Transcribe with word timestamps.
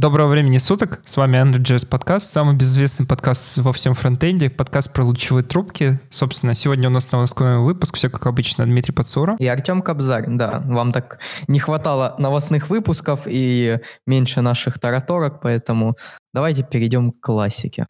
Доброго 0.00 0.28
времени 0.28 0.56
суток, 0.56 1.02
с 1.04 1.18
вами 1.18 1.36
AndroJS 1.36 1.86
подкаст, 1.86 2.32
самый 2.32 2.56
безызвестный 2.56 3.06
подкаст 3.06 3.58
во 3.58 3.70
всем 3.74 3.92
фронтенде, 3.92 4.48
подкаст 4.48 4.94
про 4.94 5.04
лучевые 5.04 5.44
трубки. 5.44 6.00
Собственно, 6.08 6.54
сегодня 6.54 6.88
у 6.88 6.90
нас 6.90 7.12
новостной 7.12 7.58
выпуск, 7.58 7.96
все 7.96 8.08
как 8.08 8.26
обычно, 8.26 8.64
Дмитрий 8.64 8.94
Пацура. 8.94 9.36
И 9.38 9.46
Артем 9.46 9.82
Кобзарь, 9.82 10.24
да, 10.26 10.62
вам 10.64 10.92
так 10.92 11.18
не 11.48 11.58
хватало 11.58 12.14
новостных 12.16 12.70
выпусков 12.70 13.24
и 13.26 13.78
меньше 14.06 14.40
наших 14.40 14.78
тараторок, 14.78 15.42
поэтому 15.42 15.98
давайте 16.32 16.62
перейдем 16.62 17.12
к 17.12 17.20
классике. 17.20 17.84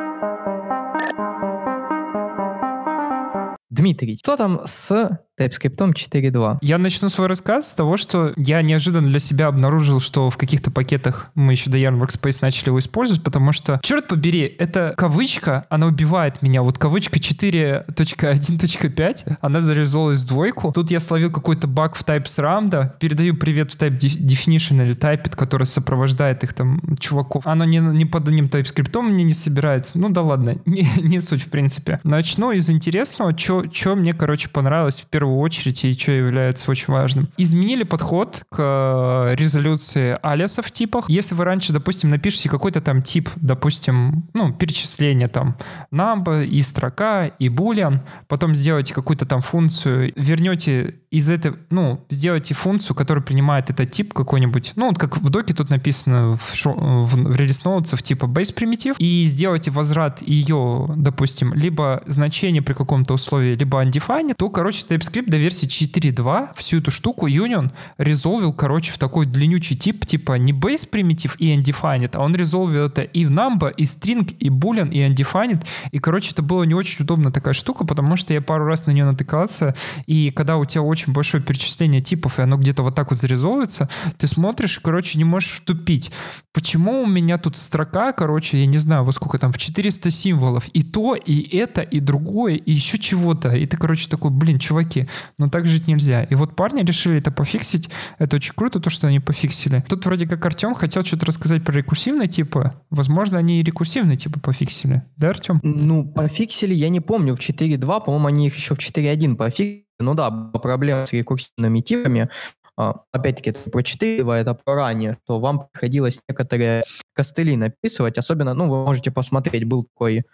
Дмитрий, 3.70 4.18
что 4.20 4.36
там 4.36 4.62
с 4.64 5.20
TypeScript 5.40 5.76
4.2. 5.76 6.58
Я 6.60 6.78
начну 6.78 7.08
свой 7.08 7.28
рассказ 7.28 7.70
с 7.70 7.72
того, 7.72 7.96
что 7.96 8.32
я 8.36 8.60
неожиданно 8.62 9.08
для 9.08 9.18
себя 9.18 9.46
обнаружил, 9.46 10.00
что 10.00 10.28
в 10.28 10.36
каких-то 10.36 10.70
пакетах 10.70 11.30
мы 11.34 11.52
еще 11.52 11.70
до 11.70 11.78
Yarn 11.78 11.98
Workspace 11.98 12.40
начали 12.42 12.68
его 12.68 12.78
использовать, 12.78 13.24
потому 13.24 13.52
что, 13.52 13.80
черт 13.82 14.08
побери, 14.08 14.54
эта 14.58 14.92
кавычка, 14.96 15.64
она 15.70 15.86
убивает 15.86 16.42
меня. 16.42 16.60
Вот 16.62 16.76
кавычка 16.78 17.18
4.1.5, 17.18 19.36
она 19.40 19.60
зарезолась 19.60 20.24
в 20.24 20.28
двойку. 20.28 20.72
Тут 20.72 20.90
я 20.90 21.00
словил 21.00 21.30
какой-то 21.30 21.66
баг 21.66 21.94
в 21.94 22.04
types 22.04 22.38
ramda, 22.38 22.90
передаю 23.00 23.34
привет 23.36 23.72
в 23.72 23.80
type 23.80 23.98
definition 23.98 24.84
или 24.84 24.94
typeit, 24.94 25.34
который 25.36 25.66
сопровождает 25.66 26.44
их 26.44 26.52
там 26.52 26.82
чуваков. 26.98 27.46
Оно 27.46 27.64
не, 27.64 27.78
не 27.78 28.04
под 28.04 28.28
одним 28.28 28.44
TypeScript 28.46 29.00
мне 29.00 29.24
не 29.24 29.34
собирается. 29.34 29.98
Ну 29.98 30.10
да 30.10 30.22
ладно, 30.22 30.56
не, 30.66 30.86
не 31.02 31.20
суть 31.20 31.42
в 31.42 31.50
принципе. 31.50 32.00
Начну 32.04 32.52
из 32.52 32.68
интересного, 32.68 33.34
что 33.36 33.94
мне, 33.94 34.12
короче, 34.12 34.50
понравилось 34.50 35.00
в 35.00 35.06
первую 35.06 35.29
первую 35.30 35.42
очередь 35.42 35.84
и 35.84 35.92
что 35.92 36.12
является 36.12 36.70
очень 36.70 36.92
важным. 36.92 37.28
Изменили 37.36 37.84
подход 37.84 38.42
к 38.50 38.56
э, 38.58 39.34
резолюции 39.36 40.16
алиаса 40.22 40.62
в 40.62 40.70
типах. 40.72 41.08
Если 41.08 41.34
вы 41.36 41.44
раньше, 41.44 41.72
допустим, 41.72 42.10
напишите 42.10 42.48
какой-то 42.48 42.80
там 42.80 43.02
тип, 43.02 43.28
допустим, 43.36 44.24
ну, 44.34 44.52
перечисление 44.52 45.28
там 45.28 45.56
number 45.92 46.44
и 46.44 46.62
строка, 46.62 47.26
и 47.26 47.48
boolean, 47.48 48.00
потом 48.26 48.54
сделаете 48.54 48.92
какую-то 48.92 49.24
там 49.24 49.40
функцию, 49.40 50.12
вернете 50.16 50.96
из 51.10 51.28
этой, 51.30 51.52
ну, 51.70 52.00
сделайте 52.08 52.54
функцию, 52.54 52.96
которая 52.96 53.24
принимает 53.24 53.70
этот 53.70 53.90
тип 53.90 54.12
какой-нибудь, 54.12 54.72
ну, 54.76 54.88
вот 54.88 54.98
как 54.98 55.16
в 55.16 55.28
доке 55.30 55.54
тут 55.54 55.70
написано 55.70 56.36
в, 56.36 56.54
шо, 56.54 56.72
в, 56.72 57.14
в 57.14 57.36
Redis 57.36 57.64
Notes 57.64 58.00
типа 58.02 58.26
base 58.26 58.54
примитив, 58.54 58.94
и 58.98 59.24
сделайте 59.24 59.70
возврат 59.70 60.22
ее, 60.22 60.88
допустим, 60.96 61.52
либо 61.54 62.02
значение 62.06 62.62
при 62.62 62.74
каком-то 62.74 63.14
условии, 63.14 63.54
либо 63.54 63.84
undefined, 63.84 64.34
то, 64.34 64.48
короче, 64.50 64.84
TypeScript 64.88 65.19
JavaScript 65.20 65.30
до 65.30 65.36
версии 65.36 65.68
4.2 65.68 66.50
всю 66.54 66.78
эту 66.78 66.90
штуку 66.90 67.28
Union 67.28 67.72
резолвил, 67.98 68.52
короче, 68.52 68.92
в 68.92 68.98
такой 68.98 69.26
длиннючий 69.26 69.76
тип, 69.76 70.06
типа 70.06 70.34
не 70.34 70.52
base 70.52 70.88
примитив 70.88 71.36
и 71.38 71.54
undefined, 71.54 72.10
а 72.14 72.20
он 72.20 72.34
резолвил 72.34 72.86
это 72.86 73.02
и 73.02 73.24
в 73.24 73.30
number, 73.30 73.72
и 73.76 73.84
string, 73.84 74.34
и 74.38 74.48
boolean, 74.48 74.90
и 74.90 75.00
undefined. 75.00 75.64
И, 75.92 75.98
короче, 75.98 76.30
это 76.32 76.42
было 76.42 76.64
не 76.64 76.74
очень 76.74 77.04
удобно 77.04 77.32
такая 77.32 77.54
штука, 77.54 77.84
потому 77.84 78.16
что 78.16 78.32
я 78.34 78.40
пару 78.40 78.64
раз 78.64 78.86
на 78.86 78.92
нее 78.92 79.04
натыкался, 79.04 79.74
и 80.06 80.30
когда 80.30 80.56
у 80.56 80.64
тебя 80.64 80.82
очень 80.82 81.12
большое 81.12 81.42
перечисление 81.42 82.00
типов, 82.00 82.38
и 82.38 82.42
оно 82.42 82.56
где-то 82.56 82.82
вот 82.82 82.94
так 82.94 83.10
вот 83.10 83.18
зарезовывается, 83.18 83.88
ты 84.18 84.26
смотришь, 84.26 84.78
короче, 84.80 85.18
не 85.18 85.24
можешь 85.24 85.50
втупить. 85.50 86.10
Почему 86.52 87.02
у 87.02 87.06
меня 87.06 87.38
тут 87.38 87.56
строка, 87.56 88.12
короче, 88.12 88.60
я 88.60 88.66
не 88.66 88.78
знаю, 88.78 89.04
во 89.04 89.12
сколько 89.12 89.38
там, 89.38 89.52
в 89.52 89.58
400 89.58 90.10
символов, 90.10 90.68
и 90.72 90.82
то, 90.82 91.14
и 91.14 91.56
это, 91.56 91.82
и 91.82 92.00
другое, 92.00 92.54
и 92.54 92.72
еще 92.72 92.98
чего-то. 92.98 93.50
И 93.50 93.66
ты, 93.66 93.76
короче, 93.76 94.08
такой, 94.08 94.30
блин, 94.30 94.58
чуваки, 94.58 94.99
ошибки, 95.00 95.08
но 95.38 95.48
так 95.48 95.66
жить 95.66 95.88
нельзя. 95.88 96.24
И 96.24 96.34
вот 96.34 96.56
парни 96.56 96.82
решили 96.82 97.18
это 97.18 97.30
пофиксить. 97.30 97.90
Это 98.18 98.36
очень 98.36 98.54
круто, 98.54 98.80
то, 98.80 98.90
что 98.90 99.06
они 99.06 99.20
пофиксили. 99.20 99.84
Тут 99.88 100.04
вроде 100.06 100.26
как 100.26 100.44
Артем 100.44 100.74
хотел 100.74 101.02
что-то 101.02 101.26
рассказать 101.26 101.64
про 101.64 101.72
рекурсивные 101.72 102.28
типы. 102.28 102.72
Возможно, 102.90 103.38
они 103.38 103.60
и 103.60 103.62
рекурсивные 103.62 104.16
типы 104.16 104.40
пофиксили. 104.40 105.02
Да, 105.16 105.30
Артем? 105.30 105.60
Ну, 105.62 106.04
пофиксили, 106.04 106.74
я 106.74 106.88
не 106.88 107.00
помню. 107.00 107.34
В 107.34 107.40
4.2, 107.40 108.04
по-моему, 108.04 108.26
они 108.26 108.46
их 108.46 108.56
еще 108.56 108.74
в 108.74 108.78
4.1 108.78 109.36
пофиксили. 109.36 109.84
Ну 109.98 110.14
да, 110.14 110.30
проблема 110.30 111.04
с 111.04 111.12
рекурсивными 111.12 111.80
типами. 111.80 112.28
А, 112.76 113.02
опять-таки, 113.12 113.50
это 113.50 113.70
про 113.70 113.82
4, 113.82 114.24
это 114.40 114.54
про 114.54 114.74
ранее, 114.74 115.18
то 115.26 115.38
вам 115.38 115.68
приходилось 115.70 116.20
некоторые 116.26 116.82
костыли 117.12 117.54
написывать, 117.54 118.16
особенно, 118.16 118.54
ну, 118.54 118.70
вы 118.70 118.86
можете 118.86 119.10
посмотреть, 119.10 119.64
был 119.64 119.84
такой 119.84 120.24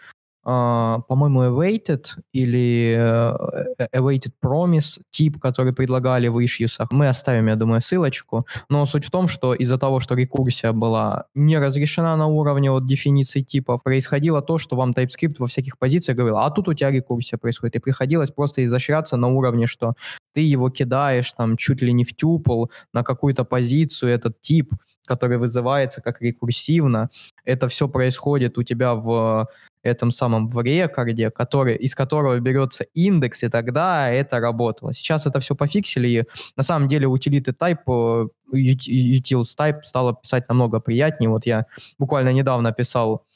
по-моему, 0.47 1.43
awaited 1.43 2.07
или 2.33 2.97
uh, 2.97 3.91
awaited 3.93 4.33
promise 4.41 5.01
тип, 5.11 5.41
который 5.41 5.73
предлагали 5.73 6.29
в 6.29 6.39
issues. 6.39 6.87
Мы 6.93 7.09
оставим, 7.09 7.49
я 7.49 7.57
думаю, 7.57 7.81
ссылочку. 7.81 8.47
Но 8.69 8.87
суть 8.87 9.05
в 9.05 9.11
том, 9.11 9.27
что 9.27 9.55
из-за 9.55 9.77
того, 9.77 9.99
что 9.99 10.15
рекурсия 10.15 10.73
была 10.73 11.25
не 11.35 11.59
разрешена 11.59 12.17
на 12.17 12.29
уровне 12.29 12.71
вот 12.71 12.87
дефиниции 12.87 13.41
типов, 13.41 13.83
происходило 13.83 14.41
то, 14.41 14.59
что 14.59 14.77
вам 14.77 14.93
TypeScript 14.93 15.35
во 15.41 15.47
всяких 15.49 15.79
позициях 15.79 16.17
говорил, 16.17 16.39
а 16.39 16.51
тут 16.51 16.69
у 16.69 16.75
тебя 16.75 16.93
рекурсия 16.93 17.39
происходит. 17.39 17.75
И 17.75 17.81
приходилось 17.81 18.31
просто 18.31 18.65
изощряться 18.65 19.17
на 19.17 19.27
уровне, 19.27 19.67
что 19.67 19.95
ты 20.33 20.43
его 20.43 20.71
кидаешь 20.71 21.33
там 21.33 21.56
чуть 21.56 21.83
ли 21.83 21.93
не 21.93 22.05
в 22.05 22.15
тюпл 22.15 22.67
на 22.93 23.03
какую-то 23.03 23.45
позицию, 23.45 24.12
этот 24.12 24.41
тип, 24.41 24.73
который 25.06 25.39
вызывается 25.39 26.00
как 26.00 26.21
рекурсивно. 26.21 27.11
Это 27.44 27.69
все 27.69 27.89
происходит 27.89 28.59
у 28.59 28.62
тебя 28.62 28.94
в 28.94 29.49
этом 29.83 30.11
самом 30.11 30.49
в 30.49 30.61
рекорде, 30.62 31.31
который, 31.31 31.77
из 31.77 31.94
которого 31.94 32.39
берется 32.41 32.84
индекс, 32.94 33.43
и 33.43 33.49
тогда 33.49 34.11
это 34.11 34.41
работало. 34.41 34.93
Сейчас 34.93 35.27
это 35.27 35.39
все 35.41 35.55
пофиксили, 35.55 36.09
и 36.09 36.25
на 36.56 36.62
самом 36.62 36.89
деле 36.89 37.06
утилиты 37.06 37.53
type, 37.53 38.28
э, 38.53 38.56
utils 38.56 39.56
type 39.56 39.83
стало 39.84 40.15
писать 40.15 40.49
намного 40.49 40.81
приятнее. 40.81 41.31
Вот 41.31 41.47
я 41.47 41.67
буквально 41.99 42.33
недавно 42.33 42.73
писал 42.73 43.23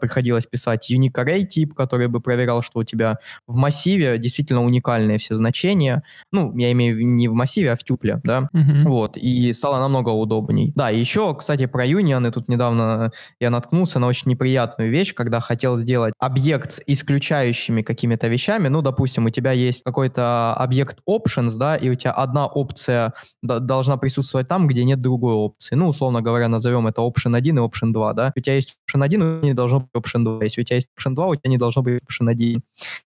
приходилось 0.00 0.46
писать 0.46 0.90
unique 0.90 1.14
array 1.14 1.44
тип, 1.44 1.74
который 1.74 2.08
бы 2.08 2.20
проверял, 2.20 2.62
что 2.62 2.80
у 2.80 2.84
тебя 2.84 3.18
в 3.46 3.56
массиве 3.56 4.18
действительно 4.18 4.64
уникальные 4.64 5.18
все 5.18 5.34
значения. 5.34 6.02
Ну, 6.32 6.56
я 6.56 6.72
имею 6.72 6.94
в 6.94 6.98
виду 6.98 7.10
не 7.10 7.28
в 7.28 7.34
массиве, 7.34 7.72
а 7.72 7.76
в 7.76 7.84
тюпле, 7.84 8.20
да. 8.24 8.48
Uh-huh. 8.54 8.84
Вот, 8.84 9.16
и 9.16 9.52
стало 9.54 9.78
намного 9.78 10.10
удобней. 10.10 10.72
Да, 10.74 10.90
еще, 10.90 11.34
кстати, 11.34 11.66
про 11.66 11.84
юнионы. 11.84 12.30
Тут 12.32 12.48
недавно 12.48 13.12
я 13.38 13.50
наткнулся 13.50 13.98
на 13.98 14.06
очень 14.06 14.30
неприятную 14.30 14.90
вещь, 14.90 15.14
когда 15.14 15.40
хотел 15.40 15.76
сделать 15.76 16.14
объект 16.18 16.72
с 16.72 16.82
исключающими 16.86 17.82
какими-то 17.82 18.28
вещами. 18.28 18.68
Ну, 18.68 18.82
допустим, 18.82 19.26
у 19.26 19.30
тебя 19.30 19.52
есть 19.52 19.82
какой-то 19.84 20.54
объект 20.54 20.98
options, 21.08 21.56
да, 21.56 21.76
и 21.76 21.88
у 21.88 21.94
тебя 21.94 22.12
одна 22.12 22.46
опция 22.46 23.12
должна 23.42 23.96
присутствовать 23.96 24.48
там, 24.48 24.66
где 24.66 24.84
нет 24.84 25.00
другой 25.00 25.34
опции. 25.34 25.76
Ну, 25.76 25.88
условно 25.88 26.22
говоря, 26.22 26.48
назовем 26.48 26.86
это 26.86 27.02
option 27.02 27.36
1 27.36 27.56
и 27.56 27.60
option 27.60 27.92
2, 27.92 28.12
да. 28.14 28.32
У 28.36 28.40
тебя 28.40 28.56
есть 28.56 28.76
option 28.88 29.04
1, 29.04 29.42
не 29.42 29.54
должно 29.54 29.69
быть 29.78 29.90
option 29.94 30.24
2. 30.24 30.44
Если 30.44 30.60
у 30.60 30.64
тебя 30.64 30.76
есть 30.76 30.88
option 30.98 31.14
2, 31.14 31.26
у 31.26 31.34
тебя 31.36 31.50
не 31.50 31.58
должно 31.58 31.82
быть 31.82 32.02
option 32.02 32.28
1. 32.28 32.60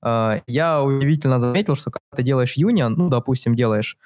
Uh, 0.03 0.41
я 0.47 0.83
удивительно 0.83 1.39
заметил, 1.39 1.75
что 1.75 1.91
когда 1.91 2.15
ты 2.15 2.23
делаешь 2.23 2.57
union, 2.57 2.93
ну, 2.95 3.09
допустим, 3.09 3.55
делаешь 3.55 3.97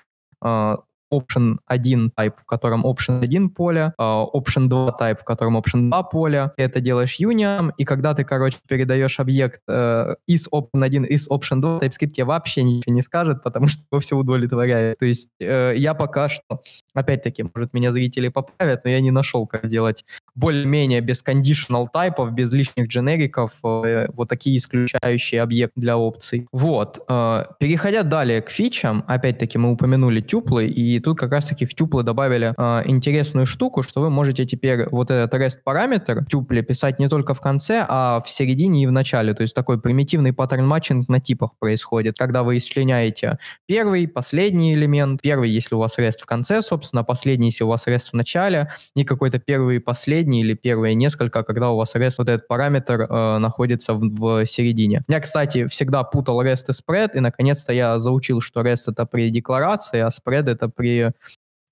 option 1.11 1.57
1 1.65 2.11
type, 2.17 2.33
в 2.37 2.45
котором 2.45 2.85
option 2.85 3.21
1 3.21 3.49
поле, 3.49 3.93
option 3.99 4.67
2 4.67 4.97
type, 4.99 5.17
в 5.19 5.23
котором 5.23 5.57
option 5.57 5.89
2 5.89 6.03
поле. 6.03 6.51
Ты 6.57 6.63
это 6.63 6.81
делаешь 6.81 7.19
union, 7.19 7.71
и 7.77 7.85
когда 7.85 8.13
ты, 8.13 8.23
короче, 8.23 8.57
передаешь 8.67 9.19
объект 9.19 9.61
uh, 9.69 10.15
из 10.27 10.47
option 10.47 10.83
1, 10.83 11.05
из 11.05 11.29
option 11.29 11.61
2, 11.61 11.77
TypeScript 11.77 12.11
тебе 12.11 12.25
вообще 12.25 12.63
ничего 12.63 12.93
не 12.93 13.01
скажет, 13.01 13.43
потому 13.43 13.67
что 13.67 13.83
его 13.91 13.99
все 13.99 14.15
удовлетворяет. 14.15 14.99
То 14.99 15.05
есть 15.05 15.29
uh, 15.41 15.75
я 15.75 15.93
пока 15.93 16.29
что, 16.29 16.61
опять-таки, 16.95 17.45
может, 17.53 17.73
меня 17.73 17.91
зрители 17.91 18.29
поправят, 18.29 18.83
но 18.85 18.91
я 18.91 19.01
не 19.01 19.11
нашел, 19.11 19.45
как 19.45 19.67
делать 19.67 20.05
более-менее 20.35 21.01
без 21.01 21.23
conditional 21.23 21.87
тайпов, 21.91 22.33
без 22.33 22.51
лишних 22.51 22.87
дженериков, 22.87 23.53
э, 23.63 24.07
вот 24.13 24.27
такие 24.27 24.57
исключающие 24.57 25.41
объекты 25.41 25.79
для 25.79 25.97
опций. 25.97 26.47
Вот. 26.51 27.03
Э, 27.07 27.45
переходя 27.59 28.03
далее 28.03 28.41
к 28.41 28.49
фичам, 28.49 29.03
опять-таки 29.07 29.57
мы 29.57 29.71
упомянули 29.71 30.21
тюплы, 30.21 30.67
и 30.67 30.99
тут 30.99 31.17
как 31.17 31.31
раз-таки 31.31 31.65
в 31.65 31.73
тюплы 31.73 32.03
добавили 32.03 32.53
э, 32.57 32.81
интересную 32.85 33.45
штуку, 33.45 33.83
что 33.83 34.01
вы 34.01 34.09
можете 34.09 34.45
теперь 34.45 34.87
вот 34.89 35.11
этот 35.11 35.33
REST 35.33 35.57
параметр 35.63 36.21
в 36.21 36.25
тюпле 36.25 36.61
писать 36.61 36.99
не 36.99 37.07
только 37.07 37.33
в 37.33 37.41
конце, 37.41 37.85
а 37.87 38.21
в 38.21 38.29
середине 38.29 38.83
и 38.83 38.87
в 38.87 38.91
начале. 38.91 39.33
То 39.33 39.43
есть 39.43 39.55
такой 39.55 39.79
примитивный 39.79 40.33
паттерн 40.33 40.65
матчинг 40.67 41.07
на 41.07 41.19
типах 41.19 41.51
происходит, 41.59 42.17
когда 42.17 42.43
вы 42.43 42.57
исчленяете 42.57 43.37
первый, 43.67 44.07
последний 44.07 44.73
элемент. 44.73 45.21
Первый, 45.21 45.49
если 45.49 45.75
у 45.75 45.79
вас 45.79 45.97
REST 45.97 46.19
в 46.21 46.25
конце, 46.25 46.61
собственно, 46.61 46.84
последний, 47.03 47.47
если 47.47 47.63
у 47.63 47.67
вас 47.67 47.87
REST 47.87 48.09
в 48.11 48.13
начале, 48.13 48.69
не 48.95 49.03
какой-то 49.03 49.39
первый 49.39 49.77
и 49.77 49.79
последний, 49.79 50.41
или 50.41 50.53
первые 50.53 50.95
несколько, 50.95 51.43
когда 51.43 51.69
у 51.71 51.77
вас 51.77 51.95
REST, 51.95 52.15
вот 52.19 52.29
этот 52.29 52.47
параметр 52.47 53.01
э, 53.01 53.37
находится 53.37 53.93
в, 53.93 54.01
в 54.01 54.45
середине. 54.45 55.03
Я, 55.07 55.19
кстати, 55.19 55.67
всегда 55.67 56.03
путал 56.03 56.41
REST 56.41 56.65
и 56.69 56.71
spread, 56.71 57.11
и 57.15 57.19
наконец-то 57.19 57.73
я 57.73 57.99
заучил, 57.99 58.41
что 58.41 58.61
REST 58.61 58.91
это 58.91 59.05
при 59.05 59.29
декларации, 59.29 59.99
а 59.99 60.09
spread 60.09 60.49
это 60.49 60.69
при 60.69 61.11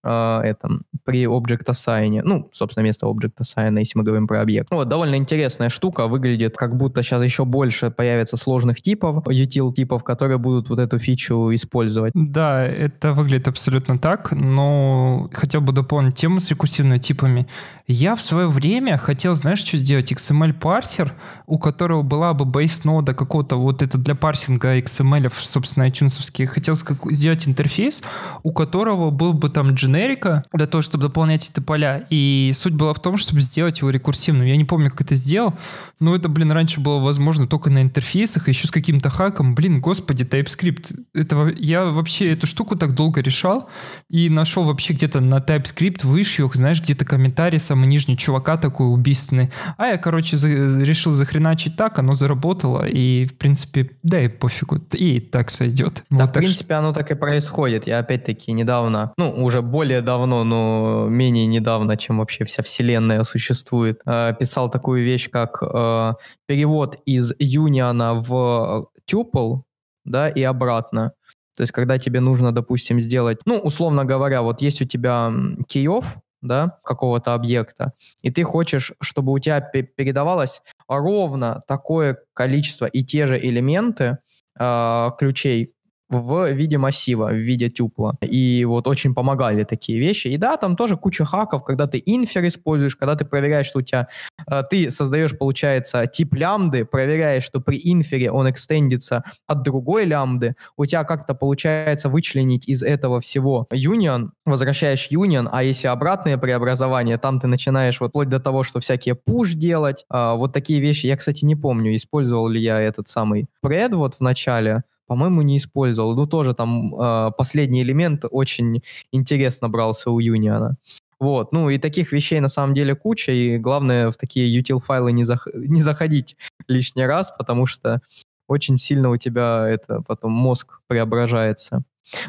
э, 0.04 0.42
этом, 0.44 0.84
при 1.06 1.24
Object 1.24 1.66
Assign. 1.66 2.22
Ну, 2.24 2.50
собственно, 2.52 2.84
вместо 2.84 3.08
Object 3.08 3.38
Assign, 3.42 3.80
если 3.80 3.98
мы 3.98 4.04
говорим 4.04 4.28
про 4.28 4.42
объект. 4.42 4.70
Вот, 4.72 4.88
довольно 4.88 5.16
интересная 5.16 5.70
штука, 5.70 6.08
выглядит 6.08 6.56
как 6.58 6.76
будто 6.78 7.04
сейчас 7.04 7.24
еще 7.24 7.46
больше 7.46 7.92
появится 7.92 8.38
сложных 8.38 8.82
типов, 8.82 9.26
util-типов, 9.28 10.04
которые 10.04 10.38
будут 10.38 10.70
вот 10.70 10.80
эту 10.80 11.00
фичу 11.00 11.54
использовать. 11.54 12.12
Да, 12.16 12.64
это 12.64 13.14
выглядит 13.14 13.48
абсолютно 13.48 13.98
так, 13.98 14.32
но 14.32 15.30
хотел 15.34 15.62
бы 15.62 15.74
дополнить 15.74 16.16
тему 16.16 16.40
с 16.40 16.50
рекурсивными 16.50 17.00
типами. 17.00 17.48
Я 17.88 18.16
в 18.16 18.22
свое 18.22 18.48
время 18.48 18.98
хотел, 18.98 19.36
знаешь, 19.36 19.60
что 19.60 19.78
сделать? 19.78 20.12
XML-парсер, 20.12 21.14
у 21.48 21.60
которого 21.60 22.02
была 22.02 22.34
бы 22.34 22.46
бейс-нода 22.46 23.14
какого-то 23.14 23.58
вот 23.58 23.82
это 23.82 23.98
для 23.98 24.16
парсинга 24.16 24.78
XML, 24.78 25.32
собственно, 25.36 25.88
iTunes, 25.88 26.48
хотел 26.48 26.76
сделать 27.12 27.48
интерфейс, 27.48 28.04
у 28.44 28.54
которого 28.54 29.10
был 29.10 29.34
бы 29.34 29.50
там 29.50 29.76
дженерика 30.04 30.46
для 30.54 30.68
того, 30.68 30.82
чтобы 30.82 31.04
дополнять 31.04 31.50
эти 31.50 31.60
поля. 31.60 32.06
И 32.10 32.52
суть 32.54 32.74
была 32.74 32.94
в 32.94 33.02
том, 33.02 33.18
чтобы 33.18 33.42
сделать 33.42 33.80
его 33.80 33.90
рекурсивным. 33.90 34.46
Я 34.46 34.58
не 34.58 34.66
помню, 34.66 34.90
как 34.90 35.02
это 35.02 35.16
сделал, 35.16 35.54
но 36.00 36.16
это, 36.16 36.30
блин, 36.30 36.52
раньше 36.52 36.80
было 36.80 37.00
возможно 37.00 37.48
только 37.48 37.70
на 37.70 37.82
интерфейсах, 37.82 38.48
еще 38.48 38.68
с 38.68 38.72
каким-то 38.72 39.10
хаком. 39.10 39.56
Блин, 39.56 39.82
господи, 39.82 40.24
TypeScript. 40.24 41.00
Это, 41.14 41.54
я 41.58 41.86
вообще 41.86 42.32
эту 42.32 42.48
штуку 42.48 42.76
так 42.76 42.96
долго 42.96 43.22
решал 43.22 43.70
и 44.10 44.30
нашел 44.30 44.64
вообще 44.64 44.94
где-то 44.94 45.20
на 45.20 45.38
TypeScript 45.38 46.06
выше, 46.06 46.50
знаешь, 46.54 46.82
где-то 46.82 47.06
комментарий 47.06 47.60
самый 47.60 47.88
нижний 47.88 48.18
чувака 48.18 48.58
такой 48.58 48.92
убийственный. 48.92 49.52
А 49.78 49.88
я, 49.88 49.98
короче, 49.98 50.38
за, 50.38 50.50
решил 50.50 51.12
захреначить 51.12 51.76
так, 51.76 52.00
оно 52.00 52.16
заработало, 52.16 52.86
и, 52.86 53.26
в 53.26 53.38
принципе, 53.38 53.92
да 54.04 54.24
и 54.24 54.28
пофигу, 54.28 54.78
и 54.92 55.20
так 55.20 55.50
сойдет. 55.50 56.04
Да, 56.10 56.26
вот, 56.26 56.30
в 56.30 56.34
принципе, 56.34 56.66
что... 56.66 56.80
оно 56.80 56.94
так 56.94 57.12
и 57.12 57.16
происходит. 57.16 57.88
Я, 57.88 58.00
опять-таки, 58.00 58.52
недавно, 58.52 59.14
ну, 59.18 59.32
уже 59.44 59.62
более 59.62 59.83
давно, 60.02 60.44
но 60.44 61.08
менее 61.10 61.46
недавно, 61.46 61.98
чем 61.98 62.20
вообще 62.20 62.46
вся 62.46 62.64
вселенная 62.64 63.24
существует, 63.24 64.02
э, 64.06 64.34
писал 64.40 64.70
такую 64.70 65.04
вещь, 65.04 65.30
как 65.30 65.62
э, 65.62 66.14
перевод 66.48 66.98
из 67.06 67.34
юниона 67.40 68.16
в 68.16 68.88
tuple, 69.10 69.62
да, 70.06 70.30
и 70.30 70.44
обратно. 70.44 71.14
То 71.56 71.64
есть, 71.64 71.72
когда 71.72 71.98
тебе 71.98 72.20
нужно, 72.20 72.52
допустим, 72.52 73.00
сделать, 73.00 73.42
ну, 73.46 73.58
условно 73.60 74.06
говоря, 74.06 74.42
вот 74.42 74.62
есть 74.62 74.82
у 74.82 74.86
тебя 74.86 75.32
киев, 75.68 76.18
да, 76.42 76.80
какого-то 76.84 77.34
объекта, 77.34 77.94
и 78.22 78.32
ты 78.32 78.44
хочешь, 78.44 78.94
чтобы 79.02 79.32
у 79.32 79.40
тебя 79.40 79.62
передавалось 79.62 80.62
ровно 80.88 81.64
такое 81.68 82.18
количество 82.34 82.86
и 82.86 83.04
те 83.04 83.28
же 83.28 83.40
элементы 83.40 84.18
э, 84.60 85.10
ключей 85.18 85.73
в 86.22 86.52
виде 86.52 86.78
массива, 86.78 87.28
в 87.30 87.36
виде 87.36 87.70
тюпла. 87.70 88.18
И 88.22 88.66
вот 88.66 88.88
очень 88.88 89.14
помогали 89.14 89.64
такие 89.64 90.00
вещи. 90.00 90.28
И 90.30 90.38
да, 90.38 90.58
там 90.58 90.76
тоже 90.76 90.98
куча 90.98 91.26
хаков, 91.26 91.64
когда 91.64 91.88
ты 91.88 92.02
инфер 92.06 92.48
используешь, 92.48 92.96
когда 92.96 93.16
ты 93.16 93.26
проверяешь, 93.26 93.68
что 93.68 93.80
у 93.80 93.82
тебя... 93.82 94.08
Э, 94.50 94.64
ты 94.70 94.90
создаешь, 94.92 95.38
получается, 95.38 96.06
тип 96.08 96.34
лямбды, 96.34 96.86
проверяешь, 96.86 97.44
что 97.44 97.60
при 97.60 97.80
инфере 97.84 98.32
он 98.32 98.50
экстендится 98.50 99.24
от 99.48 99.64
другой 99.64 100.06
лямбды, 100.06 100.56
у 100.78 100.86
тебя 100.86 101.04
как-то 101.04 101.34
получается 101.34 102.10
вычленить 102.10 102.68
из 102.68 102.84
этого 102.84 103.20
всего 103.20 103.68
union, 103.72 104.30
возвращаешь 104.46 105.10
union, 105.12 105.50
а 105.52 105.64
если 105.64 105.88
обратное 105.88 106.38
преобразование, 106.38 107.18
там 107.18 107.40
ты 107.40 107.48
начинаешь 107.48 108.00
вот 108.00 108.10
вплоть 108.10 108.30
до 108.30 108.40
того, 108.40 108.64
что 108.64 108.80
всякие 108.80 109.16
push 109.16 109.54
делать, 109.56 110.06
э, 110.14 110.34
вот 110.36 110.54
такие 110.54 110.80
вещи. 110.80 111.08
Я, 111.08 111.18
кстати, 111.18 111.46
не 111.46 111.56
помню, 111.56 111.96
использовал 111.96 112.48
ли 112.48 112.62
я 112.62 112.80
этот 112.80 113.08
самый 113.08 113.48
пред 113.62 113.94
вот 113.94 114.16
в 114.16 114.22
начале, 114.22 114.84
по-моему, 115.08 115.42
не 115.42 115.58
использовал. 115.58 116.16
Ну, 116.16 116.26
тоже 116.28 116.54
там 116.54 116.96
э, 116.96 117.32
последний 117.38 117.82
элемент 117.82 118.26
очень 118.30 118.82
интересно 119.12 119.70
брался 119.70 120.12
у 120.12 120.20
Юниона. 120.20 120.78
Вот, 121.20 121.54
ну 121.54 121.70
и 121.70 121.78
таких 121.78 122.12
вещей 122.12 122.42
на 122.42 122.50
самом 122.50 122.74
деле 122.74 122.96
куча, 122.96 123.32
и 123.32 123.58
главное 123.58 124.12
в 124.12 124.18
такие 124.18 124.60
util-файлы 124.60 125.14
не, 125.14 125.24
зах- 125.24 125.48
не 125.54 125.82
заходить 125.82 126.36
лишний 126.68 127.06
раз, 127.06 127.32
потому 127.32 127.66
что 127.66 128.02
очень 128.48 128.78
сильно 128.78 129.10
у 129.10 129.18
тебя 129.18 129.68
это 129.70 130.02
потом 130.08 130.32
мозг 130.34 130.82
преображается. 130.88 131.84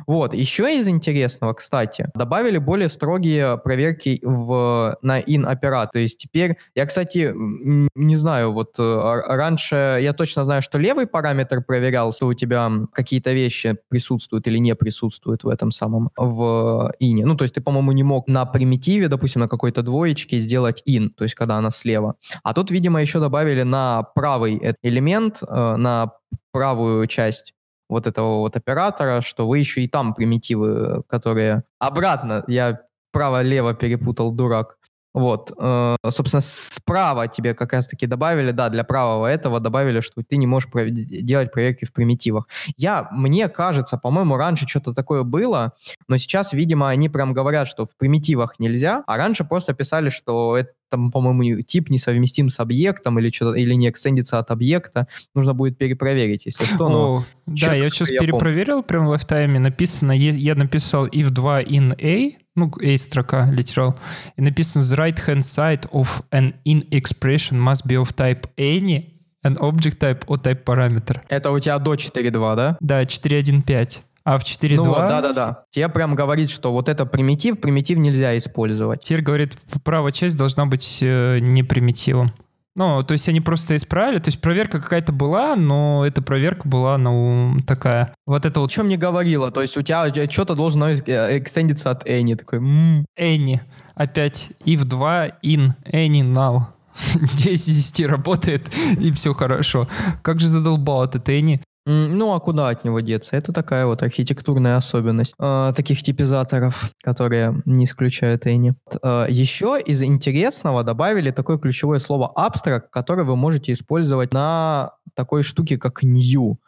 Вот, 0.07 0.35
еще 0.35 0.79
из 0.79 0.89
интересного, 0.89 1.53
кстати, 1.53 2.11
добавили 2.15 2.59
более 2.59 2.89
строгие 2.89 3.59
проверки 3.59 4.21
в, 4.23 4.97
на 5.03 5.21
in-операт. 5.21 5.93
То 5.93 5.99
есть 5.99 6.19
теперь, 6.19 6.57
я, 6.75 6.87
кстати, 6.87 7.33
не 7.35 8.17
знаю, 8.17 8.53
вот 8.53 8.75
э, 8.79 9.23
раньше 9.27 9.99
я 10.01 10.13
точно 10.13 10.45
знаю, 10.45 10.63
что 10.63 10.79
левый 10.79 11.07
параметр 11.07 11.63
проверял, 11.63 12.13
что 12.13 12.27
у 12.27 12.35
тебя 12.35 12.71
какие-то 12.93 13.33
вещи 13.33 13.77
присутствуют 13.89 14.47
или 14.47 14.59
не 14.59 14.75
присутствуют 14.75 15.45
в 15.45 15.49
этом 15.49 15.71
самом, 15.71 16.11
в 16.17 16.93
ине. 16.99 17.27
Ну, 17.27 17.37
то 17.37 17.45
есть 17.45 17.55
ты, 17.55 17.61
по-моему, 17.61 17.93
не 17.93 18.03
мог 18.03 18.29
на 18.29 18.45
примитиве, 18.47 19.09
допустим, 19.09 19.41
на 19.41 19.49
какой-то 19.49 19.83
двоечке 19.83 20.39
сделать 20.39 20.83
in, 20.89 21.11
то 21.11 21.25
есть 21.25 21.35
когда 21.35 21.57
она 21.57 21.71
слева. 21.71 22.15
А 22.43 22.55
тут, 22.55 22.71
видимо, 22.71 23.01
еще 23.01 23.21
добавили 23.21 23.63
на 23.63 24.03
правый 24.15 24.77
элемент, 24.83 25.43
э, 25.43 25.77
на 25.77 26.13
правую 26.53 27.07
часть 27.07 27.55
вот 27.95 28.07
этого 28.07 28.39
вот 28.41 28.57
оператора, 28.57 29.21
что 29.21 29.49
вы 29.49 29.59
еще 29.61 29.81
и 29.83 29.89
там 29.89 30.15
примитивы, 30.15 31.03
которые 31.09 31.63
обратно, 31.79 32.45
я 32.49 32.81
право-лево 33.13 33.75
перепутал, 33.75 34.33
дурак. 34.33 34.77
Вот, 35.15 35.53
э, 35.57 35.97
собственно, 36.09 36.41
справа 36.41 37.29
тебе 37.29 37.55
как 37.55 37.73
раз-таки 37.73 38.07
добавили, 38.07 38.51
да, 38.51 38.69
для 38.69 38.83
правого 38.83 39.29
этого 39.29 39.61
добавили, 39.61 40.01
что 40.01 40.23
ты 40.29 40.37
не 40.37 40.49
можешь 40.49 40.69
делать 40.73 41.53
проверки 41.53 41.85
в 41.85 41.93
примитивах. 41.93 42.49
Я, 42.77 43.09
мне 43.13 43.49
кажется, 43.49 43.97
по-моему, 43.97 44.37
раньше 44.37 44.67
что-то 44.67 44.93
такое 44.93 45.23
было, 45.23 45.73
но 46.09 46.17
сейчас, 46.17 46.53
видимо, 46.53 46.89
они 46.89 47.09
прям 47.09 47.33
говорят, 47.33 47.69
что 47.69 47.87
в 47.87 47.97
примитивах 47.97 48.59
нельзя, 48.59 49.05
а 49.07 49.17
раньше 49.17 49.45
просто 49.45 49.73
писали, 49.73 50.09
что 50.09 50.57
это 50.57 50.73
там, 50.95 51.11
по-моему, 51.11 51.61
тип 51.63 51.91
несовместим 51.91 52.49
с 52.49 52.61
объектом 52.61 53.19
или 53.19 53.31
что-то, 53.31 53.55
или 53.59 53.75
не 53.75 53.89
экстендится 53.89 54.39
от 54.39 54.53
объекта, 54.53 55.09
нужно 55.35 55.53
будет 55.53 55.77
перепроверить, 55.77 56.47
если 56.47 56.65
что. 56.65 56.89
Но 56.89 57.17
О, 57.17 57.25
да, 57.47 57.75
я 57.75 57.91
сейчас 57.91 58.11
я 58.11 58.21
перепроверил, 58.21 58.75
помню. 58.75 58.85
прям 58.85 59.07
в 59.07 59.09
лайфтайме 59.09 59.59
написано, 59.59 60.13
я 60.13 60.55
написал 60.55 61.09
if2 61.09 61.67
in 61.67 61.95
a, 62.01 62.39
ну, 62.55 62.73
A 62.81 62.97
строка, 62.97 63.53
literal, 63.53 63.99
и 64.37 64.43
написано 64.43 64.83
the 64.83 64.97
right 64.97 65.27
hand 65.27 65.41
side 65.41 65.91
of 65.91 66.23
an 66.31 66.55
in 66.65 66.89
expression 66.91 67.59
must 67.59 67.87
be 67.89 68.01
of 68.01 68.15
type 68.15 68.47
any 68.57 69.07
an 69.43 69.59
object 69.59 69.99
type 69.99 70.25
or 70.27 70.41
type 70.41 70.63
parameter. 70.65 71.21
Это 71.29 71.51
у 71.51 71.59
тебя 71.59 71.79
до 71.79 71.95
4.2, 71.95 72.57
да? 72.57 72.77
Да, 72.81 73.03
4.1.5. 73.03 73.99
А 74.25 74.39
в 74.39 74.43
4.2... 74.43 74.77
Ну, 74.77 74.95
да-да-да. 74.95 75.65
Тебе 75.71 75.89
прям 75.91 76.15
говорит, 76.15 76.51
что 76.51 76.73
вот 76.73 76.89
это 76.89 77.05
примитив, 77.05 77.61
примитив 77.61 77.99
нельзя 77.99 78.37
использовать. 78.39 79.03
Теперь 79.03 79.23
говорит, 79.23 79.59
правая 79.85 80.13
часть 80.13 80.37
должна 80.37 80.65
быть 80.65 81.01
э, 81.03 81.41
не 81.41 81.63
примитивом. 81.63 82.31
Ну, 82.77 83.05
то 83.05 83.13
есть 83.13 83.29
они 83.29 83.41
просто 83.41 83.77
исправили, 83.77 84.19
то 84.19 84.29
есть 84.29 84.41
проверка 84.41 84.81
какая-то 84.81 85.13
была, 85.13 85.55
но 85.55 86.05
эта 86.05 86.23
проверка 86.23 86.67
была, 86.67 86.99
ну, 86.99 87.59
такая. 87.67 88.15
Вот 88.27 88.47
это 88.47 88.59
вот... 88.61 88.71
Чем 88.71 88.89
не 88.89 88.97
говорила, 88.97 89.53
то 89.53 89.61
есть 89.61 89.77
у 89.77 89.83
тебя 89.83 90.11
что-то 90.29 90.57
должно 90.57 90.89
э, 90.89 91.39
экстендиться 91.39 91.91
от 91.91 92.09
any, 92.09 92.35
такой... 92.35 92.59
М-м". 92.59 93.07
Any. 93.17 93.61
Опять 93.95 94.53
if 94.65 94.85
2 94.85 95.29
in 95.45 95.75
any 95.93 96.23
now. 96.23 96.63
10 97.37 97.47
из 97.47 97.93
10 97.93 98.09
работает, 98.09 98.69
и 99.01 99.13
все 99.13 99.35
хорошо. 99.35 99.87
Как 100.23 100.41
же 100.41 100.49
задолбал 100.49 101.05
этот 101.05 101.29
any. 101.29 101.61
Ну, 101.87 102.33
а 102.33 102.41
куда 102.41 102.71
от 102.71 102.85
него 102.85 103.01
деться? 103.01 103.37
Это 103.37 103.53
такая 103.53 103.85
вот 103.85 104.03
архитектурная 104.03 104.77
особенность 104.77 105.35
э, 105.39 105.73
таких 105.77 106.03
типизаторов, 106.03 106.91
которые 107.03 107.63
не 107.67 107.85
исключают 107.85 108.47
Эни. 108.47 108.71
Э, 108.71 108.97
а, 109.03 109.27
еще 109.27 109.79
из 109.85 110.03
интересного 110.03 110.83
добавили 110.83 111.31
такое 111.31 111.59
ключевое 111.59 111.99
слово 111.99 112.33
abstract, 112.37 112.85
которое 112.91 113.25
вы 113.25 113.37
можете 113.37 113.75
использовать 113.75 114.33
на 114.33 114.93
такой 115.15 115.43
штуке, 115.43 115.77
как 115.77 116.03
new. 116.03 116.59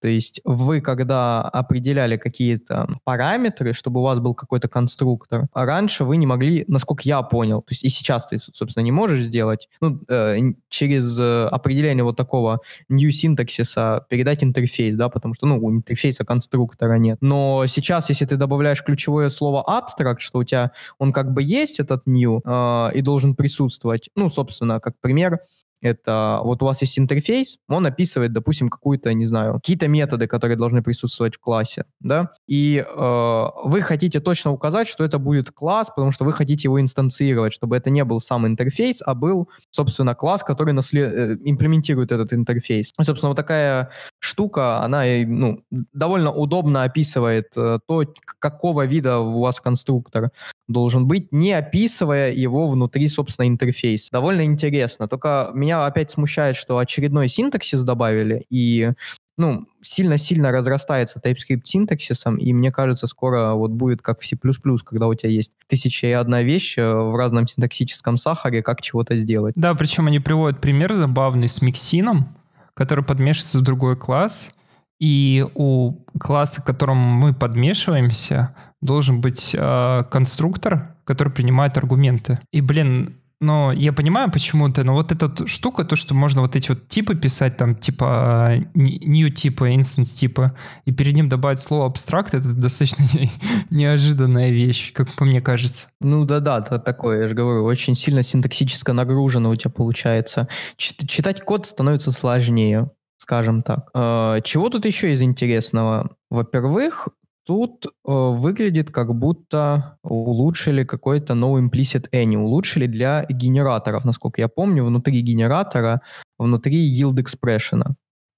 То 0.00 0.08
есть 0.08 0.40
вы, 0.44 0.80
когда 0.80 1.42
определяли 1.42 2.16
какие-то 2.16 2.88
параметры, 3.04 3.72
чтобы 3.72 4.00
у 4.00 4.02
вас 4.04 4.18
был 4.18 4.34
какой-то 4.34 4.68
конструктор, 4.68 5.48
а 5.52 5.64
раньше 5.64 6.04
вы 6.04 6.16
не 6.16 6.26
могли, 6.26 6.64
насколько 6.68 7.02
я 7.04 7.22
понял, 7.22 7.62
то 7.62 7.72
есть 7.72 7.84
и 7.84 7.88
сейчас 7.88 8.28
ты, 8.28 8.38
собственно, 8.38 8.84
не 8.84 8.92
можешь 8.92 9.22
сделать, 9.22 9.68
ну, 9.80 10.00
э, 10.08 10.38
через 10.68 11.18
э, 11.18 11.46
определение 11.46 12.04
вот 12.04 12.16
такого 12.16 12.60
new 12.88 13.10
синтаксиса 13.10 14.06
передать 14.08 14.42
интерфейс, 14.42 14.96
да, 14.96 15.08
потому 15.08 15.34
что, 15.34 15.46
ну, 15.46 15.58
у 15.58 15.70
интерфейса 15.70 16.24
конструктора 16.24 16.94
нет. 16.94 17.18
Но 17.20 17.64
сейчас, 17.66 18.08
если 18.08 18.24
ты 18.24 18.36
добавляешь 18.36 18.82
ключевое 18.82 19.30
слово 19.30 19.64
abstract, 19.68 20.18
что 20.18 20.40
у 20.40 20.44
тебя 20.44 20.72
он 20.98 21.12
как 21.12 21.32
бы 21.32 21.42
есть, 21.42 21.80
этот 21.80 22.06
new, 22.06 22.40
э, 22.44 22.90
и 22.94 23.02
должен 23.02 23.34
присутствовать, 23.34 24.10
ну, 24.16 24.30
собственно, 24.30 24.80
как 24.80 24.94
пример, 25.00 25.40
Это 25.80 26.40
вот 26.42 26.62
у 26.62 26.66
вас 26.66 26.80
есть 26.82 26.98
интерфейс, 26.98 27.58
он 27.68 27.86
описывает, 27.86 28.32
допустим, 28.32 28.68
какую-то, 28.68 29.12
не 29.14 29.26
знаю, 29.26 29.54
какие-то 29.54 29.88
методы, 29.88 30.26
которые 30.26 30.56
должны 30.56 30.82
присутствовать 30.82 31.36
в 31.36 31.40
классе, 31.40 31.84
да, 32.00 32.32
и 32.46 32.84
э, 32.86 33.46
вы 33.64 33.80
хотите 33.80 34.20
точно 34.20 34.52
указать, 34.52 34.88
что 34.88 35.04
это 35.04 35.18
будет 35.18 35.50
класс, 35.50 35.88
потому 35.88 36.12
что 36.12 36.24
вы 36.24 36.32
хотите 36.32 36.68
его 36.68 36.80
инстанцировать, 36.80 37.52
чтобы 37.52 37.76
это 37.76 37.90
не 37.90 38.04
был 38.04 38.20
сам 38.20 38.46
интерфейс, 38.46 39.02
а 39.04 39.14
был, 39.14 39.48
собственно, 39.70 40.14
класс, 40.14 40.42
который 40.42 40.72
наслед... 40.72 41.12
Э, 41.12 41.36
имплементирует 41.44 42.12
этот 42.12 42.32
интерфейс. 42.32 42.92
И, 42.98 43.04
собственно, 43.04 43.30
вот 43.30 43.36
такая 43.36 43.90
штука, 44.18 44.82
она 44.82 45.04
ну, 45.26 45.62
довольно 45.70 46.32
удобно 46.32 46.82
описывает 46.82 47.56
э, 47.56 47.78
то, 47.86 48.04
какого 48.38 48.86
вида 48.86 49.18
у 49.18 49.40
вас 49.40 49.60
конструктор 49.60 50.30
должен 50.68 51.06
быть, 51.06 51.32
не 51.32 51.52
описывая 51.52 52.32
его 52.32 52.68
внутри, 52.68 53.08
собственно, 53.08 53.46
интерфейса. 53.46 54.08
Довольно 54.12 54.44
интересно. 54.44 55.08
Только 55.08 55.50
меня 55.52 55.69
опять 55.72 56.10
смущает, 56.10 56.56
что 56.56 56.78
очередной 56.78 57.28
синтаксис 57.28 57.82
добавили, 57.82 58.46
и 58.50 58.92
ну, 59.40 59.66
сильно-сильно 59.80 60.52
разрастается 60.52 61.18
TypeScript 61.18 61.62
синтаксисом, 61.64 62.36
и 62.36 62.52
мне 62.52 62.70
кажется, 62.70 63.06
скоро 63.06 63.54
вот 63.54 63.70
будет 63.70 64.02
как 64.02 64.20
в 64.20 64.26
C++, 64.26 64.36
когда 64.36 65.06
у 65.06 65.14
тебя 65.14 65.30
есть 65.30 65.52
тысяча 65.66 66.06
и 66.06 66.12
одна 66.12 66.42
вещь 66.42 66.76
э, 66.76 66.92
в 66.92 67.16
разном 67.16 67.46
синтаксическом 67.46 68.18
сахаре, 68.18 68.62
как 68.62 68.82
чего-то 68.82 69.16
сделать. 69.16 69.54
Да, 69.56 69.74
причем 69.74 70.06
они 70.08 70.20
приводят 70.20 70.60
пример 70.60 70.94
забавный 70.94 71.48
с 71.48 71.62
миксином, 71.62 72.36
который 72.74 73.02
подмешивается 73.02 73.58
в 73.60 73.62
другой 73.62 73.96
класс, 73.96 74.54
и 74.98 75.46
у 75.54 75.94
класса, 76.20 76.60
к 76.60 76.66
которому 76.66 77.14
мы 77.14 77.32
подмешиваемся, 77.32 78.54
должен 78.82 79.22
быть 79.22 79.56
э, 79.58 80.04
конструктор, 80.10 80.94
который 81.04 81.32
принимает 81.32 81.78
аргументы. 81.78 82.38
И, 82.52 82.60
блин, 82.60 83.16
но 83.40 83.72
я 83.72 83.92
понимаю 83.92 84.30
почему-то, 84.30 84.84
но 84.84 84.92
вот 84.94 85.12
эта 85.12 85.46
штука, 85.46 85.84
то, 85.84 85.96
что 85.96 86.14
можно 86.14 86.42
вот 86.42 86.56
эти 86.56 86.68
вот 86.68 86.88
типы 86.88 87.14
писать, 87.14 87.56
там, 87.56 87.74
типа 87.74 88.64
new 88.74 89.30
типа, 89.30 89.72
instance 89.72 90.14
типа, 90.14 90.54
и 90.84 90.92
перед 90.92 91.14
ним 91.14 91.28
добавить 91.28 91.58
слово 91.58 91.86
абстракт, 91.86 92.34
это 92.34 92.52
достаточно 92.52 93.04
неожиданная 93.70 94.50
вещь, 94.50 94.92
как 94.92 95.10
по 95.14 95.24
мне 95.24 95.40
кажется. 95.40 95.88
Ну 96.00 96.24
да-да, 96.24 96.58
это 96.58 96.78
такое, 96.78 97.22
я 97.22 97.28
же 97.28 97.34
говорю, 97.34 97.64
очень 97.64 97.94
сильно 97.94 98.22
синтаксически 98.22 98.90
нагружено 98.90 99.50
у 99.50 99.56
тебя 99.56 99.70
получается. 99.70 100.48
Читать 100.76 101.40
код 101.40 101.66
становится 101.66 102.12
сложнее 102.12 102.90
скажем 103.20 103.62
так. 103.62 103.90
А, 103.94 104.40
чего 104.40 104.70
тут 104.70 104.86
еще 104.86 105.12
из 105.12 105.22
интересного? 105.22 106.16
Во-первых, 106.30 107.08
Тут 107.50 107.86
э, 107.86 107.90
выглядит 108.04 108.92
как 108.92 109.12
будто 109.12 109.98
улучшили 110.04 110.84
какой-то 110.84 111.34
no 111.34 111.58
implicit 111.58 112.08
any, 112.12 112.36
улучшили 112.36 112.86
для 112.86 113.24
генераторов, 113.28 114.04
насколько 114.04 114.40
я 114.40 114.46
помню, 114.46 114.84
внутри 114.84 115.20
генератора, 115.20 116.00
внутри 116.38 116.88
yield 116.88 117.16
expression, 117.16 117.82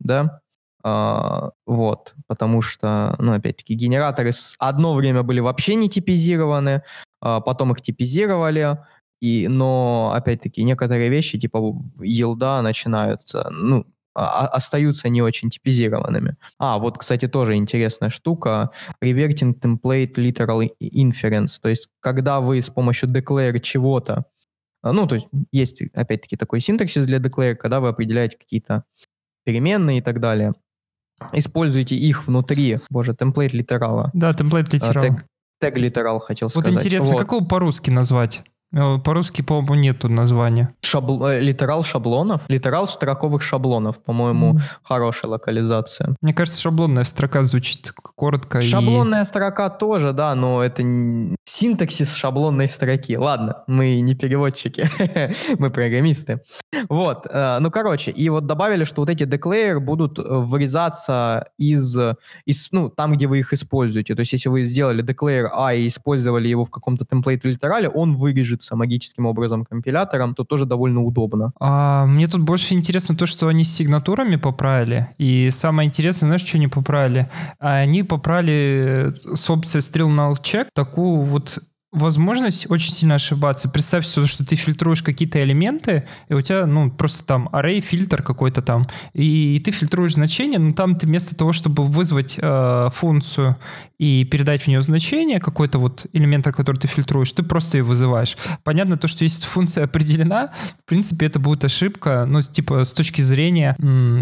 да, 0.00 0.40
э, 0.82 1.50
вот, 1.66 2.14
потому 2.26 2.62
что, 2.62 3.14
ну, 3.18 3.32
опять-таки, 3.34 3.74
генераторы 3.74 4.30
одно 4.58 4.94
время 4.94 5.22
были 5.22 5.40
вообще 5.40 5.74
не 5.74 5.90
типизированы, 5.90 6.82
э, 7.22 7.40
потом 7.44 7.72
их 7.72 7.82
типизировали, 7.82 8.78
и, 9.20 9.46
но, 9.46 10.12
опять-таки, 10.14 10.64
некоторые 10.64 11.10
вещи, 11.10 11.38
типа 11.38 11.58
yield 11.98 12.62
начинаются, 12.62 13.50
ну, 13.50 13.84
остаются 14.14 15.08
не 15.08 15.22
очень 15.22 15.50
типизированными. 15.50 16.36
А, 16.58 16.78
вот, 16.78 16.98
кстати, 16.98 17.28
тоже 17.28 17.54
интересная 17.56 18.10
штука. 18.10 18.70
Reverting 19.02 19.58
Template 19.58 20.14
Literal 20.14 20.68
Inference. 20.80 21.58
То 21.60 21.68
есть, 21.68 21.88
когда 22.00 22.40
вы 22.40 22.60
с 22.60 22.68
помощью 22.68 23.08
declare 23.08 23.58
чего-то, 23.58 24.26
а, 24.82 24.92
ну, 24.92 25.06
то 25.06 25.14
есть, 25.14 25.28
есть, 25.52 25.82
опять-таки, 25.94 26.36
такой 26.36 26.60
синтаксис 26.60 27.06
для 27.06 27.18
declare, 27.18 27.54
когда 27.54 27.80
вы 27.80 27.88
определяете 27.88 28.36
какие-то 28.36 28.84
переменные 29.44 29.98
и 29.98 30.02
так 30.02 30.20
далее. 30.20 30.54
Используйте 31.32 31.94
их 31.94 32.26
внутри, 32.26 32.78
боже, 32.90 33.12
template 33.12 33.50
литерала. 33.52 34.10
Да, 34.12 34.32
template 34.32 34.72
литерал. 34.72 35.04
Тег, 35.04 35.24
тег 35.60 35.76
литерал 35.76 36.18
хотел 36.18 36.46
вот 36.46 36.52
сказать. 36.52 36.74
Вот 36.74 36.80
интересно, 36.80 37.16
как 37.16 37.32
его 37.32 37.44
по-русски 37.44 37.90
назвать? 37.90 38.42
Э, 38.72 38.98
по-русски, 38.98 39.42
по-моему, 39.42 39.74
нету 39.74 40.08
названия. 40.08 40.74
Шабл... 40.82 41.26
Э, 41.26 41.40
литерал 41.40 41.84
шаблонов? 41.84 42.40
Литерал 42.48 42.86
строковых 42.86 43.42
шаблонов, 43.42 44.02
по-моему, 44.02 44.54
mm. 44.54 44.60
хорошая 44.82 45.30
локализация. 45.30 46.16
Мне 46.20 46.32
кажется, 46.32 46.60
шаблонная 46.60 47.04
строка 47.04 47.42
звучит 47.42 47.92
коротко. 47.92 48.60
Шаблонная 48.60 49.22
и... 49.22 49.24
строка 49.24 49.68
тоже, 49.68 50.12
да, 50.12 50.34
но 50.34 50.62
это 50.62 50.82
синтаксис 51.44 52.14
шаблонной 52.14 52.68
строки. 52.68 53.16
Ладно, 53.16 53.62
мы 53.66 54.00
не 54.00 54.14
переводчики, 54.14 54.88
мы 55.58 55.70
программисты. 55.70 56.40
Вот, 56.88 57.26
э, 57.30 57.58
ну, 57.60 57.70
короче, 57.70 58.10
и 58.10 58.28
вот 58.30 58.46
добавили, 58.46 58.84
что 58.84 59.02
вот 59.02 59.10
эти 59.10 59.24
declare 59.24 59.80
будут 59.80 60.18
вырезаться 60.18 61.46
из, 61.58 61.96
из, 62.46 62.68
ну, 62.72 62.88
там, 62.88 63.12
где 63.12 63.26
вы 63.26 63.40
их 63.40 63.52
используете. 63.52 64.14
То 64.14 64.20
есть, 64.20 64.32
если 64.32 64.48
вы 64.48 64.64
сделали 64.64 65.04
declare 65.04 65.48
A 65.52 65.74
и 65.74 65.88
использовали 65.88 66.48
его 66.48 66.64
в 66.64 66.70
каком-то 66.70 67.04
темплейт 67.04 67.44
литерале, 67.44 67.90
он 67.90 68.14
вырежет 68.14 68.61
движется 68.62 68.76
магическим 68.76 69.26
образом 69.26 69.64
компилятором, 69.64 70.34
то 70.34 70.44
тоже 70.44 70.66
довольно 70.66 71.02
удобно. 71.02 71.52
А, 71.60 72.06
мне 72.06 72.26
тут 72.26 72.42
больше 72.42 72.74
интересно 72.74 73.16
то, 73.16 73.26
что 73.26 73.48
они 73.48 73.64
с 73.64 73.74
сигнатурами 73.74 74.36
поправили. 74.36 75.08
И 75.18 75.50
самое 75.50 75.88
интересное, 75.88 76.28
знаешь, 76.28 76.44
что 76.44 76.58
они 76.58 76.68
поправили? 76.68 77.28
Они 77.58 78.02
поправили 78.02 79.14
с 79.34 79.50
опцией 79.50 79.80
Strill 79.82 80.08
Null 80.08 80.36
Check 80.42 80.68
такую 80.74 81.22
вот 81.22 81.58
возможность 81.92 82.70
очень 82.70 82.90
сильно 82.90 83.16
ошибаться. 83.16 83.68
Представь 83.68 84.06
себе, 84.06 84.26
что 84.26 84.44
ты 84.44 84.56
фильтруешь 84.56 85.02
какие-то 85.02 85.42
элементы, 85.42 86.08
и 86.28 86.34
у 86.34 86.40
тебя, 86.40 86.66
ну, 86.66 86.90
просто 86.90 87.24
там 87.24 87.50
array, 87.52 87.80
фильтр 87.80 88.22
какой-то 88.22 88.62
там, 88.62 88.84
и 89.12 89.60
ты 89.62 89.70
фильтруешь 89.72 90.14
значение, 90.14 90.58
но 90.58 90.72
там 90.72 90.96
ты 90.96 91.06
вместо 91.06 91.36
того, 91.36 91.52
чтобы 91.52 91.84
вызвать 91.84 92.38
э, 92.40 92.88
функцию 92.94 93.58
и 93.98 94.24
передать 94.24 94.62
в 94.62 94.68
нее 94.68 94.80
значение, 94.80 95.38
какой-то 95.38 95.78
вот 95.78 96.06
элемент, 96.14 96.46
который 96.46 96.78
ты 96.78 96.88
фильтруешь, 96.88 97.30
ты 97.32 97.42
просто 97.42 97.78
ее 97.78 97.84
вызываешь. 97.84 98.38
Понятно 98.64 98.96
то, 98.96 99.06
что 99.06 99.24
если 99.24 99.44
функция 99.44 99.84
определена, 99.84 100.52
в 100.84 100.88
принципе, 100.88 101.26
это 101.26 101.38
будет 101.38 101.64
ошибка, 101.64 102.24
ну, 102.26 102.40
типа, 102.40 102.84
с 102.84 102.94
точки 102.94 103.20
зрения, 103.20 103.76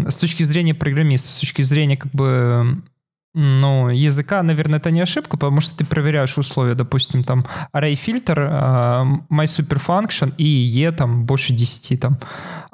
с 0.07 0.17
точки 0.17 0.43
зрения 0.43 0.75
программиста, 0.75 1.31
с 1.31 1.39
точки 1.39 1.61
зрения, 1.61 1.95
как 1.95 2.11
бы, 2.11 2.83
ну, 3.33 3.87
языка, 3.89 4.43
наверное, 4.43 4.79
это 4.79 4.91
не 4.91 4.99
ошибка, 4.99 5.37
потому 5.37 5.61
что 5.61 5.77
ты 5.77 5.85
проверяешь 5.85 6.37
условия, 6.37 6.75
допустим, 6.75 7.23
там 7.23 7.45
array 7.73 7.93
filter, 7.93 8.35
uh, 8.35 9.21
my 9.29 9.45
superfunction 9.45 10.33
и 10.37 10.43
e 10.43 10.91
там 10.91 11.25
больше 11.25 11.53
10 11.53 11.99
там. 11.99 12.19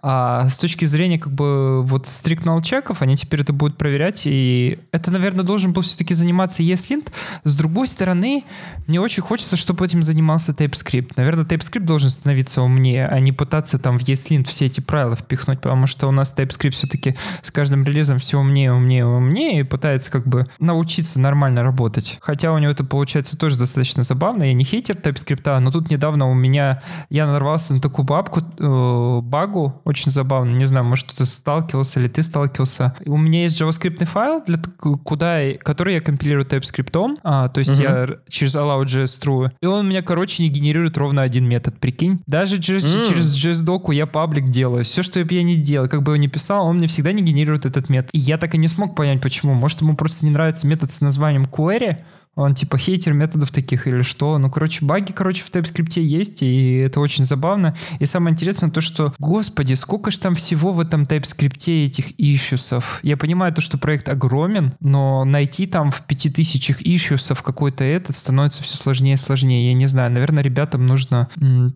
А 0.01 0.47
с 0.49 0.57
точки 0.57 0.85
зрения 0.85 1.19
как 1.19 1.33
бы 1.33 1.83
вот 1.83 2.05
strict 2.05 2.43
null 2.43 2.63
чеков, 2.63 3.01
они 3.01 3.15
теперь 3.15 3.41
это 3.41 3.53
будут 3.53 3.77
проверять, 3.77 4.23
и 4.25 4.79
это, 4.91 5.11
наверное, 5.11 5.43
должен 5.43 5.73
был 5.73 5.83
все-таки 5.83 6.13
заниматься 6.13 6.63
ESLint. 6.63 7.11
С 7.43 7.55
другой 7.55 7.87
стороны, 7.87 8.43
мне 8.87 8.99
очень 8.99 9.21
хочется, 9.21 9.57
чтобы 9.57 9.85
этим 9.85 10.01
занимался 10.01 10.53
TypeScript. 10.53 11.13
Наверное, 11.17 11.45
TypeScript 11.45 11.85
должен 11.85 12.09
становиться 12.09 12.63
умнее, 12.63 13.07
а 13.07 13.19
не 13.19 13.31
пытаться 13.31 13.77
там 13.77 13.99
в 13.99 14.01
ESLint 14.03 14.47
все 14.47 14.65
эти 14.65 14.79
правила 14.79 15.15
впихнуть, 15.15 15.61
потому 15.61 15.85
что 15.87 16.07
у 16.07 16.11
нас 16.11 16.33
TypeScript 16.35 16.71
все-таки 16.71 17.15
с 17.41 17.51
каждым 17.51 17.83
релизом 17.83 18.17
все 18.19 18.39
умнее, 18.39 18.73
умнее, 18.73 19.05
умнее, 19.05 19.59
и 19.59 19.63
пытается 19.63 20.09
как 20.09 20.27
бы 20.27 20.46
научиться 20.59 21.19
нормально 21.19 21.63
работать. 21.63 22.17
Хотя 22.21 22.53
у 22.53 22.57
него 22.57 22.71
это 22.71 22.83
получается 22.83 23.37
тоже 23.37 23.57
достаточно 23.57 24.03
забавно. 24.03 24.43
Я 24.43 24.53
не 24.53 24.63
хейтер 24.63 24.95
TypeScript, 24.95 25.59
но 25.59 25.71
тут 25.71 25.89
недавно 25.89 26.29
у 26.29 26.33
меня 26.33 26.81
я 27.09 27.27
нарвался 27.27 27.73
на 27.73 27.81
такую 27.81 28.05
бабку, 28.05 28.41
э, 28.41 29.21
багу, 29.21 29.81
очень 29.85 30.11
забавно. 30.11 30.51
Не 30.51 30.65
знаю, 30.65 30.85
может, 30.85 31.07
кто-то 31.07 31.25
сталкивался 31.25 31.99
или 31.99 32.07
ты 32.07 32.23
сталкивался. 32.23 32.95
У 33.05 33.17
меня 33.17 33.43
есть 33.43 33.59
JavaScript 33.59 34.05
файл, 34.05 34.43
для, 34.45 34.57
куда, 34.77 35.39
который 35.59 35.95
я 35.95 36.01
компилирую 36.01 36.45
TypeScript, 36.45 37.17
а, 37.23 37.49
то 37.49 37.59
есть 37.59 37.79
uh-huh. 37.79 38.09
я 38.09 38.17
через 38.29 38.55
allow.js 38.55 39.07
струю, 39.07 39.51
и 39.61 39.65
он 39.65 39.85
у 39.85 39.89
меня, 39.89 40.01
короче, 40.01 40.43
не 40.43 40.49
генерирует 40.49 40.97
ровно 40.97 41.21
один 41.21 41.47
метод, 41.47 41.79
прикинь. 41.79 42.21
Даже 42.27 42.59
через, 42.59 42.85
mm. 42.85 43.09
через 43.09 43.37
JS-доку 43.37 43.91
я 43.91 44.05
паблик 44.05 44.45
делаю. 44.49 44.83
Все, 44.83 45.03
что 45.03 45.19
я 45.19 45.43
не 45.43 45.55
делал, 45.55 45.87
как 45.87 46.03
бы 46.03 46.13
его 46.13 46.17
не 46.17 46.27
писал, 46.27 46.65
он 46.65 46.77
мне 46.77 46.87
всегда 46.87 47.11
не 47.11 47.23
генерирует 47.23 47.65
этот 47.65 47.89
метод. 47.89 48.09
И 48.13 48.19
я 48.19 48.37
так 48.37 48.55
и 48.55 48.57
не 48.57 48.67
смог 48.67 48.95
понять, 48.95 49.21
почему. 49.21 49.53
Может, 49.53 49.81
ему 49.81 49.95
просто 49.95 50.25
не 50.25 50.31
нравится 50.37 50.67
метод 50.67 50.91
с 50.91 51.01
названием 51.01 51.43
query, 51.43 51.97
он 52.37 52.53
типа 52.53 52.77
хейтер 52.77 53.13
методов 53.13 53.51
таких 53.51 53.87
или 53.87 54.03
что. 54.03 54.37
Ну, 54.37 54.51
короче, 54.51 54.85
баги, 54.85 55.11
короче, 55.11 55.43
в 55.43 55.49
TypeScript 55.51 55.99
есть, 55.99 56.43
и 56.43 56.75
это 56.75 56.99
очень 56.99 57.25
забавно. 57.25 57.75
И 57.99 58.05
самое 58.05 58.33
интересное 58.33 58.69
то, 58.69 58.79
что, 58.79 59.11
господи, 59.17 59.73
сколько 59.73 60.11
же 60.11 60.19
там 60.19 60.35
всего 60.35 60.71
в 60.71 60.79
этом 60.79 61.03
TypeScript 61.03 61.85
этих 61.85 62.11
ишьюсов. 62.19 62.99
Я 63.01 63.17
понимаю 63.17 63.51
то, 63.53 63.61
что 63.61 63.79
проект 63.79 64.07
огромен, 64.07 64.75
но 64.79 65.25
найти 65.25 65.65
там 65.65 65.89
в 65.89 66.03
пяти 66.03 66.29
тысячах 66.29 66.79
ишьюсов 66.81 67.41
какой-то 67.41 67.83
этот 67.83 68.15
становится 68.15 68.61
все 68.61 68.77
сложнее 68.77 69.15
и 69.15 69.17
сложнее. 69.17 69.69
Я 69.69 69.73
не 69.73 69.87
знаю, 69.87 70.11
наверное, 70.11 70.43
ребятам 70.43 70.85
нужно 70.85 71.29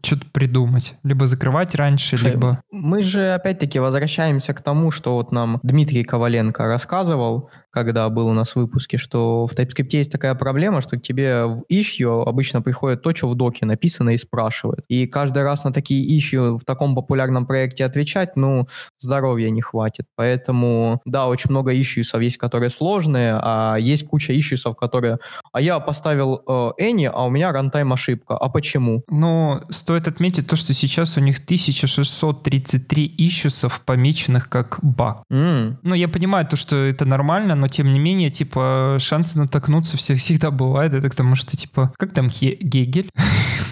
что-то 0.03 0.27
придумать. 0.31 0.93
Либо 1.03 1.25
закрывать 1.25 1.73
раньше, 1.73 2.17
Слушай, 2.17 2.33
либо... 2.33 2.61
Мы 2.71 3.01
же 3.01 3.33
опять-таки 3.33 3.79
возвращаемся 3.79 4.53
к 4.53 4.61
тому, 4.61 4.91
что 4.91 5.15
вот 5.15 5.31
нам 5.31 5.59
Дмитрий 5.63 6.03
Коваленко 6.03 6.67
рассказывал, 6.67 7.49
когда 7.71 8.09
был 8.09 8.27
у 8.27 8.33
нас 8.33 8.51
в 8.51 8.55
выпуске, 8.57 8.97
что 8.97 9.47
в 9.47 9.53
TypeScript 9.53 9.89
есть 9.91 10.11
такая 10.11 10.35
проблема, 10.35 10.81
что 10.81 10.97
тебе 10.97 11.45
в 11.45 11.63
issue 11.71 12.23
обычно 12.23 12.61
приходит 12.61 13.01
то, 13.01 13.15
что 13.15 13.29
в 13.29 13.35
доке 13.35 13.65
написано 13.65 14.11
и 14.11 14.17
спрашивают. 14.17 14.85
И 14.89 15.07
каждый 15.07 15.43
раз 15.43 15.63
на 15.63 15.71
такие 15.71 16.17
issue 16.17 16.57
в 16.57 16.65
таком 16.65 16.95
популярном 16.95 17.45
проекте 17.45 17.85
отвечать, 17.85 18.35
ну, 18.35 18.67
здоровья 18.99 19.49
не 19.49 19.61
хватит. 19.61 20.05
Поэтому, 20.15 21.01
да, 21.05 21.27
очень 21.27 21.51
много 21.51 21.73
исsuesов 21.79 22.21
есть, 22.21 22.37
которые 22.37 22.69
сложные, 22.69 23.39
а 23.41 23.77
есть 23.77 24.05
куча 24.05 24.37
исsuesов, 24.37 24.75
которые... 24.75 25.17
А 25.53 25.61
я 25.61 25.79
поставил 25.79 26.41
э, 26.47 26.71
Any, 26.81 27.05
а 27.05 27.25
у 27.25 27.29
меня 27.29 27.51
рантайм 27.51 27.93
ошибка. 27.93 28.37
А 28.37 28.49
почему? 28.49 29.03
Но 29.09 29.63
стоит 29.69 30.07
отметить 30.07 30.47
то, 30.47 30.55
что 30.55 30.73
сейчас 30.73 31.17
у 31.17 31.21
них 31.21 31.39
1633 31.39 33.15
исsuesов 33.17 33.81
помеченных 33.81 34.49
как 34.49 34.79
баг. 34.81 35.23
Mm. 35.31 35.77
Ну, 35.83 35.95
я 35.95 36.07
понимаю 36.07 36.45
то, 36.45 36.55
что 36.55 36.75
это 36.75 37.05
нормально, 37.05 37.55
но 37.61 37.67
тем 37.67 37.93
не 37.93 37.99
менее, 37.99 38.31
типа, 38.31 38.97
шансы 38.99 39.37
натолкнуться 39.37 39.95
все, 39.95 40.15
всегда 40.15 40.49
бывают. 40.49 40.95
Это 40.95 41.11
к 41.11 41.15
тому, 41.15 41.35
что, 41.35 41.55
типа, 41.55 41.93
как 41.95 42.11
там 42.11 42.27
Хе- 42.27 42.57
Гегель? 42.59 43.11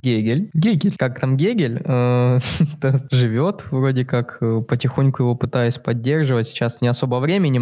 Гегель. 0.04 0.52
Гегель. 0.54 0.94
Как 0.96 1.20
там 1.20 1.36
Гегель 1.36 1.82
э, 1.84 2.40
живет, 3.12 3.66
вроде 3.72 4.06
как 4.06 4.38
э, 4.42 4.62
потихоньку 4.62 5.24
его 5.24 5.34
пытаюсь 5.36 5.80
поддерживать. 5.80 6.50
Сейчас 6.50 6.82
не 6.82 6.88
особо 6.88 7.16
времени 7.16 7.58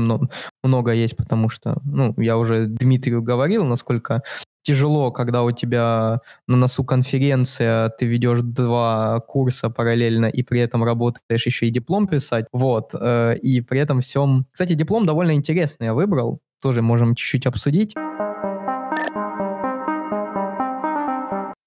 много 0.64 0.92
есть, 0.92 1.16
потому 1.16 1.48
что, 1.48 1.78
ну, 1.86 2.14
я 2.18 2.38
уже 2.38 2.68
Дмитрию 2.68 3.22
говорил, 3.22 3.64
насколько 3.64 4.22
тяжело, 4.68 5.12
когда 5.12 5.44
у 5.44 5.52
тебя 5.52 6.20
на 6.48 6.58
носу 6.58 6.84
конференция, 6.84 7.90
ты 7.90 8.06
ведешь 8.06 8.42
два 8.42 9.22
курса 9.22 9.70
параллельно 9.70 10.26
и 10.26 10.44
при 10.44 10.60
этом 10.60 10.84
работаешь 10.84 11.46
еще 11.46 11.68
и 11.68 11.70
диплом 11.70 12.06
писать. 12.08 12.46
Вот. 12.52 12.94
Э, 13.00 13.38
и 13.38 13.62
при 13.62 13.80
этом 13.80 14.02
всем... 14.02 14.46
Кстати, 14.52 14.74
диплом 14.74 15.06
довольно 15.06 15.32
интересный 15.32 15.86
я 15.86 15.94
выбрал. 15.94 16.42
Тоже 16.62 16.82
можем 16.82 17.16
чуть-чуть 17.16 17.48
обсудить. 17.48 17.96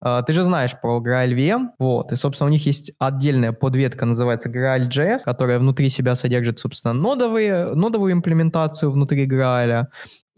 Uh, 0.03 0.23
ты 0.27 0.33
же 0.33 0.43
знаешь 0.43 0.73
про 0.81 0.99
Graal 0.99 1.37
VM, 1.37 1.69
вот, 1.79 2.11
и, 2.11 2.17
собственно, 2.17 2.49
у 2.49 2.51
них 2.51 2.65
есть 2.65 2.91
отдельная 2.99 3.53
подветка, 3.53 4.07
называется 4.07 4.49
Graal.js, 4.49 5.21
которая 5.27 5.59
внутри 5.59 5.91
себя 5.91 6.15
содержит, 6.15 6.59
собственно, 6.59 6.95
нодовые, 6.95 7.75
нодовую 7.75 8.13
имплементацию 8.13 8.91
внутри 8.91 9.27
Graal, 9.27 9.89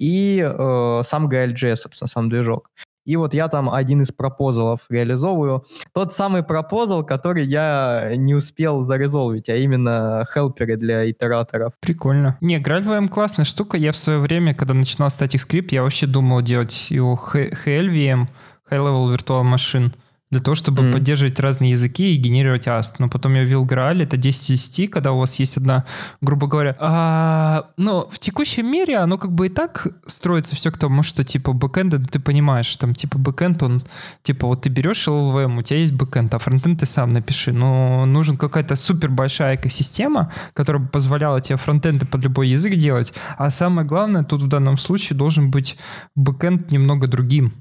и 0.03 0.41
э, 0.45 1.03
сам 1.05 1.29
Graal.js, 1.29 1.77
собственно, 1.77 2.09
сам 2.09 2.29
движок. 2.29 2.71
И 3.05 3.17
вот 3.17 3.35
я 3.35 3.49
там 3.49 3.71
один 3.71 4.03
из 4.03 4.13
пропозалов 4.13 4.87
реализовываю. 4.89 5.65
Тот 5.93 6.13
самый 6.13 6.43
пропозал, 6.43 7.05
который 7.05 7.45
я 7.45 8.13
не 8.17 8.35
успел 8.35 8.83
зарезолвить, 8.83 9.49
а 9.49 9.57
именно 9.57 10.25
хелперы 10.33 10.77
для 10.77 11.11
итераторов. 11.11 11.73
Прикольно. 11.81 12.37
Не, 12.41 12.61
GraalVM 12.61 13.09
классная 13.09 13.45
штука. 13.45 13.77
Я 13.77 13.93
в 13.93 13.97
свое 13.97 14.19
время, 14.19 14.55
когда 14.55 14.75
начинал 14.75 15.09
Static 15.09 15.41
Script, 15.47 15.69
я 15.71 15.83
вообще 15.83 16.07
думал 16.07 16.43
делать 16.43 16.91
его 16.91 17.15
HLVM, 17.15 18.27
High 18.71 18.79
Level 18.79 19.15
Virtual 19.15 19.43
Machine 19.43 19.93
для 20.33 20.41
того, 20.41 20.55
чтобы 20.55 20.83
mm. 20.83 20.93
поддерживать 20.93 21.39
разные 21.39 21.73
языки 21.73 22.15
и 22.15 22.17
генерировать 22.17 22.67
AST. 22.67 22.97
Но 22.99 23.09
потом 23.09 23.35
я 23.35 23.45
ввел 23.45 23.67
Graal, 23.67 24.03
это 24.03 24.17
10 24.17 24.51
из 24.51 24.71
10, 24.71 24.91
когда 24.91 25.13
у 25.13 25.19
вас 25.19 25.39
есть 25.39 25.59
одна, 25.59 25.85
грубо 26.23 26.47
говоря, 26.47 26.75
а, 26.81 27.67
но 27.77 28.09
в 28.11 28.19
текущем 28.19 28.67
мире 28.67 28.97
оно 28.97 29.19
как 29.19 29.33
бы 29.33 29.47
и 29.47 29.49
так 29.51 29.89
строится 30.07 30.57
все 30.57 30.73
к 30.73 30.79
тому, 30.79 31.03
что 31.03 31.23
типа 31.23 31.53
бэкэнда, 31.53 31.99
ты 32.01 32.19
понимаешь, 32.19 32.75
там 32.79 32.95
типа 32.95 33.19
бэкэнд, 33.19 33.63
он, 33.63 33.85
типа 34.23 34.47
вот 34.47 34.63
ты 34.63 34.71
берешь 34.71 35.07
LLVM, 35.07 35.59
у 35.59 35.63
тебя 35.63 35.81
есть 35.81 35.93
бэкэнд, 35.93 36.33
а 36.33 36.39
фронтенд 36.39 36.81
ты 36.81 36.87
сам 36.87 37.11
напиши, 37.11 37.53
но 37.53 38.07
нужен 38.07 38.39
какая-то 38.39 38.75
супер 38.75 39.11
большая 39.11 39.57
экосистема, 39.57 40.33
которая 40.55 40.83
бы 40.83 40.89
позволяла 40.89 41.43
тебе 41.43 41.59
фронтенды 41.59 42.07
под 42.07 42.25
любой 42.25 42.49
язык 42.49 42.77
делать, 42.77 43.13
а 43.37 43.51
самое 43.51 43.87
главное, 43.87 44.25
тут 44.25 44.41
в 44.41 44.49
данном 44.49 44.79
случае 44.79 45.19
должен 45.19 45.51
быть 45.51 45.77
бэкэнд 46.17 46.71
немного 46.71 47.07
другим. 47.07 47.53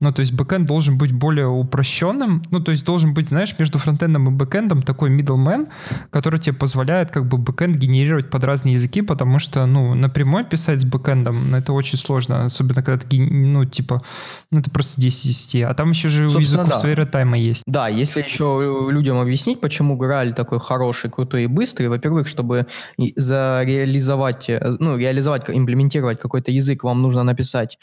Ну, 0.00 0.12
то 0.12 0.20
есть 0.20 0.32
бэкэнд 0.32 0.66
должен 0.66 0.96
быть 0.96 1.12
более 1.12 1.46
упрощенным. 1.46 2.42
Ну, 2.50 2.60
то 2.60 2.70
есть 2.70 2.84
должен 2.86 3.12
быть, 3.12 3.28
знаешь, 3.28 3.54
между 3.58 3.78
фронтендом 3.78 4.28
и 4.28 4.30
бэкэндом 4.30 4.82
такой 4.82 5.10
middleman, 5.10 5.68
который 6.10 6.40
тебе 6.40 6.56
позволяет 6.56 7.10
как 7.10 7.26
бы 7.26 7.36
бэкэнд 7.36 7.76
генерировать 7.76 8.30
под 8.30 8.44
разные 8.44 8.74
языки, 8.74 9.02
потому 9.02 9.38
что, 9.38 9.66
ну, 9.66 9.94
напрямую 9.94 10.46
писать 10.46 10.80
с 10.80 10.84
бэкэндом, 10.84 11.50
ну, 11.50 11.56
это 11.58 11.74
очень 11.74 11.98
сложно, 11.98 12.44
особенно 12.44 12.82
когда 12.82 13.04
ты, 13.04 13.20
ну, 13.20 13.66
типа, 13.66 14.02
ну, 14.50 14.60
это 14.60 14.70
просто 14.70 15.00
10 15.02 15.26
из 15.26 15.46
10. 15.46 15.62
А 15.64 15.74
там 15.74 15.90
еще 15.90 16.08
же 16.08 16.30
Собственно, 16.30 16.38
у 16.38 16.42
языков 16.42 16.68
да. 16.70 16.76
свои 16.76 16.94
runtime 16.94 17.33
ы 17.33 17.38
есть. 17.38 17.64
Да, 17.66 17.88
если 17.88 18.22
еще 18.22 18.88
людям 18.90 19.18
объяснить, 19.18 19.60
почему 19.60 19.96
Грааль 19.96 20.32
такой 20.32 20.60
хороший, 20.60 21.10
крутой 21.10 21.44
и 21.44 21.46
быстрый, 21.46 21.88
во-первых, 21.88 22.26
чтобы 22.26 22.66
зареализовать, 23.16 24.48
э, 24.48 24.76
ну, 24.78 24.96
реализовать, 24.96 25.50
имплементировать 25.50 26.18
какой-то 26.18 26.52
язык, 26.52 26.84
вам 26.84 27.02
нужно 27.02 27.22
написать 27.22 27.78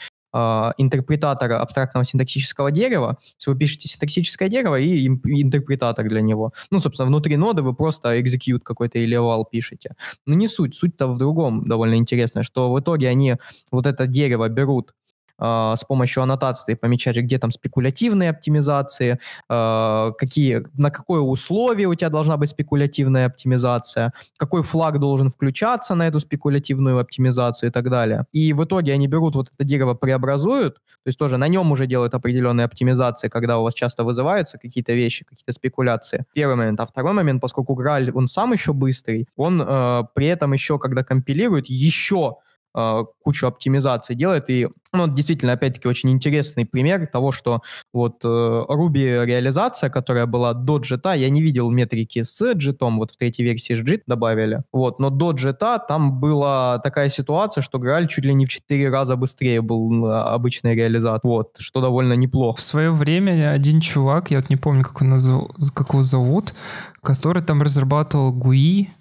интерпретатора 0.77 1.59
абстрактного 1.59 2.05
синтаксического 2.05 2.71
дерева. 2.71 3.17
Если 3.37 3.51
вы 3.51 3.57
пишете 3.57 3.87
синтаксическое 3.87 4.49
дерево 4.49 4.79
и 4.79 5.07
интерпретатор 5.07 6.07
для 6.07 6.21
него. 6.21 6.53
Ну, 6.71 6.79
собственно, 6.79 7.07
внутри 7.07 7.37
ноды 7.37 7.61
вы 7.61 7.73
просто 7.73 8.17
execute 8.17 8.59
какой-то 8.59 8.99
или 8.99 9.17
eval 9.17 9.43
пишете. 9.49 9.95
Но 10.25 10.35
не 10.35 10.47
суть. 10.47 10.75
Суть-то 10.75 11.07
в 11.07 11.17
другом 11.17 11.67
довольно 11.67 11.95
интересная, 11.95 12.43
что 12.43 12.71
в 12.71 12.79
итоге 12.79 13.09
они 13.09 13.35
вот 13.71 13.85
это 13.85 14.07
дерево 14.07 14.47
берут 14.49 14.93
э, 15.39 15.75
с 15.77 15.83
помощью 15.83 16.23
аннотации 16.23 16.75
помечать, 16.75 17.17
где 17.17 17.39
там 17.39 17.51
спекулятивные 17.51 18.29
оптимизации, 18.29 19.19
э, 19.49 20.11
какие, 20.17 20.63
на 20.77 20.89
какое 20.89 21.21
условие 21.21 21.87
у 21.87 21.95
тебя 21.95 22.09
должна 22.09 22.37
быть 22.37 22.49
спекулятивная 22.49 23.27
оптимизация, 23.27 24.13
какой 24.37 24.63
флаг 24.63 24.99
должен 24.99 25.29
включаться 25.29 25.95
на 25.95 26.07
эту 26.07 26.19
спекулятивную 26.19 26.99
оптимизацию 26.99 27.69
и 27.69 27.71
так 27.71 27.89
далее. 27.89 28.25
И 28.31 28.53
в 28.53 28.63
итоге 28.63 28.93
они 28.93 29.07
берут 29.07 29.35
вот 29.35 29.49
это 29.53 29.63
дерево, 29.63 29.93
преобразуют, 29.93 30.75
то 30.75 31.09
есть 31.09 31.19
тоже 31.19 31.37
на 31.37 31.47
нем 31.47 31.71
уже 31.71 31.87
делают 31.87 32.13
определенные 32.13 32.65
оптимизации, 32.65 33.29
когда 33.29 33.59
у 33.59 33.63
вас 33.63 33.73
часто 33.73 34.03
вызываются 34.03 34.57
какие-то 34.57 34.93
вещи, 34.93 35.25
какие-то 35.25 35.53
спекуляции. 35.53 36.25
Первый 36.33 36.55
момент. 36.55 36.79
А 36.79 36.85
второй 36.85 37.13
момент, 37.13 37.41
поскольку 37.41 37.75
Граль, 37.75 38.11
он 38.11 38.27
сам 38.27 38.53
еще 38.53 38.73
быстрый, 38.73 39.27
он 39.35 39.61
э, 39.61 40.03
при 40.13 40.27
этом 40.27 40.53
еще, 40.53 40.79
когда 40.79 41.03
компилирует, 41.03 41.67
еще 41.67 42.37
кучу 42.73 43.47
оптимизаций 43.47 44.15
делает. 44.15 44.49
И 44.49 44.67
ну, 44.93 45.07
действительно, 45.07 45.53
опять-таки, 45.53 45.87
очень 45.87 46.09
интересный 46.09 46.65
пример 46.65 47.07
того, 47.07 47.31
что 47.31 47.61
вот 47.93 48.23
э, 48.23 48.27
Ruby 48.27 49.25
реализация, 49.25 49.89
которая 49.89 50.25
была 50.25 50.53
до 50.53 50.77
джета, 50.77 51.13
я 51.13 51.29
не 51.29 51.41
видел 51.41 51.69
метрики 51.69 52.23
с 52.23 52.53
джетом, 52.53 52.97
вот 52.97 53.11
в 53.11 53.17
третьей 53.17 53.45
версии 53.45 53.73
с 53.73 53.81
JIT 53.81 54.03
добавили, 54.07 54.63
вот, 54.71 54.99
но 54.99 55.09
до 55.09 55.31
джета 55.31 55.79
там 55.79 56.19
была 56.19 56.79
такая 56.79 57.09
ситуация, 57.09 57.61
что 57.61 57.79
Грааль 57.79 58.07
чуть 58.07 58.25
ли 58.25 58.33
не 58.33 58.45
в 58.45 58.49
4 58.49 58.89
раза 58.89 59.15
быстрее 59.15 59.61
был 59.61 60.05
обычной 60.05 60.75
реализацией, 60.75 61.31
вот, 61.31 61.55
что 61.59 61.81
довольно 61.81 62.13
неплохо. 62.13 62.57
В 62.57 62.63
свое 62.63 62.91
время 62.91 63.51
один 63.51 63.81
чувак, 63.81 64.31
я 64.31 64.37
вот 64.37 64.49
не 64.49 64.55
помню, 64.55 64.83
как, 64.83 65.01
он 65.01 65.09
назов... 65.09 65.51
как 65.73 65.89
его 65.89 66.03
зовут, 66.03 66.53
который 67.01 67.43
там 67.43 67.61
разрабатывал 67.61 68.33
GUI, 68.33 68.87
а, 68.87 68.91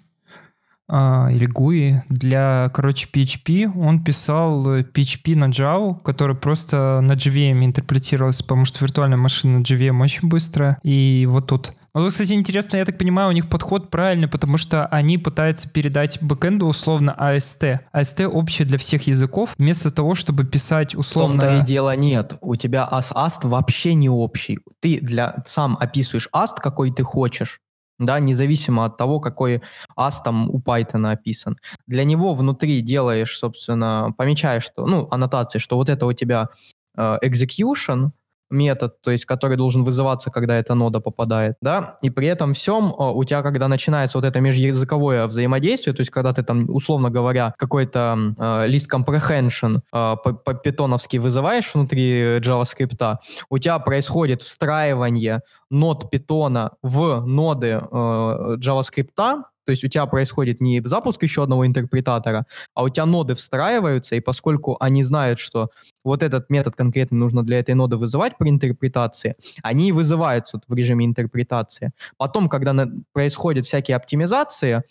или 0.89 1.47
GUI 1.47 2.01
для, 2.09 2.71
короче, 2.73 3.07
PHP. 3.11 3.71
Он 3.77 4.03
писал 4.03 4.77
PHP 4.77 5.35
на 5.35 5.49
Java, 5.49 6.01
который 6.01 6.35
просто 6.35 7.01
на 7.01 7.13
JVM 7.13 7.65
интерпретировался, 7.65 8.43
потому 8.43 8.65
что 8.65 8.83
виртуальная 8.83 9.17
машина 9.17 9.59
на 9.59 9.63
JVM 9.63 10.01
очень 10.01 10.29
быстрая. 10.29 10.77
И 10.83 11.27
вот 11.29 11.47
тут 11.47 11.71
ну, 11.97 12.03
вот, 12.03 12.11
кстати, 12.11 12.33
интересно, 12.33 12.77
я 12.77 12.85
так 12.85 12.99
понимаю, 12.99 13.29
у 13.29 13.31
них 13.31 13.49
подход 13.49 13.89
правильный, 13.89 14.27
потому 14.27 14.59
что 14.59 14.85
они 14.85 15.17
пытаются 15.17 15.67
передать 15.67 16.19
бэкэнду 16.21 16.67
условно 16.67 17.15
AST. 17.19 17.79
AST 17.91 18.23
общий 18.27 18.65
для 18.65 18.77
всех 18.77 19.07
языков, 19.07 19.55
вместо 19.57 19.89
того, 19.89 20.13
чтобы 20.13 20.43
писать 20.43 20.93
условно... 20.93 21.37
В 21.37 21.39
том-то 21.39 21.57
и 21.57 21.65
дело 21.65 21.95
нет. 21.95 22.37
У 22.41 22.55
тебя 22.55 22.87
AS-AST 22.91 23.47
вообще 23.47 23.95
не 23.95 24.09
общий. 24.09 24.59
Ты 24.79 24.99
для 25.01 25.43
сам 25.47 25.75
описываешь 25.79 26.29
AST, 26.31 26.57
какой 26.61 26.91
ты 26.91 27.01
хочешь, 27.01 27.61
да, 27.99 28.19
независимо 28.19 28.85
от 28.85 28.97
того, 28.97 29.19
какой 29.19 29.61
ас 29.95 30.21
там 30.21 30.49
у 30.49 30.59
Python 30.59 31.11
описан. 31.11 31.57
Для 31.87 32.03
него 32.03 32.33
внутри 32.33 32.81
делаешь, 32.81 33.37
собственно, 33.37 34.13
помечаешь, 34.17 34.63
что, 34.63 34.85
ну, 34.85 35.07
аннотации, 35.11 35.59
что 35.59 35.75
вот 35.77 35.89
это 35.89 36.05
у 36.05 36.13
тебя 36.13 36.49
э, 36.97 37.17
execution, 37.23 38.11
метод, 38.49 39.01
то 39.01 39.11
есть 39.11 39.25
который 39.25 39.57
должен 39.57 39.83
вызываться, 39.83 40.31
когда 40.31 40.57
эта 40.57 40.73
нода 40.75 40.99
попадает, 40.99 41.55
да, 41.61 41.97
и 42.01 42.09
при 42.09 42.27
этом 42.27 42.53
всем 42.53 42.93
у 42.97 43.23
тебя, 43.23 43.41
когда 43.41 43.67
начинается 43.67 44.17
вот 44.17 44.25
это 44.25 44.39
межязыковое 44.39 45.27
взаимодействие, 45.27 45.93
то 45.93 46.01
есть 46.01 46.11
когда 46.11 46.33
ты 46.33 46.43
там, 46.43 46.69
условно 46.69 47.09
говоря, 47.09 47.53
какой-то 47.57 48.17
э, 48.37 48.67
list 48.69 48.87
comprehension 48.91 49.79
э, 49.93 50.15
по-питоновски 50.23 51.17
вызываешь 51.17 51.73
внутри 51.73 52.37
JavaScript, 52.39 53.17
у 53.49 53.57
тебя 53.57 53.79
происходит 53.79 54.41
встраивание 54.41 55.41
нод 55.69 56.09
питона 56.09 56.71
в 56.81 57.25
ноды 57.25 57.81
э, 57.81 58.55
JavaScript, 58.59 59.43
то 59.67 59.71
есть 59.71 59.83
у 59.83 59.89
тебя 59.89 60.05
происходит 60.05 60.61
не 60.61 60.81
запуск 60.85 61.21
еще 61.23 61.43
одного 61.43 61.67
интерпретатора, 61.67 62.45
а 62.73 62.83
у 62.83 62.89
тебя 62.89 63.05
ноды 63.05 63.35
встраиваются, 63.35 64.15
и 64.15 64.21
поскольку 64.21 64.77
они 64.79 65.03
знают, 65.03 65.39
что 65.39 65.71
вот 66.07 66.23
этот 66.23 66.49
метод 66.49 66.75
конкретно 66.75 67.17
нужно 67.17 67.43
для 67.43 67.59
этой 67.59 67.75
ноды 67.75 67.97
вызывать 67.97 68.37
при 68.37 68.49
интерпретации, 68.49 69.35
они 69.61 69.91
вызываются 69.91 70.59
в 70.67 70.73
режиме 70.73 71.05
интерпретации. 71.05 71.91
Потом, 72.17 72.49
когда 72.49 72.73
на, 72.73 72.87
происходят 73.13 73.65
всякие 73.65 73.97
оптимизации, 73.97 74.83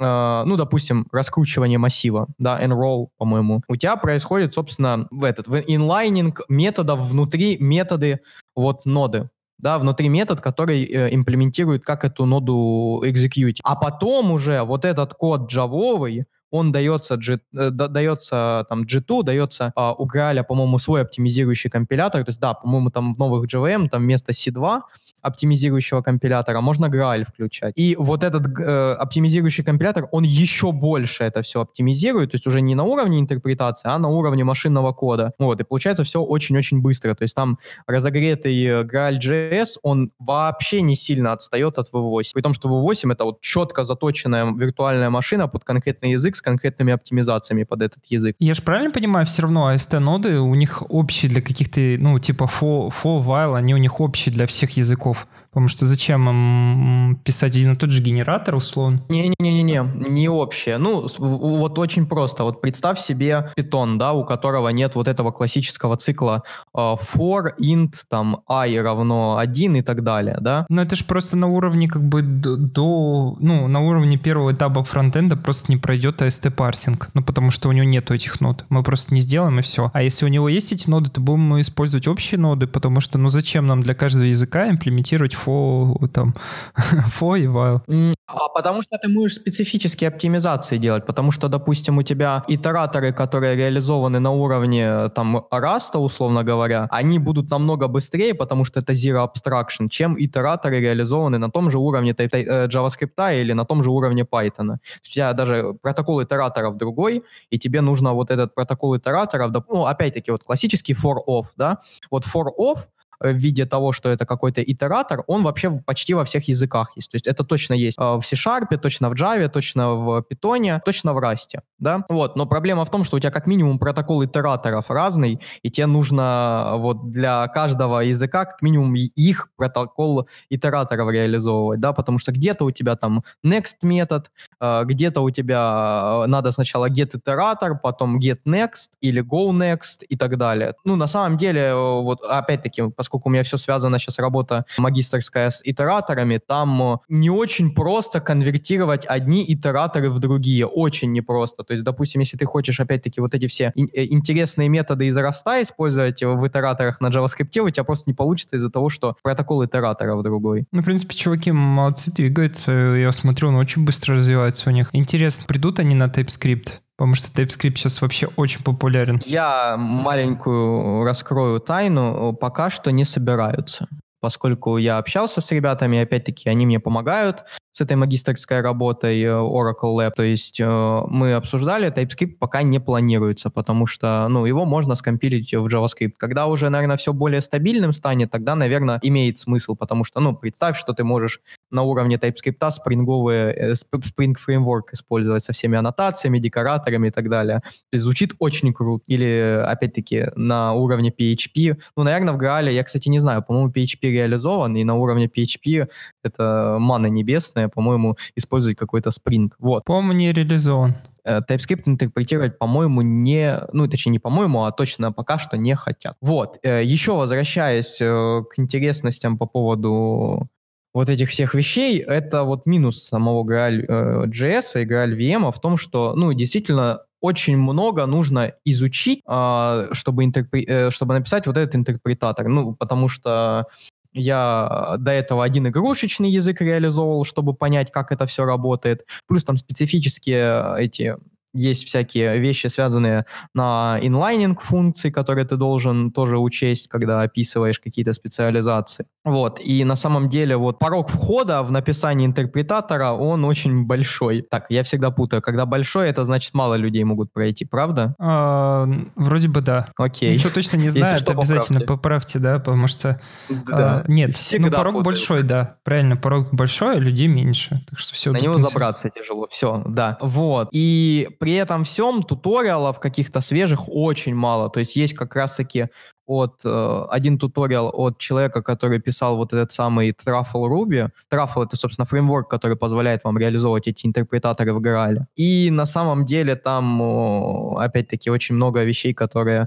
э, 0.00 0.42
ну, 0.46 0.56
допустим, 0.56 1.06
раскручивание 1.12 1.78
массива, 1.78 2.26
да, 2.38 2.62
enroll, 2.62 3.08
по-моему, 3.16 3.62
у 3.68 3.76
тебя 3.76 3.96
происходит, 3.96 4.54
собственно, 4.54 5.06
в 5.10 5.24
этот, 5.24 5.48
в 5.48 5.56
инлайнинг 5.66 6.42
методов 6.48 7.00
внутри 7.08 7.56
методы 7.58 8.20
вот 8.56 8.84
ноды, 8.84 9.30
да, 9.58 9.78
внутри 9.78 10.08
метод, 10.08 10.40
который 10.40 10.84
э, 10.84 11.14
имплементирует, 11.14 11.84
как 11.84 12.04
эту 12.04 12.26
ноду 12.26 13.02
execute. 13.04 13.58
А 13.62 13.76
потом 13.76 14.32
уже 14.32 14.62
вот 14.62 14.84
этот 14.84 15.14
код 15.14 15.50
джавовый, 15.50 16.26
он 16.54 16.70
дается, 16.70 17.16
G, 17.16 17.40
э, 17.52 17.70
дается 17.70 18.64
там 18.68 18.82
G2, 18.82 19.24
дается 19.24 19.72
э, 19.74 19.92
у 19.98 20.06
Graal, 20.06 20.44
по-моему, 20.44 20.78
свой 20.78 21.02
оптимизирующий 21.02 21.68
компилятор, 21.68 22.24
то 22.24 22.30
есть 22.30 22.40
да, 22.40 22.54
по-моему, 22.54 22.90
там 22.90 23.12
в 23.12 23.18
новых 23.18 23.52
JVM 23.52 23.88
там 23.88 24.02
вместо 24.02 24.30
C2 24.30 24.82
оптимизирующего 25.24 26.02
компилятора, 26.02 26.60
можно 26.60 26.86
Graal 26.86 27.24
включать. 27.24 27.72
И 27.76 27.96
вот 27.98 28.22
этот 28.22 28.46
э, 28.58 28.92
оптимизирующий 28.92 29.64
компилятор, 29.64 30.08
он 30.12 30.24
еще 30.24 30.72
больше 30.72 31.24
это 31.24 31.42
все 31.42 31.62
оптимизирует, 31.62 32.32
то 32.32 32.34
есть 32.36 32.46
уже 32.46 32.60
не 32.60 32.74
на 32.74 32.84
уровне 32.84 33.18
интерпретации, 33.18 33.88
а 33.88 33.98
на 33.98 34.08
уровне 34.08 34.44
машинного 34.44 34.92
кода. 34.92 35.32
Вот, 35.38 35.60
и 35.60 35.64
получается 35.64 36.04
все 36.04 36.20
очень-очень 36.20 36.82
быстро. 36.82 37.14
То 37.14 37.22
есть 37.22 37.34
там 37.34 37.58
разогретый 37.86 38.82
Graal.js, 38.82 39.78
он 39.82 40.10
вообще 40.18 40.82
не 40.82 40.96
сильно 40.96 41.32
отстает 41.32 41.78
от 41.78 41.90
V8. 41.92 42.30
При 42.34 42.42
том, 42.42 42.52
что 42.52 42.68
V8 42.68 43.12
это 43.12 43.24
вот 43.24 43.40
четко 43.40 43.84
заточенная 43.84 44.52
виртуальная 44.52 45.10
машина 45.10 45.48
под 45.48 45.64
конкретный 45.64 46.12
язык 46.12 46.36
с 46.36 46.42
конкретными 46.42 46.92
оптимизациями 46.92 47.64
под 47.64 47.82
этот 47.82 48.04
язык. 48.08 48.36
Я 48.38 48.54
же 48.54 48.62
правильно 48.62 48.90
понимаю, 48.90 49.26
все 49.26 49.42
равно 49.42 49.72
AST-ноды 49.72 50.38
у 50.40 50.54
них 50.54 50.82
общие 50.88 51.30
для 51.30 51.40
каких-то, 51.40 51.80
ну, 51.80 52.18
типа 52.18 52.44
for, 52.44 52.90
for 52.90 53.24
while, 53.24 53.56
они 53.56 53.74
у 53.74 53.78
них 53.78 54.00
общие 54.00 54.32
для 54.32 54.46
всех 54.46 54.72
языков 54.72 55.13
языков. 55.14 55.43
Потому 55.54 55.68
что 55.68 55.86
зачем 55.86 56.28
им 56.28 57.16
писать 57.22 57.54
один 57.54 57.72
и 57.72 57.76
тот 57.76 57.90
же 57.90 58.02
генератор, 58.02 58.56
условно? 58.56 59.02
Не-не-не-не, 59.08 60.10
не 60.10 60.28
общее. 60.28 60.78
Ну, 60.78 61.06
вот 61.18 61.78
очень 61.78 62.06
просто. 62.06 62.42
Вот 62.42 62.60
представь 62.60 62.98
себе 62.98 63.52
питон, 63.54 63.96
да, 63.96 64.12
у 64.12 64.24
которого 64.24 64.70
нет 64.70 64.96
вот 64.96 65.06
этого 65.06 65.30
классического 65.30 65.96
цикла 65.96 66.42
uh, 66.76 66.98
for, 66.98 67.52
int, 67.60 67.92
там, 68.08 68.42
i 68.48 68.76
равно 68.80 69.38
1 69.38 69.76
и 69.76 69.82
так 69.82 70.02
далее, 70.02 70.38
да? 70.40 70.66
Но 70.68 70.82
это 70.82 70.96
же 70.96 71.04
просто 71.04 71.36
на 71.36 71.46
уровне 71.46 71.88
как 71.88 72.02
бы 72.02 72.22
до, 72.22 73.36
ну, 73.38 73.68
на 73.68 73.80
уровне 73.80 74.16
первого 74.16 74.52
этапа 74.52 74.82
фронтенда 74.82 75.36
просто 75.36 75.70
не 75.70 75.76
пройдет 75.76 76.20
AST 76.20 76.50
парсинг, 76.50 77.10
ну, 77.14 77.22
потому 77.22 77.50
что 77.50 77.68
у 77.68 77.72
него 77.72 77.84
нету 77.84 78.12
этих 78.12 78.40
нод. 78.40 78.64
Мы 78.70 78.82
просто 78.82 79.14
не 79.14 79.20
сделаем 79.20 79.60
и 79.60 79.62
все. 79.62 79.90
А 79.94 80.02
если 80.02 80.24
у 80.24 80.28
него 80.28 80.48
есть 80.48 80.72
эти 80.72 80.90
ноды, 80.90 81.10
то 81.10 81.20
будем 81.20 81.42
мы 81.42 81.60
использовать 81.60 82.08
общие 82.08 82.40
ноды, 82.40 82.66
потому 82.66 83.00
что, 83.00 83.18
ну, 83.18 83.28
зачем 83.28 83.66
нам 83.66 83.80
для 83.80 83.94
каждого 83.94 84.24
языка 84.24 84.68
имплементировать 84.68 85.34
for, 85.44 86.08
там, 86.08 86.34
for 87.08 87.38
и 87.38 87.46
while. 87.46 87.80
А 88.26 88.48
потому 88.48 88.82
что 88.82 88.98
ты 88.98 89.08
можешь 89.08 89.36
специфические 89.36 90.08
оптимизации 90.08 90.78
делать, 90.78 91.06
потому 91.06 91.32
что, 91.32 91.48
допустим, 91.48 91.98
у 91.98 92.02
тебя 92.02 92.42
итераторы, 92.48 93.12
которые 93.12 93.56
реализованы 93.56 94.18
на 94.18 94.30
уровне 94.30 95.10
там 95.10 95.46
Rust, 95.52 95.98
условно 95.98 96.42
говоря, 96.42 96.86
они 96.90 97.18
будут 97.18 97.50
намного 97.50 97.88
быстрее, 97.88 98.34
потому 98.34 98.64
что 98.64 98.80
это 98.80 98.92
Zero 98.92 99.28
Abstraction, 99.28 99.88
чем 99.88 100.16
итераторы, 100.18 100.80
реализованы 100.80 101.38
на 101.38 101.50
том 101.50 101.70
же 101.70 101.78
уровне 101.78 102.14
э, 102.18 102.66
JavaScript 102.66 103.40
или 103.40 103.52
на 103.52 103.64
том 103.64 103.82
же 103.82 103.90
уровне 103.90 104.22
Python. 104.22 104.72
у 104.72 105.08
тебя 105.08 105.32
даже 105.32 105.74
протокол 105.82 106.22
итераторов 106.22 106.76
другой, 106.76 107.22
и 107.50 107.58
тебе 107.58 107.80
нужно 107.80 108.14
вот 108.14 108.30
этот 108.30 108.54
протокол 108.54 108.96
итераторов, 108.96 109.52
ну, 109.68 109.84
опять-таки, 109.84 110.30
вот 110.30 110.42
классический 110.42 110.94
for-off, 110.94 111.46
да, 111.56 111.78
вот 112.10 112.24
for-off 112.24 112.88
в 113.32 113.36
виде 113.36 113.66
того, 113.66 113.92
что 113.92 114.08
это 114.08 114.26
какой-то 114.26 114.62
итератор, 114.62 115.24
он 115.26 115.42
вообще 115.42 115.70
почти 115.70 116.14
во 116.14 116.24
всех 116.24 116.48
языках 116.48 116.92
есть. 116.96 117.10
То 117.10 117.16
есть 117.16 117.26
это 117.26 117.44
точно 117.44 117.74
есть 117.74 117.98
э, 117.98 118.02
в 118.02 118.22
C-Sharp, 118.22 118.76
точно 118.78 119.10
в 119.10 119.14
Java, 119.14 119.48
точно 119.48 119.94
в 119.94 120.24
Python, 120.30 120.80
точно 120.84 121.14
в 121.14 121.18
Rust. 121.18 121.60
Да? 121.78 122.04
Вот. 122.08 122.36
Но 122.36 122.46
проблема 122.46 122.84
в 122.84 122.90
том, 122.90 123.04
что 123.04 123.16
у 123.16 123.20
тебя 123.20 123.30
как 123.30 123.46
минимум 123.46 123.78
протокол 123.78 124.24
итераторов 124.24 124.90
разный, 124.90 125.40
и 125.62 125.70
тебе 125.70 125.86
нужно 125.86 126.74
э, 126.74 126.78
вот 126.78 127.10
для 127.10 127.48
каждого 127.48 128.00
языка 128.00 128.44
как 128.44 128.62
минимум 128.62 128.94
их 128.94 129.48
протокол 129.56 130.28
итераторов 130.50 131.10
реализовывать, 131.10 131.80
да, 131.80 131.92
потому 131.92 132.18
что 132.18 132.32
где-то 132.32 132.64
у 132.64 132.70
тебя 132.70 132.96
там 132.96 133.22
next 133.44 133.76
метод, 133.82 134.30
где-то 134.60 135.20
у 135.20 135.30
тебя 135.30 136.24
надо 136.26 136.52
сначала 136.52 136.88
get 136.90 137.16
итератор, 137.16 137.78
потом 137.78 138.18
get 138.18 138.38
next 138.46 138.90
или 139.00 139.22
go 139.22 139.50
next 139.50 140.04
и 140.08 140.16
так 140.16 140.36
далее. 140.36 140.74
Ну, 140.84 140.96
на 140.96 141.06
самом 141.06 141.36
деле, 141.36 141.74
вот 141.74 142.22
опять-таки, 142.22 142.90
поскольку 142.90 143.13
у 143.24 143.30
меня 143.30 143.42
все 143.42 143.56
связано 143.56 143.98
сейчас 143.98 144.18
работа 144.18 144.64
магистрская 144.78 145.50
с 145.50 145.60
итераторами, 145.64 146.40
там 146.44 146.94
э, 146.94 146.96
не 147.08 147.30
очень 147.30 147.74
просто 147.74 148.20
конвертировать 148.20 149.06
одни 149.06 149.44
итераторы 149.46 150.10
в 150.10 150.18
другие, 150.18 150.66
очень 150.66 151.12
непросто. 151.12 151.64
То 151.64 151.72
есть, 151.72 151.84
допустим, 151.84 152.20
если 152.20 152.36
ты 152.36 152.44
хочешь 152.44 152.80
опять-таки 152.80 153.20
вот 153.20 153.34
эти 153.34 153.46
все 153.46 153.72
э, 153.76 154.04
интересные 154.06 154.68
методы 154.68 155.06
из 155.06 155.16
раста 155.16 155.62
использовать 155.62 156.22
в 156.22 156.46
итераторах 156.46 157.00
на 157.00 157.08
JavaScript, 157.08 157.58
у 157.60 157.70
тебя 157.70 157.84
просто 157.84 158.10
не 158.10 158.14
получится 158.14 158.56
из-за 158.56 158.70
того, 158.70 158.88
что 158.88 159.16
протокол 159.22 159.64
итераторов 159.64 160.22
другой. 160.22 160.66
Ну, 160.72 160.82
в 160.82 160.84
принципе, 160.84 161.14
чуваки 161.14 161.52
молодцы, 161.52 162.12
двигаются. 162.12 162.72
Я 162.72 163.12
смотрю, 163.12 163.48
он 163.48 163.56
очень 163.56 163.84
быстро 163.84 164.16
развивается 164.16 164.70
у 164.70 164.72
них. 164.72 164.88
Интересно, 164.92 165.44
придут 165.46 165.78
они 165.78 165.94
на 165.94 166.06
TypeScript? 166.06 166.83
Потому 166.96 167.14
что 167.14 167.30
TypeScript 167.30 167.76
сейчас 167.76 168.00
вообще 168.02 168.28
очень 168.36 168.62
популярен. 168.62 169.20
Я 169.24 169.76
маленькую 169.76 171.04
раскрою 171.04 171.60
тайну. 171.60 172.34
Пока 172.34 172.70
что 172.70 172.92
не 172.92 173.04
собираются. 173.04 173.88
Поскольку 174.20 174.76
я 174.78 174.98
общался 174.98 175.40
с 175.40 175.50
ребятами, 175.50 175.98
опять-таки, 175.98 176.48
они 176.48 176.66
мне 176.66 176.80
помогают 176.80 177.44
с 177.74 177.80
этой 177.80 177.96
магистрской 177.96 178.60
работой 178.60 179.20
э, 179.20 179.28
Oracle 179.28 179.96
Lab. 179.98 180.12
То 180.14 180.22
есть 180.22 180.60
э, 180.60 181.02
мы 181.08 181.34
обсуждали, 181.34 181.92
TypeScript 181.92 182.36
пока 182.38 182.62
не 182.62 182.78
планируется, 182.78 183.50
потому 183.50 183.86
что 183.86 184.28
ну, 184.28 184.46
его 184.46 184.64
можно 184.64 184.94
скомпилить 184.94 185.52
в 185.52 185.66
JavaScript. 185.66 186.12
Когда 186.16 186.46
уже, 186.46 186.68
наверное, 186.68 186.96
все 186.96 187.12
более 187.12 187.40
стабильным 187.40 187.92
станет, 187.92 188.30
тогда, 188.30 188.54
наверное, 188.54 189.00
имеет 189.02 189.38
смысл, 189.38 189.74
потому 189.74 190.04
что, 190.04 190.20
ну, 190.20 190.36
представь, 190.36 190.78
что 190.78 190.92
ты 190.92 191.02
можешь 191.02 191.40
на 191.72 191.82
уровне 191.82 192.14
TypeScript 192.14 192.70
спринговые, 192.70 193.52
э, 193.52 193.72
Spring 193.72 194.34
Framework 194.36 194.92
использовать 194.92 195.42
со 195.42 195.52
всеми 195.52 195.76
аннотациями, 195.76 196.38
декораторами 196.38 197.08
и 197.08 197.10
так 197.10 197.28
далее. 197.28 197.58
То 197.60 197.94
есть 197.94 198.04
звучит 198.04 198.34
очень 198.38 198.72
круто. 198.72 199.02
Или, 199.08 199.60
опять-таки, 199.66 200.26
на 200.36 200.74
уровне 200.74 201.10
PHP. 201.10 201.76
Ну, 201.96 202.04
наверное, 202.04 202.34
в 202.34 202.38
Graal, 202.38 202.70
я, 202.72 202.84
кстати, 202.84 203.08
не 203.08 203.18
знаю, 203.18 203.42
по-моему, 203.42 203.70
PHP 203.70 204.12
реализован, 204.12 204.76
и 204.76 204.84
на 204.84 204.94
уровне 204.94 205.26
PHP 205.26 205.88
это 206.22 206.76
мана 206.78 207.08
небесная, 207.08 207.63
по-моему, 207.68 208.16
использовать 208.36 208.76
какой-то 208.76 209.10
Spring. 209.10 209.50
Вот. 209.58 209.84
По-моему, 209.84 210.12
не 210.12 210.32
реализован. 210.32 210.94
Э, 211.24 211.40
TypeScript 211.48 211.82
интерпретировать, 211.86 212.58
по-моему, 212.58 213.02
не, 213.02 213.58
ну, 213.72 213.88
точнее, 213.88 214.12
не 214.12 214.18
по-моему, 214.18 214.64
а 214.64 214.72
точно 214.72 215.12
пока 215.12 215.38
что 215.38 215.56
не 215.56 215.74
хотят. 215.74 216.16
Вот. 216.20 216.58
Э, 216.62 216.82
Еще 216.84 217.12
возвращаясь 217.12 217.98
э, 218.00 218.42
к 218.50 218.58
интересностям 218.58 219.38
по 219.38 219.46
поводу 219.46 220.48
вот 220.92 221.08
этих 221.08 221.30
всех 221.30 221.54
вещей, 221.54 221.98
это 221.98 222.44
вот 222.44 222.66
минус 222.66 223.02
самого 223.02 223.42
Graal.js 223.44 224.82
и 224.82 224.86
Graal 224.86 225.16
VM 225.16 225.50
в 225.50 225.60
том, 225.60 225.76
что, 225.76 226.14
ну, 226.14 226.32
действительно, 226.32 227.00
очень 227.20 227.56
много 227.56 228.06
нужно 228.06 228.52
изучить, 228.66 229.22
а, 229.26 229.86
чтобы, 229.92 230.24
интерпре- 230.24 230.90
чтобы 230.90 231.14
написать 231.14 231.46
вот 231.46 231.56
этот 231.56 231.74
интерпретатор. 231.74 232.48
Ну, 232.48 232.74
потому 232.74 233.08
что 233.08 233.66
я 234.14 234.96
до 234.98 235.10
этого 235.10 235.44
один 235.44 235.68
игрушечный 235.68 236.30
язык 236.30 236.60
реализовывал, 236.60 237.24
чтобы 237.24 237.52
понять, 237.54 237.90
как 237.92 238.12
это 238.12 238.26
все 238.26 238.44
работает. 238.44 239.06
Плюс 239.26 239.44
там 239.44 239.56
специфические 239.56 240.74
эти 240.78 241.16
есть 241.54 241.86
всякие 241.86 242.38
вещи, 242.38 242.66
связанные 242.66 243.24
на 243.54 243.98
инлайнинг 244.02 244.60
функции, 244.60 245.10
которые 245.10 245.46
ты 245.46 245.56
должен 245.56 246.10
тоже 246.10 246.38
учесть, 246.38 246.88
когда 246.88 247.22
описываешь 247.22 247.80
какие-то 247.80 248.12
специализации. 248.12 249.06
Вот, 249.24 249.58
и 249.60 249.84
на 249.84 249.96
самом 249.96 250.28
деле 250.28 250.56
вот 250.56 250.78
порог 250.78 251.08
входа 251.08 251.62
в 251.62 251.70
написание 251.72 252.26
интерпретатора, 252.26 253.12
он 253.12 253.44
очень 253.44 253.84
большой. 253.84 254.42
Так, 254.42 254.66
я 254.68 254.82
всегда 254.82 255.10
путаю, 255.10 255.40
когда 255.40 255.64
большой, 255.64 256.10
это 256.10 256.24
значит 256.24 256.52
мало 256.52 256.74
людей 256.74 257.04
могут 257.04 257.32
пройти, 257.32 257.64
правда? 257.64 258.14
А, 258.18 258.86
вроде 259.16 259.48
бы 259.48 259.60
да. 259.60 259.88
Окей. 259.96 260.34
Никто 260.34 260.50
точно 260.50 260.76
не 260.76 260.90
знает, 260.90 261.20
что, 261.20 261.32
обязательно 261.32 261.80
поправьте. 261.80 261.86
поправьте, 261.86 262.38
да, 262.38 262.58
потому 262.58 262.86
что... 262.86 263.20
Да. 263.48 264.00
А, 264.00 264.04
нет, 264.08 264.36
всегда 264.36 264.68
ну 264.68 264.76
порог 264.76 264.92
путаю. 264.92 265.04
большой, 265.04 265.42
да, 265.42 265.76
правильно, 265.84 266.16
порог 266.16 266.52
большой, 266.52 266.96
а 266.96 266.98
людей 266.98 267.26
меньше, 267.26 267.82
так 267.88 267.98
что 267.98 268.14
все. 268.14 268.32
На 268.32 268.38
него 268.38 268.58
забраться 268.58 269.08
тяжело, 269.08 269.46
все, 269.50 269.82
да. 269.86 270.18
Вот, 270.20 270.68
и 270.72 271.28
при 271.44 271.52
этом 271.52 271.84
всем 271.84 272.22
туториалов 272.22 272.98
каких-то 273.00 273.42
свежих 273.42 273.80
очень 273.88 274.34
мало. 274.34 274.70
То 274.70 274.80
есть 274.80 274.96
есть 274.96 275.12
как 275.12 275.36
раз-таки 275.36 275.88
от 276.26 276.64
э, 276.64 277.06
один 277.10 277.38
туториал 277.38 277.90
от 277.92 278.16
человека, 278.16 278.62
который 278.62 278.98
писал 278.98 279.36
вот 279.36 279.52
этот 279.52 279.70
самый 279.70 280.12
Truffle 280.12 280.66
Ruby. 280.70 281.10
Truffle— 281.30 281.64
это, 281.66 281.76
собственно, 281.76 282.06
фреймворк, 282.06 282.48
который 282.48 282.78
позволяет 282.78 283.24
вам 283.24 283.36
реализовывать 283.36 283.88
эти 283.88 284.06
интерпретаторы 284.06 284.72
в 284.72 284.80
Graal. 284.80 285.26
И 285.36 285.70
на 285.70 285.84
самом 285.84 286.24
деле 286.24 286.56
там, 286.56 287.76
опять-таки, 287.76 288.30
очень 288.30 288.54
много 288.54 288.82
вещей, 288.82 289.12
которые 289.12 289.66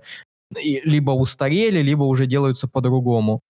либо 0.83 1.11
устарели, 1.11 1.83
либо 1.83 2.05
уже 2.05 2.25
делаются 2.25 2.67
по-другому. 2.67 3.41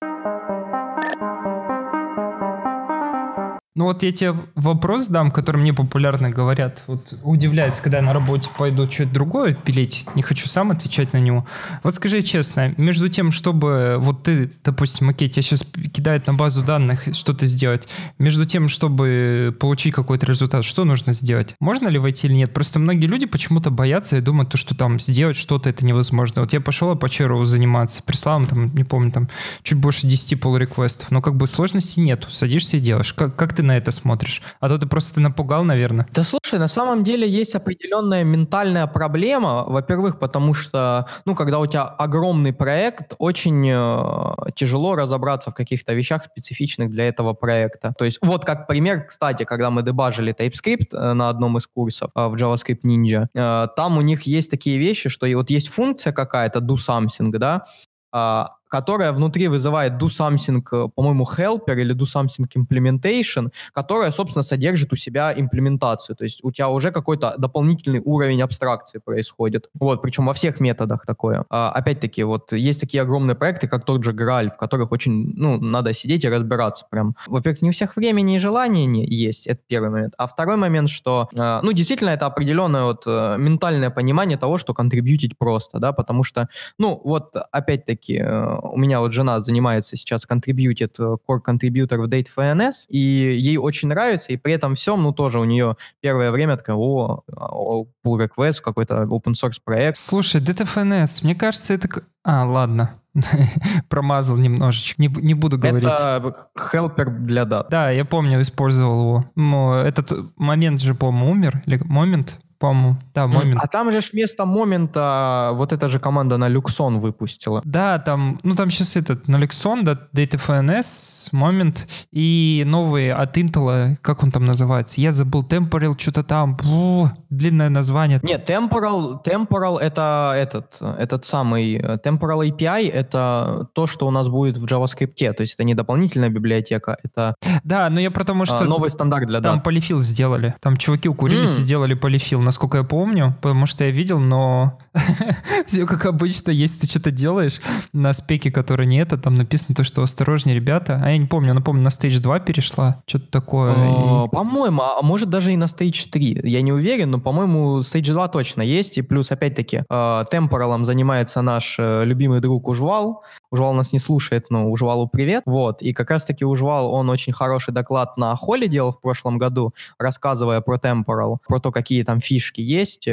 Ну 3.78 3.86
вот 3.86 4.04
я 4.04 4.12
тебе 4.12 4.36
вопрос 4.56 5.08
дам, 5.08 5.32
который 5.32 5.58
мне 5.58 5.74
популярно 5.74 6.30
говорят. 6.30 6.84
Вот 6.88 7.13
удивляется, 7.24 7.82
когда 7.82 8.00
я 8.00 8.04
на 8.04 8.12
работе 8.12 8.50
пойду 8.58 8.90
что-то 8.90 9.13
другое 9.13 9.54
пилить, 9.54 10.06
не 10.16 10.22
хочу 10.22 10.48
сам 10.48 10.72
отвечать 10.72 11.13
на 11.13 11.20
него. 11.20 11.46
Вот 11.84 11.96
скажи 11.96 12.22
честно, 12.22 12.74
между 12.78 13.08
тем, 13.08 13.32
чтобы 13.32 13.98
вот 14.00 14.24
ты, 14.24 14.52
допустим, 14.63 15.10
окей, 15.10 15.28
тебя 15.28 15.44
сейчас 15.44 15.63
кидают 15.94 16.28
на 16.28 16.34
базу 16.34 16.63
данных 16.63 17.08
что-то 17.13 17.46
сделать, 17.46 17.88
между 18.18 18.46
тем, 18.46 18.68
чтобы 18.68 19.56
получить 19.60 19.94
какой-то 19.94 20.26
результат, 20.26 20.66
что 20.66 20.84
нужно 20.84 21.13
сделать? 21.13 21.56
Можно 21.60 21.90
ли 21.90 22.00
войти 22.00 22.28
или 22.28 22.34
нет? 22.34 22.54
Просто 22.54 22.80
многие 22.80 23.06
люди 23.06 23.26
почему-то 23.26 23.70
боятся 23.70 24.18
и 24.18 24.22
думают, 24.22 24.50
то, 24.50 24.58
что 24.58 24.76
там 24.76 25.00
сделать 25.00 25.38
что-то 25.38 25.70
это 25.70 25.86
невозможно. 25.86 26.42
Вот 26.42 26.54
я 26.54 26.62
пошел 26.62 26.96
по 26.96 27.10
черу 27.10 27.44
заниматься, 27.44 28.02
прислал 28.04 28.40
им 28.40 28.48
там, 28.48 28.76
не 28.76 28.84
помню, 28.84 29.12
там 29.12 29.30
чуть 29.62 29.78
больше 29.78 30.08
10 30.08 30.34
pull 30.40 30.58
реквестов 30.58 31.12
но 31.12 31.22
как 31.22 31.36
бы 31.36 31.48
сложности 31.48 32.00
нету. 32.00 32.32
Садишься 32.32 32.78
и 32.78 32.80
делаешь. 32.80 33.13
Как, 33.13 33.36
как 33.36 33.54
ты 33.54 33.63
на 33.67 33.77
это 33.77 33.91
смотришь? 33.91 34.41
А 34.60 34.69
то 34.69 34.77
ты 34.77 34.88
просто 34.88 35.15
ты 35.15 35.21
напугал, 35.21 35.63
наверное. 35.63 36.08
Да 36.13 36.23
слушай, 36.23 36.60
на 36.60 36.67
самом 36.67 37.03
деле 37.03 37.30
есть 37.30 37.56
определенная 37.56 38.23
ментальная 38.23 38.88
проблема. 38.88 39.63
Во-первых, 39.67 40.19
потому 40.19 40.53
что, 40.53 41.08
ну, 41.25 41.36
когда 41.36 41.60
у 41.60 41.67
тебя 41.67 41.84
огромный 41.84 42.53
проект, 42.53 43.13
очень 43.19 43.69
э, 43.69 44.51
тяжело 44.56 44.95
разобраться 44.95 45.51
в 45.51 45.53
каких-то 45.53 45.93
вещах 45.93 46.25
специфичных 46.25 46.89
для 46.89 47.08
этого 47.08 47.34
проекта. 47.34 47.93
То 47.97 48.06
есть 48.06 48.19
вот 48.21 48.45
как 48.45 48.67
пример, 48.67 49.06
кстати, 49.06 49.43
когда 49.43 49.69
мы 49.69 49.84
дебажили 49.84 50.34
TypeScript 50.34 50.88
э, 50.93 51.13
на 51.13 51.30
одном 51.30 51.58
из 51.58 51.67
курсов 51.67 52.12
э, 52.15 52.27
в 52.27 52.36
JavaScript 52.36 52.82
Ninja, 52.84 53.27
э, 53.34 53.67
там 53.75 53.97
у 53.97 54.01
них 54.01 54.23
есть 54.23 54.49
такие 54.49 54.77
вещи, 54.77 55.10
что 55.10 55.25
и 55.25 55.36
вот 55.36 55.49
есть 55.49 55.67
функция 55.69 56.13
какая-то 56.13 56.60
do 56.60 56.75
something, 56.75 57.32
да, 57.38 57.65
а, 58.12 58.56
которая 58.67 59.12
внутри 59.12 59.47
вызывает 59.47 59.93
do 59.93 60.08
something, 60.08 60.63
э, 60.71 60.89
по-моему, 60.95 61.25
helper 61.25 61.80
или 61.80 61.95
do 61.95 62.06
something 62.06 62.47
implementation, 62.56 63.51
которая, 63.73 64.12
собственно, 64.12 64.43
содержит 64.43 64.93
у 64.93 64.95
себя 64.95 65.34
имплементацию. 65.36 66.15
То 66.15 66.23
есть 66.23 66.39
у 66.43 66.51
тебя 66.51 66.69
уже 66.69 66.91
какой-то 66.91 67.36
дополнительный 67.38 68.01
уровень 68.03 68.41
абстракции 68.41 68.99
происходит. 68.99 69.69
Вот, 69.80 70.01
причем 70.01 70.25
во 70.25 70.34
всех 70.34 70.60
методах 70.60 71.06
такое. 71.06 71.45
А, 71.49 71.71
опять-таки, 71.71 72.23
вот 72.23 72.51
есть 72.53 72.82
такие 72.82 73.01
огромные 73.01 73.36
проекты, 73.36 73.67
как 73.67 73.86
тот 73.86 74.03
же 74.03 74.12
Graal, 74.12 74.49
в 74.49 74.58
которых 74.58 74.91
очень, 74.91 75.34
ну, 75.36 75.58
надо 75.60 75.93
сидеть 75.93 76.25
и 76.25 76.30
разбираться 76.30 76.86
прям. 76.89 77.15
Во-первых, 77.27 77.62
не 77.62 77.69
у 77.69 77.71
всех 77.71 77.95
времени 77.95 78.36
и 78.36 78.39
желания 78.39 78.86
не 78.86 79.06
есть, 79.06 79.47
это 79.47 79.62
первый 79.67 79.89
момент. 79.89 80.13
А 80.17 80.27
второй 80.27 80.58
момент, 80.58 80.89
что, 80.89 81.30
э, 81.36 81.60
ну, 81.63 81.71
действительно, 81.71 82.10
это 82.10 82.25
определенное 82.25 82.84
вот 82.84 83.03
э, 83.08 83.36
ментальное 83.38 83.89
понимание 83.89 84.38
того, 84.38 84.58
что 84.58 84.73
контрибьютить 84.73 85.38
просто, 85.38 85.80
да, 85.80 85.91
потому 85.91 86.23
что, 86.23 86.49
ну, 86.80 86.99
вот, 87.03 87.36
опять-таки, 87.51 88.23
у 88.62 88.78
меня 88.78 89.00
вот 89.00 89.13
жена 89.13 89.39
занимается 89.39 89.96
сейчас, 89.96 90.26
контрибьютит 90.26 91.00
э, 91.00 91.15
core 91.28 91.39
contributor 91.46 91.98
в 91.98 92.08
DataFNS, 92.08 92.88
и 92.89 92.98
ей 92.98 93.58
очень 93.58 93.89
нравится, 93.89 94.32
и 94.32 94.38
при 94.38 94.54
этом 94.54 94.76
всем, 94.76 95.04
ну, 95.04 95.12
тоже 95.12 95.39
у 95.39 95.43
нее 95.43 95.76
первое 96.02 96.32
время 96.32 96.58
такая, 96.58 96.76
о, 96.76 97.24
о 97.28 97.86
pull 98.06 98.28
request, 98.28 98.62
какой-то 98.63 99.04
open 99.04 99.34
source 99.34 99.60
проект. 99.63 99.98
Слушай, 99.98 100.41
DataFNS, 100.41 101.22
мне 101.24 101.36
кажется, 101.36 101.74
это... 101.74 101.88
А, 102.24 102.46
ладно, 102.46 103.00
промазал 103.89 104.38
немножечко. 104.38 105.02
Не, 105.02 105.08
не 105.08 105.34
буду 105.34 105.58
говорить. 105.58 105.88
Это 105.88 106.50
helper 106.58 107.10
для 107.10 107.46
дат. 107.46 107.70
Да, 107.70 107.91
я 107.91 108.06
помню, 108.06 108.41
использовал 108.41 109.02
его. 109.02 109.32
Но 109.36 109.78
этот 109.78 110.12
момент 110.36 110.82
же, 110.82 110.93
по-моему, 110.96 111.32
умер. 111.32 111.63
Или 111.65 111.78
момент 111.84 112.39
по-моему. 112.60 112.98
Да, 113.13 113.28
момент. 113.28 113.60
А 113.63 113.67
там 113.67 113.91
же 113.91 114.00
вместо 114.12 114.46
момента 114.46 115.52
вот 115.54 115.74
эта 115.74 115.88
же 115.88 116.00
команда 116.00 116.38
на 116.38 116.48
Люксон 116.48 117.00
выпустила. 117.00 117.62
Да, 117.65 118.00
там, 118.00 118.39
ну 118.43 118.56
там 118.56 118.70
сейчас 118.70 118.96
этот, 118.96 119.28
на 119.28 119.38
Люксон, 119.38 119.84
да, 119.84 119.98
DataFNS, 120.13 121.30
момент, 121.32 121.88
и 122.12 122.63
новые 122.65 123.13
от 123.13 123.38
Intel, 123.38 123.98
как 124.02 124.24
он 124.24 124.32
там 124.32 124.46
называется? 124.46 125.02
Я 125.02 125.12
забыл, 125.12 125.43
Temporal, 125.43 125.96
что-то 125.98 126.24
там, 126.24 126.56
бу, 126.56 127.10
длинное 127.30 127.70
название. 127.70 128.20
Нет, 128.24 128.50
Temporal, 128.50 129.24
Temporal 129.24 129.80
это 129.80 130.34
этот, 130.36 130.78
этот 130.82 131.26
самый, 131.26 131.78
Temporal 131.78 132.50
API 132.50 132.89
это 132.89 133.70
то, 133.74 133.88
что 133.88 134.08
у 134.08 134.12
нас 134.12 134.28
будет 134.30 134.58
в 134.58 134.65
JavaScript, 134.65 135.34
то 135.34 135.41
есть 135.41 135.54
это 135.54 135.63
не 135.63 135.74
дополнительная 135.74 136.30
библиотека, 136.30 136.98
это 137.04 137.36
да, 137.63 137.89
но 137.89 138.00
я 138.00 138.12
потому 138.12 138.46
что... 138.46 138.60
А, 138.60 138.63
новый 138.63 138.89
стандарт 138.89 139.28
для 139.28 139.41
Там 139.41 139.56
дат. 139.56 139.63
полифил 139.63 140.00
сделали, 140.00 140.56
там 140.60 140.78
чуваки 140.78 141.10
укурились 141.10 141.58
mm. 141.58 141.60
и 141.60 141.63
сделали 141.63 141.93
полифил 141.93 142.41
насколько 142.47 142.77
я 142.77 142.83
помню, 142.83 143.36
потому 143.41 143.65
что 143.65 143.83
я 143.83 143.91
видел, 143.91 144.19
но 144.19 144.79
все 145.67 145.86
как 145.86 146.05
обычно, 146.05 146.51
если 146.51 146.79
ты 146.81 146.88
что-то 146.88 147.12
делаешь 147.12 147.60
на 147.91 148.13
спеке, 148.13 148.51
который 148.51 148.86
не 148.86 148.97
это, 148.99 149.17
там 149.17 149.36
написано 149.36 149.75
то, 149.75 149.83
что 149.83 150.01
осторожнее, 150.01 150.55
ребята. 150.55 150.99
А 151.03 151.12
я 151.12 151.17
не 151.17 151.25
помню, 151.25 151.51
она, 151.51 151.62
помню, 151.62 151.83
на 151.83 151.89
Stage 151.89 152.19
2 152.19 152.39
перешла, 152.39 153.03
что-то 153.05 153.29
такое. 153.29 153.75
А, 153.75 154.27
по-моему, 154.27 154.81
а 154.81 155.01
может 155.01 155.29
даже 155.29 155.53
и 155.53 155.57
на 155.57 155.65
Stage 155.65 156.10
3. 156.10 156.41
Я 156.45 156.62
не 156.62 156.71
уверен, 156.71 157.12
но, 157.12 157.19
по-моему, 157.19 157.79
Stage 157.79 158.13
2 158.13 158.27
точно 158.29 158.62
есть. 158.62 158.97
И 158.97 159.01
плюс, 159.01 159.29
опять-таки, 159.29 159.83
темпоралом 160.31 160.86
занимается 160.86 161.41
наш 161.41 161.75
э, 161.77 162.05
любимый 162.05 162.39
друг 162.39 162.67
Ужвал. 162.67 163.23
Ужвал 163.51 163.73
нас 163.73 163.91
не 163.91 163.99
слушает, 163.99 164.45
но 164.49 164.71
Ужвалу 164.71 165.07
привет. 165.07 165.43
Вот. 165.45 165.81
И 165.81 165.93
как 165.93 166.12
раз-таки 166.12 166.45
Ужвал, 166.45 166.93
он 166.93 167.10
очень 167.10 167.33
хороший 167.33 167.73
доклад 167.73 168.17
на 168.17 168.36
Холле 168.36 168.69
делал 168.69 168.93
в 168.93 169.01
прошлом 169.01 169.38
году, 169.38 169.73
рассказывая 169.99 170.62
про 170.62 170.77
Temporal, 170.77 171.38
про 171.45 171.60
то, 171.60 171.71
какие 171.71 172.03
там 172.03 172.21
фичи 172.21 172.37
фишки 172.38 172.62
есть. 172.62 173.08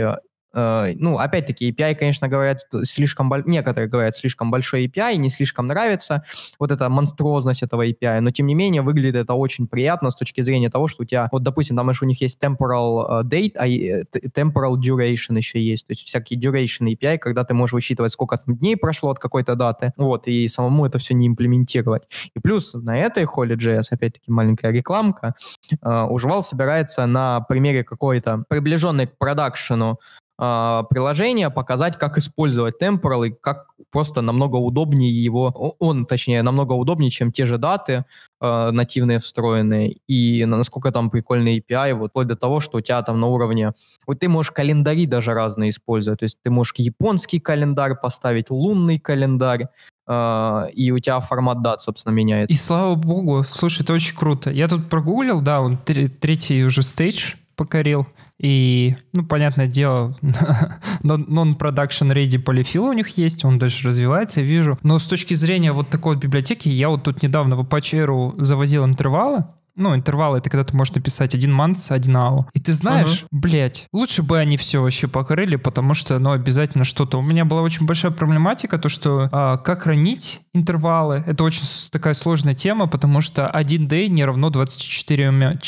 Э, 0.55 0.87
э, 0.87 0.95
ну, 0.99 1.19
опять-таки, 1.19 1.71
API, 1.71 1.95
конечно, 1.95 2.29
говорят, 2.29 2.61
слишком, 2.85 3.33
некоторые 3.47 3.89
говорят, 3.89 4.15
слишком 4.15 4.51
большой 4.51 4.87
API, 4.87 5.17
не 5.17 5.29
слишком 5.29 5.67
нравится 5.67 6.25
вот 6.59 6.71
эта 6.71 6.89
монструозность 6.89 7.63
этого 7.63 7.87
API, 7.87 8.21
но, 8.21 8.31
тем 8.31 8.47
не 8.47 8.55
менее, 8.55 8.83
выглядит 8.83 9.17
это 9.17 9.35
очень 9.35 9.67
приятно 9.67 10.11
с 10.11 10.17
точки 10.17 10.41
зрения 10.41 10.71
того, 10.71 10.89
что 10.89 11.03
у 11.03 11.07
тебя, 11.07 11.29
вот, 11.33 11.43
допустим, 11.43 11.77
там 11.77 11.89
еще 11.91 12.05
у 12.05 12.09
них 12.09 12.21
есть 12.21 12.43
temporal 12.43 13.23
э, 13.23 13.25
date, 13.25 13.53
а 13.57 13.67
temporal 13.67 14.77
duration 14.77 15.37
еще 15.37 15.61
есть, 15.61 15.87
то 15.87 15.93
есть 15.93 16.05
всякие 16.07 16.39
duration 16.41 16.87
API, 16.93 17.19
когда 17.19 17.45
ты 17.45 17.55
можешь 17.55 17.75
высчитывать, 17.75 18.13
сколько 18.13 18.39
там 18.39 18.57
дней 18.57 18.77
прошло 18.77 19.11
от 19.11 19.19
какой-то 19.19 19.55
даты, 19.57 19.93
вот, 19.97 20.27
и 20.29 20.49
самому 20.49 20.87
это 20.87 20.99
все 20.99 21.15
не 21.15 21.27
имплементировать. 21.27 22.05
И 22.35 22.41
плюс 22.41 22.75
на 22.75 22.97
этой 22.97 23.25
холе 23.25 23.57
JS, 23.57 23.85
опять-таки, 23.91 24.31
маленькая 24.31 24.71
рекламка, 24.71 25.35
Ужвал 25.83 26.43
собирается 26.43 27.07
на 27.07 27.41
примере 27.41 27.85
какой-то 27.85 28.45
приближенной 28.49 29.07
к 29.07 29.19
продакшену 29.19 29.99
э, 30.39 30.83
приложения, 30.91 31.51
показать, 31.51 31.99
как 31.99 32.19
использовать 32.19 32.81
Temporal 32.81 33.29
и 33.29 33.31
как 33.31 33.67
просто 33.91 34.23
намного 34.23 34.57
удобнее 34.57 35.13
его, 35.13 35.77
он, 35.79 36.07
точнее, 36.07 36.43
намного 36.43 36.73
удобнее, 36.73 37.11
чем 37.11 37.33
те 37.33 37.47
же 37.47 37.59
даты 37.59 38.05
э, 38.41 38.71
нативные 38.71 39.19
встроенные, 39.19 39.97
и 40.09 40.45
насколько 40.45 40.91
там 40.91 41.11
прикольный 41.11 41.59
API, 41.59 41.95
вот 41.95 42.11
вплоть 42.11 42.27
до 42.27 42.37
того, 42.37 42.61
что 42.61 42.79
у 42.79 42.81
тебя 42.81 43.03
там 43.03 43.21
на 43.21 43.27
уровне, 43.27 43.73
вот 44.07 44.19
ты 44.19 44.29
можешь 44.29 44.53
календари 44.53 45.07
даже 45.07 45.33
разные 45.33 45.71
использовать, 45.71 46.21
то 46.21 46.25
есть 46.25 46.39
ты 46.43 46.51
можешь 46.51 46.75
японский 46.77 47.41
календарь 47.41 47.95
поставить, 47.95 48.51
лунный 48.51 48.99
календарь, 48.99 49.69
Uh, 50.07 50.71
и 50.73 50.91
у 50.91 50.99
тебя 50.99 51.19
формат 51.21 51.63
дат, 51.63 51.81
собственно, 51.81 52.13
меняется. 52.13 52.53
И 52.53 52.57
слава 52.59 52.95
богу, 52.95 53.43
слушай, 53.49 53.81
это 53.81 53.95
очень 53.95 54.15
круто. 54.15 54.51
Я 54.51 54.69
тут 54.69 54.91
прогуглил, 54.91 55.41
да, 55.41 55.63
он 55.63 55.79
третий 55.79 56.63
уже 56.63 56.83
стейдж 56.83 57.37
покорил. 57.57 58.07
И, 58.45 58.95
ну, 59.15 59.25
понятное 59.25 59.67
дело, 59.69 60.19
non-production 61.03 62.13
ready 62.13 62.39
полифил 62.39 62.85
у 62.85 62.93
них 62.93 63.09
есть, 63.17 63.43
он 63.43 63.59
дальше 63.59 63.89
развивается, 63.89 64.41
я 64.41 64.47
вижу. 64.47 64.79
Но 64.83 64.99
с 64.99 65.07
точки 65.07 65.33
зрения 65.33 65.73
вот 65.73 65.89
такой 65.89 66.17
вот 66.17 66.23
библиотеки, 66.23 66.69
я 66.69 66.91
вот 66.91 67.05
тут 67.05 67.23
недавно 67.23 67.57
в 67.57 67.63
Apache 67.63 68.35
завозил 68.37 68.85
интервалы, 68.85 69.47
ну, 69.77 69.95
интервалы 69.95 70.39
это 70.39 70.51
когда 70.51 70.63
ты 70.63 70.77
можешь 70.77 70.95
написать 70.95 71.35
один 71.35 71.59
months, 71.59 71.91
один 71.91 72.19
hour. 72.19 72.45
И 72.53 72.61
ты 72.61 72.75
знаешь, 72.75 73.23
uh-huh. 73.25 73.29
блядь, 73.31 73.89
лучше 73.93 74.23
бы 74.23 74.39
они 74.39 74.59
все 74.59 74.83
вообще 74.83 75.09
покрыли, 75.09 75.57
потому 75.57 75.95
что, 75.95 76.19
ну, 76.19 76.33
обязательно 76.33 76.85
что-то. 76.85 77.19
У 77.19 77.23
меня 77.23 77.47
была 77.47 77.63
очень 77.63 77.87
большая 77.87 78.13
проблематика, 78.13 78.79
то, 78.79 78.91
что 78.91 79.29
а, 79.33 79.57
как 79.57 79.85
хранить 79.85 80.43
интервалы, 80.55 81.25
это 81.27 81.43
очень 81.43 81.63
такая 81.91 82.15
сложная 82.15 82.55
тема, 82.55 82.87
потому 82.87 83.21
что 83.21 83.49
один 83.49 83.89
day 83.89 84.07
не 84.09 84.25
равно 84.25 84.51
24 84.51 85.59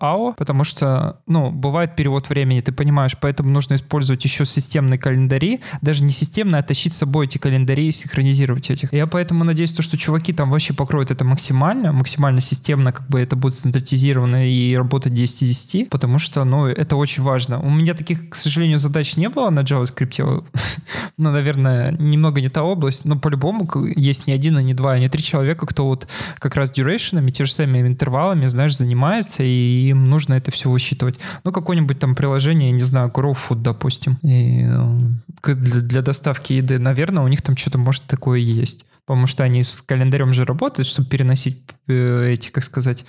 hour, 0.00 0.34
потому 0.36 0.64
что, 0.64 1.18
ну, 1.26 1.50
бывает 1.50 1.96
перевод 1.96 2.28
времени, 2.28 2.60
ты 2.60 2.72
понимаешь, 2.72 3.16
поэтому 3.20 3.50
нужно 3.50 3.74
использовать 3.74 4.24
еще 4.24 4.44
системные 4.44 4.98
календари, 4.98 5.60
даже 5.82 6.04
не 6.04 6.12
системные, 6.12 6.60
а 6.60 6.62
тащить 6.62 6.92
с 6.92 6.98
собой 6.98 7.26
эти 7.26 7.38
календари 7.38 7.88
и 7.88 7.90
синхронизировать 7.90 8.70
этих. 8.70 8.92
Я 8.92 9.06
поэтому 9.06 9.44
надеюсь, 9.44 9.72
то, 9.72 9.82
что 9.82 9.98
чуваки 9.98 10.32
там 10.32 10.50
вообще 10.50 10.74
покроют 10.74 11.10
это 11.10 11.24
максимально, 11.24 11.92
максимально 11.92 12.40
системно, 12.40 12.92
как 12.92 13.08
бы 13.08 13.20
это 13.20 13.34
будет 13.34 13.56
стандартизировано 13.56 14.48
и 14.48 14.74
работать 14.76 15.12
10 15.12 15.42
из 15.42 15.48
10, 15.48 15.90
потому 15.90 16.18
что, 16.18 16.44
ну, 16.44 16.66
это 16.66 16.94
очень 16.94 17.24
важно. 17.24 17.60
У 17.60 17.68
меня 17.68 17.94
таких, 17.94 18.30
к 18.30 18.34
сожалению, 18.36 18.78
задач 18.78 19.16
не 19.16 19.28
было 19.28 19.50
на 19.50 19.60
JavaScript. 19.60 20.44
ну, 21.16 21.32
наверное, 21.32 21.92
немного 21.92 22.40
не 22.40 22.48
та 22.48 22.62
область, 22.62 23.04
но 23.04 23.18
по-любому 23.18 23.68
есть 23.96 24.19
не 24.26 24.32
один, 24.32 24.56
а 24.56 24.62
не 24.62 24.74
два, 24.74 24.92
а 24.92 24.98
не 24.98 25.08
три 25.08 25.22
человека, 25.22 25.66
кто 25.66 25.86
вот 25.86 26.08
как 26.38 26.54
раз 26.56 26.72
дюрейшенами, 26.72 27.30
те 27.30 27.44
же 27.44 27.52
самыми 27.52 27.88
интервалами, 27.88 28.46
знаешь, 28.46 28.76
занимается, 28.76 29.42
и 29.42 29.88
им 29.88 30.08
нужно 30.08 30.34
это 30.34 30.50
все 30.50 30.70
высчитывать. 30.70 31.18
Ну, 31.44 31.52
какое-нибудь 31.52 31.98
там 31.98 32.14
приложение, 32.14 32.70
не 32.70 32.82
знаю, 32.82 33.10
GrowFood, 33.10 33.62
допустим, 33.62 34.18
и, 34.22 34.66
для, 35.44 35.80
для 35.80 36.02
доставки 36.02 36.54
еды, 36.54 36.78
наверное, 36.78 37.22
у 37.22 37.28
них 37.28 37.42
там 37.42 37.56
что-то, 37.56 37.78
может, 37.78 38.04
такое 38.04 38.38
есть. 38.38 38.84
Потому 39.10 39.26
что 39.26 39.42
они 39.42 39.64
с 39.64 39.82
календарем 39.82 40.32
же 40.32 40.44
работают, 40.44 40.86
чтобы 40.86 41.08
переносить 41.08 41.64
э, 41.88 42.30
эти, 42.30 42.50
как 42.50 42.62
сказать, 42.62 43.04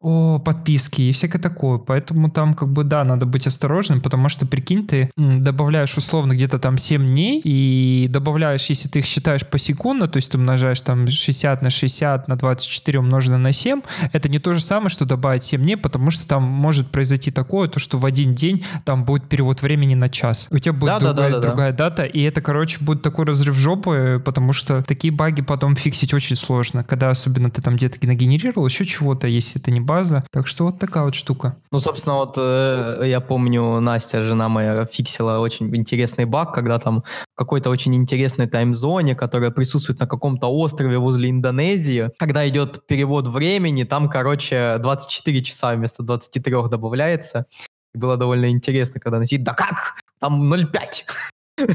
о, 0.00 0.38
подписки 0.38 1.02
и 1.02 1.12
всякое 1.12 1.38
такое. 1.38 1.76
Поэтому 1.76 2.30
там 2.30 2.54
как 2.54 2.72
бы, 2.72 2.82
да, 2.82 3.04
надо 3.04 3.26
быть 3.26 3.46
осторожным, 3.46 4.00
потому 4.00 4.30
что, 4.30 4.46
прикинь, 4.46 4.86
ты 4.86 5.10
добавляешь 5.18 5.98
условно 5.98 6.32
где-то 6.32 6.58
там 6.58 6.78
7 6.78 7.06
дней 7.06 7.42
и 7.44 8.08
добавляешь, 8.08 8.64
если 8.70 8.88
ты 8.88 9.00
их 9.00 9.04
считаешь 9.04 9.46
по 9.46 9.58
секунду, 9.58 10.08
то 10.08 10.16
есть 10.16 10.32
ты 10.32 10.38
умножаешь 10.38 10.80
там 10.80 11.06
60 11.06 11.60
на 11.60 11.68
60 11.68 12.26
на 12.26 12.36
24 12.36 12.98
умноженное 13.00 13.38
на 13.38 13.52
7, 13.52 13.82
это 14.14 14.30
не 14.30 14.38
то 14.38 14.54
же 14.54 14.62
самое, 14.62 14.88
что 14.88 15.04
добавить 15.04 15.42
7 15.42 15.60
дней, 15.60 15.76
потому 15.76 16.10
что 16.10 16.26
там 16.26 16.42
может 16.42 16.90
произойти 16.90 17.30
такое, 17.30 17.68
то 17.68 17.78
что 17.78 17.98
в 17.98 18.06
один 18.06 18.34
день 18.34 18.64
там 18.86 19.04
будет 19.04 19.28
перевод 19.28 19.60
времени 19.60 19.94
на 19.94 20.08
час. 20.08 20.48
У 20.50 20.56
тебя 20.56 20.72
будет 20.72 20.86
да, 20.86 21.00
другая, 21.00 21.30
да, 21.30 21.36
да, 21.36 21.46
другая 21.46 21.72
да. 21.72 21.90
дата, 21.90 22.04
и 22.04 22.22
это, 22.22 22.40
короче, 22.40 22.78
будет 22.82 23.02
такой 23.02 23.26
разрыв 23.26 23.54
жопы, 23.56 24.22
потому 24.24 24.54
что 24.54 24.82
такие 24.82 25.12
баги 25.12 25.33
потом 25.42 25.74
фиксить 25.74 26.14
очень 26.14 26.36
сложно, 26.36 26.84
когда 26.84 27.10
особенно 27.10 27.50
ты 27.50 27.62
там 27.62 27.76
где-то 27.76 28.04
нагенерировал 28.06 28.66
еще 28.66 28.84
чего-то, 28.84 29.26
если 29.26 29.60
это 29.60 29.70
не 29.70 29.80
база. 29.80 30.24
Так 30.30 30.46
что 30.46 30.64
вот 30.64 30.78
такая 30.78 31.04
вот 31.04 31.14
штука. 31.14 31.56
Ну, 31.70 31.78
собственно, 31.78 32.16
вот 32.16 32.34
э, 32.36 33.02
я 33.04 33.20
помню, 33.20 33.80
Настя, 33.80 34.22
жена 34.22 34.48
моя, 34.48 34.86
фиксила 34.86 35.38
очень 35.38 35.74
интересный 35.74 36.24
баг, 36.24 36.52
когда 36.52 36.78
там 36.78 37.04
в 37.34 37.36
какой-то 37.36 37.70
очень 37.70 37.94
интересной 37.94 38.46
таймзоне, 38.46 39.14
которая 39.14 39.50
присутствует 39.50 40.00
на 40.00 40.06
каком-то 40.06 40.48
острове 40.48 40.98
возле 40.98 41.30
Индонезии, 41.30 42.10
когда 42.18 42.48
идет 42.48 42.86
перевод 42.86 43.26
времени, 43.26 43.84
там, 43.84 44.08
короче, 44.08 44.78
24 44.78 45.42
часа 45.42 45.74
вместо 45.74 46.02
23 46.02 46.68
добавляется. 46.70 47.46
Было 47.94 48.16
довольно 48.16 48.50
интересно, 48.50 49.00
когда 49.00 49.24
сидит, 49.24 49.44
да 49.44 49.54
как? 49.54 50.00
Там 50.18 50.52
0,5. 50.52 51.66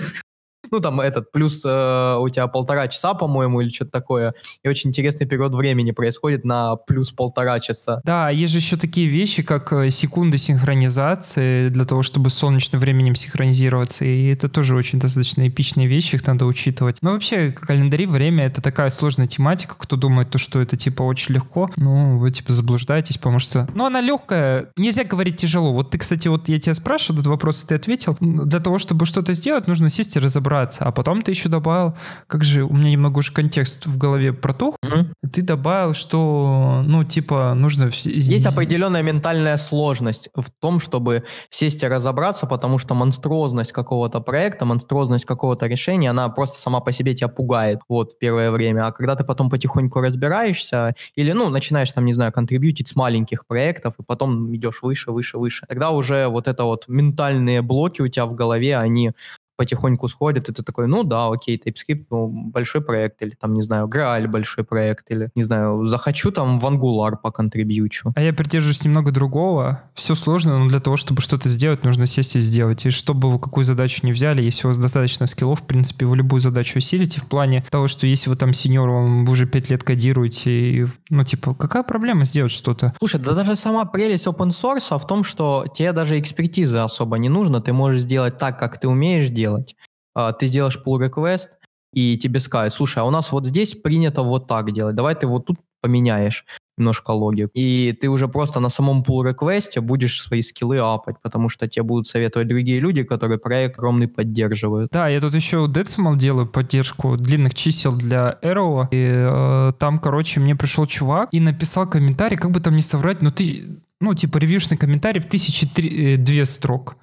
Ну, 0.72 0.80
там 0.80 1.02
этот, 1.02 1.32
плюс 1.32 1.64
э, 1.66 2.18
у 2.20 2.30
тебя 2.30 2.48
полтора 2.48 2.88
часа, 2.88 3.14
по-моему, 3.14 3.62
или 3.62 3.70
что-то 3.70 3.92
такое, 3.92 4.34
и 4.64 4.70
очень 4.70 4.90
интересный 4.90 5.28
период 5.28 5.54
времени 5.54 5.92
происходит 5.92 6.46
на 6.46 6.76
плюс 6.76 7.12
полтора 7.12 7.60
часа. 7.60 8.02
Да, 8.04 8.30
есть 8.30 8.54
же 8.54 8.60
еще 8.60 8.78
такие 8.78 9.08
вещи, 9.08 9.44
как 9.44 9.74
э, 9.74 9.90
секунды 9.90 10.38
синхронизации 10.38 11.70
для 11.70 11.86
того, 11.86 12.04
чтобы 12.04 12.30
с 12.30 12.36
солнечным 12.36 12.80
временем 12.80 13.16
синхронизироваться, 13.16 14.06
и 14.06 14.28
это 14.28 14.50
тоже 14.50 14.76
очень 14.76 15.00
достаточно 15.00 15.48
эпичные 15.48 15.88
вещи, 15.88 16.16
их 16.16 16.28
надо 16.28 16.46
учитывать. 16.46 16.98
Но 17.02 17.12
вообще, 17.12 17.52
календари, 17.52 18.06
время— 18.06 18.46
это 18.46 18.62
такая 18.62 18.90
сложная 18.90 19.28
тематика, 19.28 19.76
кто 19.78 19.96
думает, 19.96 20.30
то, 20.30 20.38
что 20.38 20.62
это, 20.62 20.78
типа, 20.78 21.04
очень 21.04 21.36
легко, 21.36 21.70
ну, 21.78 22.18
вы, 22.18 22.32
типа, 22.32 22.54
заблуждаетесь, 22.54 23.18
потому 23.18 23.40
что, 23.40 23.68
ну, 23.74 23.86
она 23.86 24.02
легкая, 24.02 24.72
нельзя 24.78 25.04
говорить 25.04 25.38
тяжело. 25.38 25.74
Вот 25.74 25.92
ты, 25.92 25.98
кстати, 25.98 26.28
вот 26.28 26.50
я 26.50 26.60
тебя 26.60 26.74
спрашиваю, 26.74 27.20
этот 27.20 27.28
вопрос 27.28 27.64
ты 27.64 27.76
ответил. 27.76 28.18
Для 28.20 28.60
того, 28.60 28.78
чтобы 28.78 29.06
что-то 29.06 29.34
сделать, 29.34 29.68
нужно 29.68 29.90
сесть 29.90 30.16
и 30.16 30.20
разобраться 30.20 30.59
разобраться. 30.60 30.86
А 30.86 30.92
потом 30.92 31.22
ты 31.22 31.32
еще 31.32 31.50
добавил, 31.50 31.94
как 32.28 32.44
же, 32.44 32.64
у 32.64 32.74
меня 32.74 32.92
немного 32.92 33.20
уже 33.20 33.34
контекст 33.34 33.86
в 33.86 33.98
голове 33.98 34.34
протух, 34.34 34.76
mm-hmm. 34.84 35.30
ты 35.32 35.42
добавил, 35.42 35.94
что, 35.94 36.84
ну, 36.86 37.04
типа, 37.04 37.54
нужно... 37.56 37.90
Есть 38.06 38.46
определенная 38.46 39.04
ментальная 39.04 39.58
сложность 39.58 40.30
в 40.36 40.50
том, 40.62 40.80
чтобы 40.80 41.24
сесть 41.50 41.84
и 41.84 41.88
разобраться, 41.88 42.46
потому 42.46 42.78
что 42.78 42.96
монструозность 42.96 43.72
какого-то 43.72 44.20
проекта, 44.22 44.66
монструозность 44.66 45.26
какого-то 45.26 45.68
решения, 45.68 46.10
она 46.10 46.30
просто 46.30 46.60
сама 46.60 46.80
по 46.80 46.92
себе 46.92 47.14
тебя 47.14 47.28
пугает, 47.28 47.80
вот, 47.90 48.14
в 48.14 48.18
первое 48.18 48.52
время. 48.52 48.88
А 48.88 48.92
когда 48.92 49.16
ты 49.16 49.24
потом 49.24 49.50
потихоньку 49.50 50.02
разбираешься, 50.02 50.94
или, 51.16 51.32
ну, 51.32 51.50
начинаешь, 51.50 51.92
там, 51.92 52.06
не 52.06 52.14
знаю, 52.14 52.32
контрибьютить 52.32 52.88
с 52.88 52.96
маленьких 52.96 53.46
проектов, 53.46 53.94
и 54.00 54.04
потом 54.04 54.56
идешь 54.56 54.82
выше, 54.82 55.12
выше, 55.12 55.38
выше, 55.38 55.66
тогда 55.68 55.92
уже 55.92 56.28
вот 56.28 56.48
это 56.48 56.64
вот 56.64 56.86
ментальные 56.88 57.62
блоки 57.62 58.02
у 58.02 58.08
тебя 58.08 58.26
в 58.26 58.34
голове, 58.34 58.78
они 58.78 59.12
потихоньку 59.60 60.08
сходит, 60.08 60.48
и 60.48 60.54
ты 60.54 60.64
такой, 60.64 60.88
ну 60.88 61.04
да, 61.04 61.28
окей, 61.28 61.62
TypeScript, 61.64 62.06
ну, 62.10 62.28
большой 62.28 62.80
проект, 62.80 63.22
или 63.22 63.32
там, 63.32 63.54
не 63.54 63.62
знаю, 63.62 63.88
Graal 63.88 64.26
большой 64.28 64.64
проект, 64.64 65.12
или, 65.12 65.32
не 65.36 65.44
знаю, 65.44 65.84
захочу 65.84 66.32
там 66.32 66.60
в 66.60 66.66
Angular 66.66 67.18
поконтрибьючу. 67.22 68.14
А 68.16 68.22
я 68.22 68.32
придерживаюсь 68.32 68.86
немного 68.86 69.12
другого. 69.12 69.84
Все 69.96 70.16
сложно, 70.16 70.60
но 70.60 70.70
для 70.70 70.80
того, 70.80 70.96
чтобы 70.96 71.22
что-то 71.22 71.50
сделать, 71.50 71.84
нужно 71.84 72.06
сесть 72.06 72.38
и 72.38 72.40
сделать. 72.40 72.86
И 72.86 72.90
чтобы 72.90 73.30
вы 73.30 73.38
какую 73.38 73.66
задачу 73.66 74.06
не 74.06 74.14
взяли, 74.14 74.42
если 74.42 74.66
у 74.66 74.70
вас 74.70 74.78
достаточно 74.78 75.28
скиллов, 75.28 75.60
в 75.60 75.68
принципе, 75.68 76.06
вы 76.06 76.16
любую 76.16 76.40
задачу 76.40 76.78
усилите 76.78 77.20
в 77.20 77.26
плане 77.26 77.66
того, 77.70 77.90
что 77.90 78.08
если 78.08 78.30
вы 78.30 78.38
там 78.38 78.54
сеньор, 78.54 78.90
вы 78.90 79.30
уже 79.30 79.46
пять 79.46 79.70
лет 79.70 79.84
кодируете, 79.84 80.52
и, 80.52 80.88
ну, 81.10 81.26
типа, 81.26 81.54
какая 81.54 81.84
проблема 81.84 82.24
сделать 82.24 82.54
что-то? 82.54 82.94
Слушай, 83.00 83.20
да 83.20 83.34
даже 83.34 83.58
сама 83.58 83.84
прелесть 83.84 84.26
open 84.26 84.52
source 84.52 84.98
в 84.98 85.06
том, 85.06 85.26
что 85.26 85.66
тебе 85.76 85.92
даже 85.92 86.18
экспертизы 86.18 86.78
особо 86.78 87.18
не 87.18 87.28
нужно, 87.28 87.60
ты 87.60 87.74
можешь 87.74 88.02
сделать 88.02 88.38
так, 88.38 88.58
как 88.58 88.80
ты 88.80 88.88
умеешь 88.88 89.28
делать, 89.30 89.49
делать. 89.50 89.76
А, 90.16 90.32
ты 90.32 90.48
сделаешь 90.48 90.80
pull 90.86 91.00
request, 91.00 91.48
и 91.94 92.18
тебе 92.18 92.40
скажут, 92.40 92.74
слушай, 92.74 93.00
а 93.00 93.06
у 93.06 93.12
нас 93.12 93.32
вот 93.32 93.46
здесь 93.46 93.76
принято 93.76 94.22
вот 94.22 94.48
так 94.48 94.72
делать, 94.74 94.96
давай 94.96 95.16
ты 95.16 95.28
вот 95.28 95.46
тут 95.46 95.58
поменяешь 95.82 96.46
немножко 96.78 97.12
логику. 97.12 97.52
И 97.56 97.92
ты 98.00 98.08
уже 98.10 98.28
просто 98.28 98.60
на 98.60 98.70
самом 98.70 99.04
pull 99.04 99.34
request 99.34 99.82
будешь 99.82 100.22
свои 100.22 100.42
скиллы 100.42 100.80
апать, 100.80 101.16
потому 101.22 101.50
что 101.50 101.68
тебе 101.68 101.84
будут 101.84 102.08
советовать 102.08 102.48
другие 102.48 102.80
люди, 102.80 103.04
которые 103.04 103.38
проект 103.38 103.78
огромный 103.78 104.08
поддерживают. 104.08 104.92
Да, 104.92 105.10
я 105.10 105.20
тут 105.20 105.36
еще 105.36 105.66
Decimal 105.66 106.16
делаю 106.16 106.48
поддержку 106.48 107.18
длинных 107.18 107.54
чисел 107.54 107.96
для 107.96 108.38
Arrow, 108.42 108.88
и 108.92 109.04
э, 109.04 109.74
там, 109.78 110.00
короче, 110.00 110.40
мне 110.40 110.56
пришел 110.56 110.86
чувак 110.86 111.30
и 111.34 111.40
написал 111.40 111.90
комментарий, 111.90 112.38
как 112.38 112.52
бы 112.52 112.60
там 112.62 112.76
не 112.76 112.82
соврать, 112.82 113.22
но 113.22 113.30
ты, 113.30 113.82
ну, 114.00 114.14
типа, 114.14 114.38
ревьюшный 114.38 114.78
комментарий 114.78 115.22
в 115.22 115.28
тысячи 115.28 115.68
три, 115.68 116.14
э, 116.14 116.18
две 116.18 116.46
строк. 116.46 116.96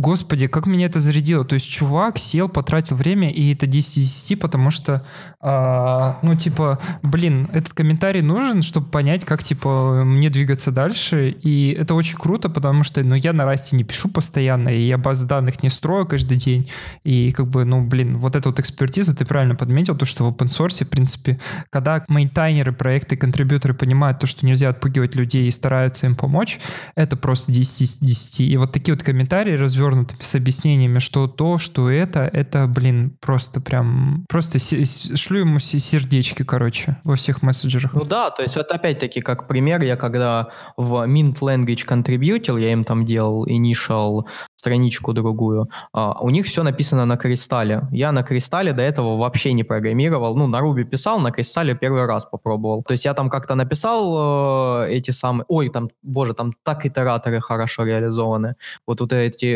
Господи, 0.00 0.46
как 0.46 0.64
меня 0.64 0.86
это 0.86 0.98
зарядило. 0.98 1.44
То 1.44 1.52
есть 1.54 1.68
чувак 1.70 2.16
сел, 2.16 2.48
потратил 2.48 2.96
время, 2.96 3.30
и 3.30 3.52
это 3.52 3.66
10 3.66 3.98
из 3.98 4.22
10, 4.22 4.40
потому 4.40 4.70
что, 4.70 5.04
а, 5.42 6.18
ну, 6.22 6.34
типа, 6.34 6.78
блин, 7.02 7.50
этот 7.52 7.74
комментарий 7.74 8.22
нужен, 8.22 8.62
чтобы 8.62 8.88
понять, 8.88 9.26
как, 9.26 9.42
типа, 9.42 10.02
мне 10.02 10.30
двигаться 10.30 10.72
дальше. 10.72 11.28
И 11.28 11.72
это 11.72 11.94
очень 11.94 12.16
круто, 12.16 12.48
потому 12.48 12.82
что, 12.82 13.04
ну, 13.04 13.14
я 13.14 13.34
на 13.34 13.44
расте 13.44 13.76
не 13.76 13.84
пишу 13.84 14.08
постоянно, 14.08 14.70
и 14.70 14.80
я 14.80 14.96
баз 14.96 15.22
данных 15.24 15.62
не 15.62 15.68
строю 15.68 16.06
каждый 16.06 16.38
день. 16.38 16.70
И, 17.04 17.30
как 17.32 17.48
бы, 17.48 17.66
ну, 17.66 17.82
блин, 17.86 18.16
вот 18.16 18.36
эта 18.36 18.48
вот 18.48 18.58
экспертиза, 18.58 19.14
ты 19.14 19.26
правильно 19.26 19.54
подметил, 19.54 19.98
то, 19.98 20.06
что 20.06 20.24
в 20.24 20.32
open 20.32 20.46
source, 20.46 20.82
в 20.82 20.88
принципе, 20.88 21.38
когда 21.68 22.06
мейнтайнеры, 22.08 22.72
проекты, 22.72 23.18
контрибьюторы 23.18 23.74
понимают 23.74 24.18
то, 24.18 24.26
что 24.26 24.46
нельзя 24.46 24.70
отпугивать 24.70 25.14
людей 25.14 25.46
и 25.46 25.50
стараются 25.50 26.06
им 26.06 26.16
помочь, 26.16 26.58
это 26.94 27.18
просто 27.18 27.52
10 27.52 27.82
из 27.82 27.98
10. 27.98 28.40
И 28.40 28.56
вот 28.56 28.72
такие 28.72 28.94
вот 28.94 29.04
комментарии 29.04 29.52
развиваются 29.52 29.89
развернутыми 29.90 30.22
с 30.22 30.34
объяснениями, 30.34 30.98
что 30.98 31.26
то, 31.26 31.58
что 31.58 31.90
это, 31.90 32.20
это, 32.20 32.66
блин, 32.66 33.16
просто 33.20 33.60
прям, 33.60 34.24
просто 34.28 34.58
шлю 34.58 35.40
ему 35.40 35.58
сердечки, 35.58 36.42
короче, 36.42 36.96
во 37.04 37.14
всех 37.16 37.42
мессенджерах. 37.42 37.92
Ну 37.94 38.04
да, 38.04 38.30
то 38.30 38.42
есть 38.42 38.56
это 38.56 38.74
опять-таки 38.74 39.20
как 39.20 39.48
пример, 39.48 39.82
я 39.82 39.96
когда 39.96 40.48
в 40.76 41.06
Mint 41.06 41.40
Language 41.40 41.84
контрибьютил, 41.84 42.56
я 42.56 42.72
им 42.72 42.84
там 42.84 43.04
делал 43.04 43.46
initial 43.46 44.22
страничку 44.56 45.12
другую, 45.12 45.68
а, 45.92 46.20
у 46.20 46.30
них 46.30 46.46
все 46.46 46.62
написано 46.62 47.06
на 47.06 47.16
кристалле. 47.16 47.82
Я 47.92 48.12
на 48.12 48.22
кристалле 48.22 48.72
до 48.72 48.82
этого 48.82 49.16
вообще 49.16 49.52
не 49.52 49.64
программировал, 49.64 50.36
ну, 50.36 50.46
на 50.46 50.60
Ruby 50.60 50.84
писал, 50.84 51.18
на 51.20 51.30
кристалле 51.30 51.74
первый 51.74 52.06
раз 52.06 52.26
попробовал. 52.26 52.82
То 52.82 52.92
есть 52.92 53.06
я 53.06 53.14
там 53.14 53.30
как-то 53.30 53.54
написал 53.54 54.84
э, 54.84 54.90
эти 54.90 55.12
самые, 55.12 55.44
ой, 55.48 55.70
там, 55.70 55.88
боже, 56.02 56.34
там 56.34 56.52
так 56.62 56.84
итераторы 56.84 57.40
хорошо 57.40 57.84
реализованы. 57.84 58.54
Вот 58.86 59.00
вот 59.00 59.12
эти 59.12 59.46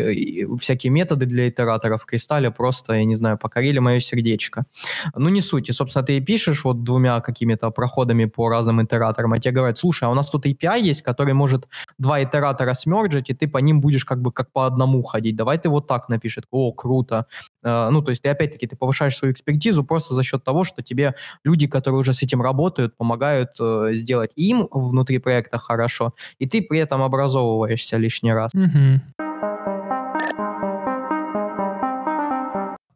всякие 0.59 0.91
методы 0.91 1.25
для 1.25 1.49
итераторов 1.49 2.03
в 2.03 2.05
кристалле 2.05 2.51
просто, 2.51 2.93
я 2.93 3.05
не 3.05 3.15
знаю, 3.15 3.37
покорили 3.37 3.79
мое 3.79 3.99
сердечко. 3.99 4.65
Ну, 5.15 5.29
не 5.29 5.41
суть. 5.41 5.69
И, 5.69 5.73
собственно, 5.73 6.05
ты 6.05 6.19
пишешь 6.21 6.63
вот 6.63 6.83
двумя 6.83 7.19
какими-то 7.21 7.71
проходами 7.71 8.25
по 8.25 8.49
разным 8.49 8.83
итераторам, 8.83 9.33
а 9.33 9.39
тебе 9.39 9.53
говорят, 9.53 9.77
слушай, 9.77 10.03
а 10.03 10.09
у 10.09 10.13
нас 10.13 10.29
тут 10.29 10.45
API 10.45 10.81
есть, 10.81 11.01
который 11.01 11.33
может 11.33 11.67
два 11.97 12.23
итератора 12.23 12.73
смерджить, 12.73 13.29
и 13.29 13.33
ты 13.33 13.47
по 13.47 13.57
ним 13.59 13.81
будешь 13.81 14.05
как 14.05 14.21
бы 14.21 14.31
как 14.31 14.51
по 14.51 14.65
одному 14.65 15.03
ходить, 15.03 15.35
давай 15.35 15.57
ты 15.57 15.69
вот 15.69 15.87
так 15.87 16.09
напишет, 16.09 16.45
о, 16.51 16.71
круто. 16.71 17.25
Э, 17.63 17.89
ну, 17.89 18.01
то 18.01 18.11
есть 18.11 18.21
ты 18.21 18.29
опять-таки 18.29 18.67
ты 18.67 18.75
повышаешь 18.75 19.15
свою 19.15 19.33
экспертизу 19.33 19.83
просто 19.83 20.13
за 20.13 20.23
счет 20.23 20.43
того, 20.43 20.63
что 20.63 20.81
тебе 20.81 21.15
люди, 21.43 21.67
которые 21.67 21.99
уже 21.99 22.13
с 22.13 22.23
этим 22.23 22.41
работают, 22.41 22.97
помогают 22.97 23.49
э, 23.59 23.91
сделать 23.93 24.31
им 24.35 24.67
внутри 24.71 25.19
проекта 25.19 25.57
хорошо, 25.57 26.13
и 26.39 26.47
ты 26.47 26.61
при 26.61 26.79
этом 26.79 27.01
образовываешься 27.01 27.97
лишний 27.97 28.33
раз. 28.33 28.51
Угу. 28.53 29.01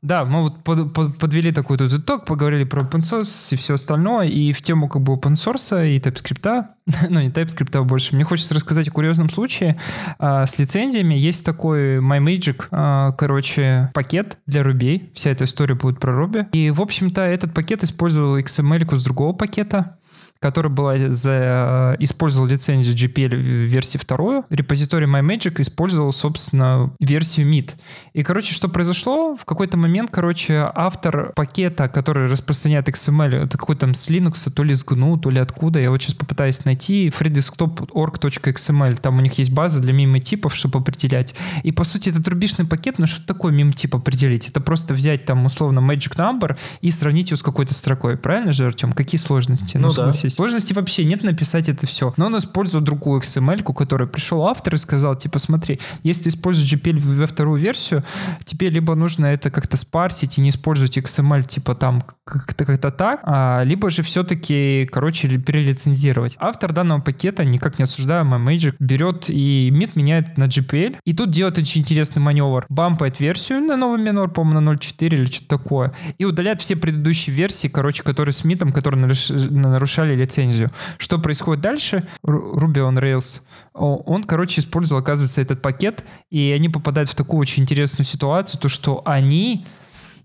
Да, 0.10 0.26
мы 0.26 0.42
вот 0.42 0.64
под, 0.64 0.92
под, 0.92 1.20
подвели 1.20 1.52
такой 1.52 1.78
тут 1.78 1.94
итог, 1.94 2.26
поговорили 2.26 2.64
про 2.64 2.82
open 2.82 3.02
source 3.02 3.54
и 3.54 3.56
все 3.56 3.76
остальное, 3.76 4.26
и 4.26 4.54
в 4.54 4.62
тему 4.64 4.90
как 4.90 5.04
бы 5.04 5.14
open 5.14 5.34
source 5.34 5.88
и 5.88 6.00
TypeScript, 6.00 6.66
ну 7.10 7.22
не 7.22 7.30
TypeScript 7.30 7.78
а 7.78 7.84
больше. 7.84 8.16
Мне 8.16 8.24
хочется 8.24 8.56
рассказать 8.56 8.88
о 8.88 8.92
курьезном 8.92 9.30
случае 9.30 9.78
а, 10.18 10.48
с 10.48 10.58
лицензиями. 10.58 11.14
Есть 11.14 11.46
такой 11.46 11.98
MyMagic, 11.98 12.64
а, 12.72 13.12
короче, 13.12 13.92
пакет 13.94 14.40
для 14.48 14.62
Ruby. 14.64 15.12
Вся 15.14 15.30
эта 15.30 15.44
история 15.44 15.76
будет 15.76 16.00
про 16.00 16.12
Ruby. 16.12 16.48
И, 16.54 16.72
в 16.72 16.82
общем-то, 16.82 17.22
этот 17.22 17.54
пакет 17.54 17.84
использовал 17.84 18.40
XML 18.40 18.98
с 18.98 19.04
другого 19.04 19.34
пакета, 19.34 20.00
который 20.40 20.72
была 20.72 20.96
за, 21.10 21.96
использовал 22.00 22.48
лицензию 22.48 22.96
GPL 22.96 23.36
версии 23.36 23.98
вторую. 23.98 24.46
Репозиторий 24.50 25.08
MyMagic 25.08 25.62
использовал, 25.62 26.14
собственно, 26.14 26.92
версию 27.00 27.52
MIT. 27.52 27.72
И, 28.14 28.24
короче, 28.24 28.54
что 28.54 28.70
произошло? 28.70 29.36
В 29.36 29.46
какой-то 29.46 29.78
момент, 29.78 30.10
короче, 30.12 30.72
автор 30.74 31.34
пакета, 31.36 31.90
который 31.90 32.28
распространяет 32.28 32.88
XML, 32.88 33.46
это 33.46 33.58
какой-то 33.58 33.82
там 33.82 33.94
с 33.94 34.10
Linux, 34.10 34.50
то 34.50 34.64
ли 34.64 34.74
с 34.74 34.86
GNU, 34.86 35.20
то 35.20 35.30
ли 35.30 35.40
откуда, 35.40 35.80
я 35.80 35.90
вот 35.90 36.02
сейчас 36.02 36.16
попытаюсь 36.16 36.66
найти, 36.66 37.10
freedesktop.org.xml, 37.10 38.96
там 38.98 39.18
у 39.18 39.22
них 39.22 39.38
есть 39.40 39.52
база 39.52 39.80
для 39.80 39.94
мимо-типов, 39.94 40.56
чтобы 40.56 40.80
определять. 40.80 41.36
И, 41.64 41.72
по 41.72 41.84
сути, 41.84 42.10
это 42.10 42.24
трубишный 42.24 42.66
пакет, 42.66 42.98
но 43.00 43.06
что 43.06 43.26
такое 43.26 43.52
мим-тип 43.52 43.96
определить? 43.96 44.50
Это 44.50 44.62
просто 44.62 44.94
взять 44.94 45.26
там, 45.26 45.46
условно, 45.46 45.80
magic 45.80 46.16
number 46.16 46.58
и 46.82 46.92
сравнить 46.92 47.30
его 47.30 47.38
с 47.38 47.44
какой-то 47.44 47.74
строкой. 47.74 48.18
Правильно 48.18 48.54
же, 48.54 48.66
Артем? 48.66 48.94
Какие 48.94 49.20
сложности? 49.20 49.78
Ну, 49.78 49.88
ну 49.88 49.94
да. 49.94 50.29
Сложности 50.30 50.74
вообще 50.74 51.06
нет 51.06 51.24
написать 51.24 51.70
это 51.70 51.88
все. 51.88 52.14
Но 52.18 52.28
он 52.28 52.38
использует 52.38 52.84
другую 52.84 53.22
XML, 53.22 53.64
которую 53.74 54.10
пришел 54.10 54.46
автор 54.48 54.76
и 54.76 54.78
сказал, 54.78 55.16
типа, 55.16 55.40
смотри, 55.40 55.80
если 56.04 56.30
используешь 56.30 56.72
GPL 56.74 57.20
во 57.20 57.28
вторую 57.28 57.62
версию, 57.62 58.04
тебе 58.44 58.70
либо 58.70 58.96
нужно 58.96 59.28
это 59.28 59.50
как-то 59.50 59.78
спарсить 59.78 60.38
и 60.38 60.42
не 60.42 60.50
использовать 60.50 60.98
XML, 60.98 61.44
типа 61.44 61.76
там 61.76 62.04
как-то 62.26 62.66
как-то 62.66 62.92
так, 62.92 63.22
а, 63.24 63.64
либо 63.64 63.90
же 63.90 64.02
все-таки, 64.04 64.88
короче, 64.92 65.28
перелицензировать. 65.28 66.36
Автор 66.40 66.74
данного 66.74 67.02
пакета, 67.02 67.46
никак 67.46 67.80
не 67.80 67.84
осуждаю, 67.84 68.26
Magic, 68.26 68.76
берет 68.80 69.30
и 69.30 69.70
MIT 69.70 69.92
меняет 69.96 70.38
на 70.38 70.46
GPL, 70.46 70.98
и 71.04 71.14
тут 71.14 71.32
делает 71.32 71.58
очень 71.58 71.82
интересный 71.82 72.22
маневр. 72.22 72.66
Бампает 72.70 73.20
версию 73.20 73.62
на 73.62 73.76
новый 73.76 74.02
минор, 74.02 74.30
по-моему, 74.32 74.62
на 74.62 74.74
0.4 74.76 75.08
или 75.08 75.26
что-то 75.26 75.58
такое, 75.58 75.94
и 76.18 76.26
удаляет 76.26 76.62
все 76.62 76.76
предыдущие 76.76 77.36
версии, 77.36 77.68
короче, 77.68 78.04
которые 78.04 78.34
с 78.34 78.44
MIT, 78.44 78.72
которые 78.72 79.10
нарушали 79.50 80.16
лицензию. 80.20 80.70
Что 80.98 81.18
происходит 81.20 81.62
дальше? 81.62 82.08
Ruby 82.24 82.78
on 82.78 83.00
Rails. 83.00 83.42
Он, 83.74 84.24
короче, 84.24 84.62
использовал, 84.62 85.02
оказывается, 85.02 85.42
этот 85.42 85.62
пакет, 85.62 86.04
и 86.30 86.52
они 86.52 86.70
попадают 86.70 87.10
в 87.10 87.16
такую 87.16 87.40
очень 87.40 87.64
интересную 87.64 88.06
ситуацию, 88.06 88.60
то, 88.60 88.70
что 88.70 89.02
они 89.06 89.66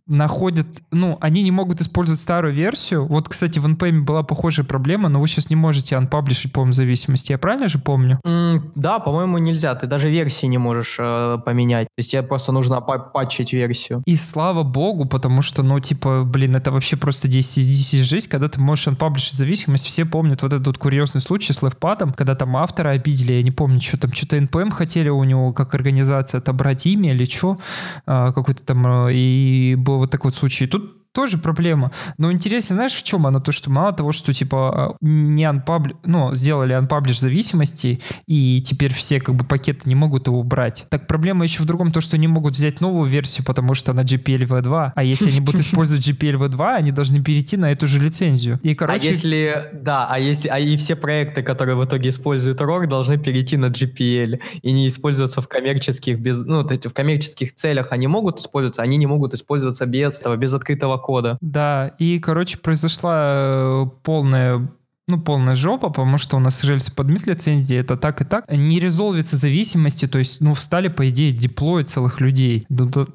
находят, 0.07 0.67
ну, 0.91 1.17
они 1.21 1.43
не 1.43 1.51
могут 1.51 1.81
использовать 1.81 2.21
старую 2.21 2.53
версию. 2.53 3.07
Вот, 3.07 3.29
кстати, 3.29 3.59
в 3.59 3.67
NPM 3.67 4.03
была 4.03 4.23
похожая 4.23 4.67
проблема, 4.67 5.09
но 5.09 5.21
вы 5.21 5.29
сейчас 5.29 5.51
не 5.51 5.57
можете 5.57 5.97
анпаблишить, 5.97 6.53
по-моему, 6.53 6.73
зависимости. 6.73 7.33
Я 7.33 7.39
правильно 7.39 7.69
же 7.69 7.79
помню? 7.79 8.21
Mm, 8.27 8.73
да, 8.75 8.99
по-моему, 8.99 9.39
нельзя. 9.39 9.75
Ты 9.75 9.87
даже 9.87 10.11
версии 10.11 10.47
не 10.47 10.59
можешь 10.59 10.97
э, 10.99 11.39
поменять. 11.45 11.87
То 11.89 12.01
есть 12.01 12.11
тебе 12.11 12.23
просто 12.23 12.53
нужно 12.53 12.81
патчить 12.81 13.53
версию. 13.53 14.03
И 14.07 14.17
слава 14.17 14.63
богу, 14.63 15.07
потому 15.07 15.43
что, 15.43 15.63
ну, 15.63 15.81
типа, 15.81 16.25
блин, 16.25 16.57
это 16.57 16.71
вообще 16.71 16.97
просто 16.97 17.29
10 17.29 17.59
из 17.59 17.69
10 17.69 18.05
жизнь, 18.05 18.29
когда 18.29 18.49
ты 18.49 18.61
можешь 18.61 18.89
анпаблишить 18.89 19.37
зависимость. 19.37 19.87
Все 19.87 20.05
помнят 20.05 20.43
вот 20.43 20.53
этот 20.53 20.67
вот 20.67 20.79
курьезный 20.79 21.21
случай 21.21 21.53
с 21.53 21.63
левпадом, 21.63 22.13
когда 22.13 22.35
там 22.35 22.57
автора 22.57 22.91
обидели, 22.91 23.33
я 23.33 23.43
не 23.43 23.51
помню, 23.51 23.81
что 23.81 23.99
там, 23.99 24.13
что-то 24.13 24.37
NPM 24.37 24.71
хотели 24.71 25.09
у 25.09 25.25
него 25.25 25.53
как 25.53 25.75
организация 25.75 26.39
отобрать 26.39 26.87
имя 26.87 27.13
или 27.13 27.25
что, 27.25 27.59
э, 28.07 28.33
какой-то 28.35 28.63
там, 28.63 29.07
э, 29.07 29.15
и 29.15 29.77
был 29.77 29.94
вот 29.99 30.11
такой 30.11 30.31
вот 30.31 30.35
случай. 30.35 30.67
Тут 30.67 31.04
тоже 31.15 31.39
проблема. 31.39 31.93
Но 32.19 32.33
интересно, 32.33 32.75
знаешь, 32.75 32.93
в 32.93 33.03
чем 33.05 33.27
она? 33.27 33.39
То, 33.39 33.53
что 33.53 33.71
мало 33.71 33.93
того, 33.93 34.13
что 34.13 34.33
типа 34.33 34.97
не 35.01 35.45
unpublish, 35.45 35.97
ну, 36.05 36.35
сделали 36.35 36.77
unpublish 36.77 37.21
зависимости, 37.21 38.01
и 38.27 38.61
теперь 38.61 38.93
все 38.93 39.21
как 39.21 39.37
бы 39.37 39.45
пакеты 39.45 39.89
не 39.89 39.95
могут 39.95 40.27
его 40.27 40.41
убрать. 40.41 40.87
Так 40.91 41.07
проблема 41.07 41.45
еще 41.45 41.63
в 41.63 41.67
другом, 41.67 41.93
то, 41.93 42.01
что 42.01 42.17
они 42.17 42.27
могут 42.27 42.55
взять 42.55 42.81
новую 42.81 43.09
версию, 43.09 43.47
потому 43.47 43.75
что 43.75 43.93
она 43.93 44.03
GPL-V2, 44.03 44.93
а 44.95 45.05
если 45.05 45.31
они 45.31 45.41
будут 45.41 45.61
использовать 45.61 46.07
GPL-V2, 46.07 46.75
они 46.75 46.91
должны 46.91 47.23
перейти 47.23 47.57
на 47.57 47.71
эту 47.71 47.87
же 47.87 48.01
лицензию. 48.01 48.59
И, 48.65 48.75
короче... 48.75 49.09
А 49.09 49.11
если, 49.11 49.71
да, 49.73 50.09
а 50.11 50.19
если, 50.19 50.49
а 50.49 50.59
и 50.59 50.77
все 50.77 50.97
проекты, 50.97 51.43
которые 51.45 51.77
в 51.77 51.85
итоге 51.85 52.11
используют 52.11 52.61
ROR, 52.61 52.87
должны 52.87 53.19
перейти 53.19 53.57
на 53.57 53.67
GPL 53.67 54.41
и 54.63 54.73
не 54.73 54.89
использоваться 54.89 55.41
в 55.41 55.47
коммерческих, 55.47 56.19
без, 56.19 56.45
ну, 56.45 56.65
в 56.65 56.93
коммерческих 56.93 57.55
целях 57.55 57.93
они 57.93 58.09
могут 58.09 58.41
использоваться, 58.41 58.83
они 58.83 58.97
не 58.97 59.07
могут 59.07 59.33
использоваться 59.35 59.87
без, 59.87 60.21
без 60.39 60.53
открытого 60.55 61.04
кода. 61.05 61.37
Да, 61.41 61.89
и, 61.99 62.19
короче, 62.19 62.59
произошла 62.59 63.33
э, 63.35 63.87
полная 64.03 64.69
ну, 65.07 65.21
полная 65.21 65.55
жопа, 65.55 65.91
потому 65.91 66.17
что 66.17 66.37
у 66.37 66.41
нас 66.41 66.65
рельсы 66.65 66.95
подмит 66.95 67.27
лицензии, 67.27 67.77
это 67.77 67.97
так 67.97 68.23
и 68.23 68.25
так. 68.25 68.51
Не 68.51 68.81
резолвится 68.81 69.37
зависимости, 69.37 70.07
то 70.07 70.19
есть, 70.19 70.41
ну, 70.41 70.55
встали, 70.55 70.89
по 70.89 71.09
идее, 71.11 71.31
деплои 71.31 71.83
целых 71.83 72.21
людей. 72.21 72.67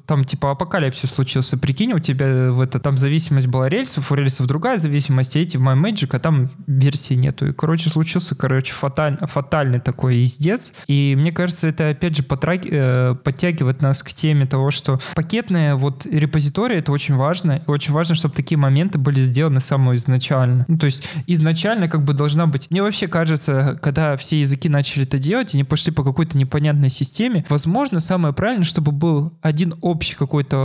Там, 0.06 0.24
типа, 0.24 0.52
апокалипсис 0.52 1.10
случился, 1.10 1.58
прикинь, 1.58 1.92
у 1.92 1.98
тебя 1.98 2.52
в 2.52 2.60
это, 2.60 2.78
там 2.78 2.96
зависимость 2.96 3.48
была 3.48 3.68
рельсов, 3.68 4.12
у 4.12 4.14
рельсов 4.14 4.46
другая 4.46 4.78
зависимость, 4.78 5.36
а 5.36 5.40
эти 5.40 5.56
в 5.56 5.62
MyMagic, 5.62 6.10
а 6.12 6.20
там 6.20 6.50
версии 6.68 7.14
нету. 7.14 7.48
И, 7.48 7.52
короче, 7.52 7.90
случился, 7.90 8.36
короче, 8.36 8.72
фаталь, 8.72 9.18
фатальный 9.22 9.80
такой 9.80 10.22
издец. 10.22 10.72
И 10.86 11.14
мне 11.18 11.32
кажется, 11.32 11.66
это, 11.68 11.88
опять 11.88 12.16
же, 12.16 12.22
потраг... 12.22 12.66
э, 12.66 13.16
подтягивает 13.24 13.82
нас 13.82 14.04
к 14.04 14.12
теме 14.12 14.46
того, 14.46 14.70
что 14.70 15.00
пакетные 15.16 15.74
вот 15.74 16.06
репозитории, 16.06 16.78
это 16.78 16.92
очень 16.92 17.16
важно, 17.16 17.62
и 17.66 17.70
очень 17.70 17.92
важно, 17.92 18.14
чтобы 18.14 18.34
такие 18.34 18.58
моменты 18.58 18.98
были 18.98 19.20
сделаны 19.20 19.60
самого 19.60 19.96
изначально. 19.96 20.64
Ну, 20.68 20.78
то 20.78 20.86
есть, 20.86 21.02
изначально 21.26 21.79
изначально 21.80 21.88
как 21.88 22.04
бы 22.04 22.12
должна 22.12 22.46
быть... 22.46 22.70
Мне 22.70 22.82
вообще 22.82 23.08
кажется, 23.08 23.78
когда 23.80 24.16
все 24.16 24.38
языки 24.38 24.68
начали 24.68 25.04
это 25.04 25.18
делать, 25.18 25.54
они 25.54 25.64
пошли 25.64 25.92
по 25.92 26.04
какой-то 26.04 26.36
непонятной 26.36 26.88
системе, 26.88 27.44
возможно, 27.48 28.00
самое 28.00 28.34
правильное, 28.34 28.64
чтобы 28.64 28.92
был 28.92 29.32
один 29.42 29.74
общий 29.80 30.16
какой-то 30.16 30.56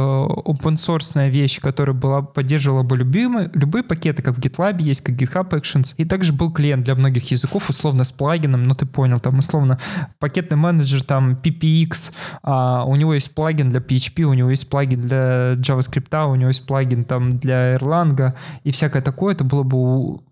open 0.45 0.75
source 0.75 1.29
вещь, 1.29 1.59
которая 1.59 1.95
была, 1.95 2.21
поддерживала 2.21 2.83
бы 2.83 2.97
любимые, 2.97 3.49
любые 3.53 3.83
пакеты, 3.83 4.21
как 4.21 4.35
в 4.35 4.39
GitLab 4.39 4.81
есть, 4.81 5.01
как 5.01 5.15
GitHub 5.15 5.49
Actions, 5.49 5.93
и 5.97 6.05
также 6.05 6.33
был 6.33 6.51
клиент 6.51 6.83
для 6.85 6.95
многих 6.95 7.31
языков, 7.31 7.69
условно, 7.69 8.03
с 8.03 8.11
плагином, 8.11 8.63
ну 8.63 8.75
ты 8.75 8.85
понял, 8.85 9.19
там, 9.19 9.39
условно, 9.39 9.79
пакетный 10.19 10.57
менеджер, 10.57 11.03
там, 11.03 11.39
PPX, 11.43 12.11
а, 12.43 12.83
у 12.85 12.95
него 12.95 13.13
есть 13.13 13.33
плагин 13.33 13.69
для 13.69 13.79
PHP, 13.79 14.23
у 14.23 14.33
него 14.33 14.49
есть 14.49 14.69
плагин 14.69 15.01
для 15.01 15.53
JavaScript, 15.53 16.31
у 16.31 16.35
него 16.35 16.49
есть 16.49 16.65
плагин 16.65 17.05
там 17.05 17.37
для 17.39 17.75
Erlang 17.75 18.33
и 18.63 18.71
всякое 18.71 19.01
такое, 19.01 19.33
это 19.33 19.43
было 19.43 19.63
бы 19.63 19.75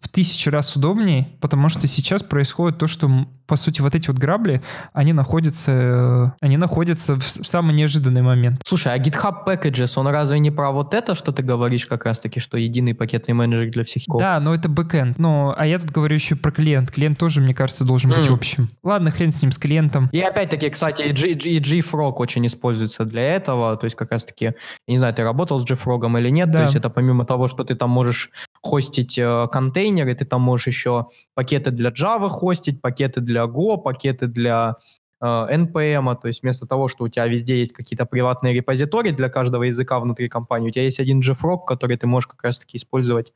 в 0.04 0.10
тысячу 0.12 0.52
раз 0.52 0.73
удобнее, 0.76 1.30
потому 1.40 1.70
что 1.70 1.88
сейчас 1.88 2.24
происходит 2.24 2.78
то, 2.78 2.88
что, 2.88 3.10
по 3.48 3.56
сути, 3.56 3.82
вот 3.82 3.96
эти 3.96 4.08
вот 4.10 4.18
грабли, 4.18 4.62
они 4.94 5.14
находятся, 5.14 5.72
э, 5.72 6.32
они 6.42 6.58
находятся 6.58 7.16
в 7.16 7.24
самый 7.24 7.76
неожиданный 7.76 8.22
момент. 8.22 8.62
Слушай, 8.66 8.94
а 8.94 8.98
GitHub 8.98 9.46
Packages, 9.46 9.94
он 9.96 10.08
разве 10.08 10.40
не 10.40 10.52
про 10.52 10.72
вот 10.72 10.94
это, 10.94 11.16
что 11.16 11.32
ты 11.32 11.44
говоришь 11.44 11.86
как 11.86 12.06
раз-таки, 12.06 12.40
что 12.40 12.58
единый 12.58 12.94
пакетный 12.94 13.34
менеджер 13.34 13.72
для 13.72 13.84
всех? 13.84 14.04
Да, 14.20 14.40
но 14.40 14.54
это 14.54 14.70
бэкэнд. 14.70 15.18
Ну, 15.20 15.54
а 15.56 15.66
я 15.66 15.80
тут 15.80 15.92
говорю 15.92 16.16
еще 16.16 16.36
про 16.36 16.52
клиент. 16.52 16.92
Клиент 16.92 17.18
тоже, 17.18 17.42
мне 17.42 17.54
кажется, 17.54 17.86
должен 17.86 18.12
быть 18.12 18.28
mm. 18.28 18.34
общим. 18.34 18.70
Ладно, 18.84 19.12
хрен 19.12 19.32
с 19.32 19.42
ним, 19.42 19.52
с 19.52 19.58
клиентом. 19.58 20.10
И 20.12 20.20
опять-таки, 20.20 20.70
кстати, 20.70 21.02
и, 21.02 21.12
G, 21.12 21.30
и 21.30 21.60
JFrog 21.60 22.14
очень 22.18 22.46
используется 22.48 23.06
для 23.06 23.22
этого. 23.22 23.76
То 23.78 23.86
есть 23.86 23.96
как 23.96 24.12
раз-таки, 24.12 24.46
я 24.46 24.54
не 24.88 24.98
знаю, 24.98 25.14
ты 25.14 25.24
работал 25.24 25.60
с 25.60 25.66
JFrog 25.66 26.20
или 26.20 26.30
нет, 26.30 26.52
да. 26.52 26.60
то 26.60 26.64
есть 26.64 26.76
это 26.76 26.90
помимо 26.90 27.26
того, 27.26 27.48
что 27.48 27.64
ты 27.64 27.76
там 27.76 27.90
можешь 27.90 28.32
хостить 28.64 29.18
э, 29.18 29.48
контейнеры, 29.52 30.16
ты 30.16 30.26
там 30.26 30.42
можешь 30.42 30.68
еще 30.68 31.08
пакеты 31.36 31.72
для 31.72 31.90
Java 31.90 32.30
хостить, 32.30 32.82
пакеты 32.82 33.20
для 33.20 33.44
Go, 33.44 33.78
пакеты 33.78 34.28
для 34.28 34.78
э, 35.22 35.26
NPM, 35.26 36.18
то 36.20 36.30
есть 36.30 36.44
вместо 36.44 36.66
того, 36.66 36.88
что 36.88 37.04
у 37.04 37.10
тебя 37.10 37.28
везде 37.28 37.60
есть 37.60 37.74
какие-то 37.74 38.06
приватные 38.06 38.54
репозитории 38.54 39.12
для 39.12 39.30
каждого 39.30 39.64
языка 39.64 40.00
внутри 40.00 40.30
компании, 40.30 40.70
у 40.70 40.72
тебя 40.72 40.86
есть 40.86 41.02
один 41.02 41.20
JFrog, 41.20 41.66
который 41.68 41.98
ты 41.98 42.08
можешь 42.08 42.28
как 42.28 42.42
раз-таки 42.44 42.78
использовать 42.78 43.34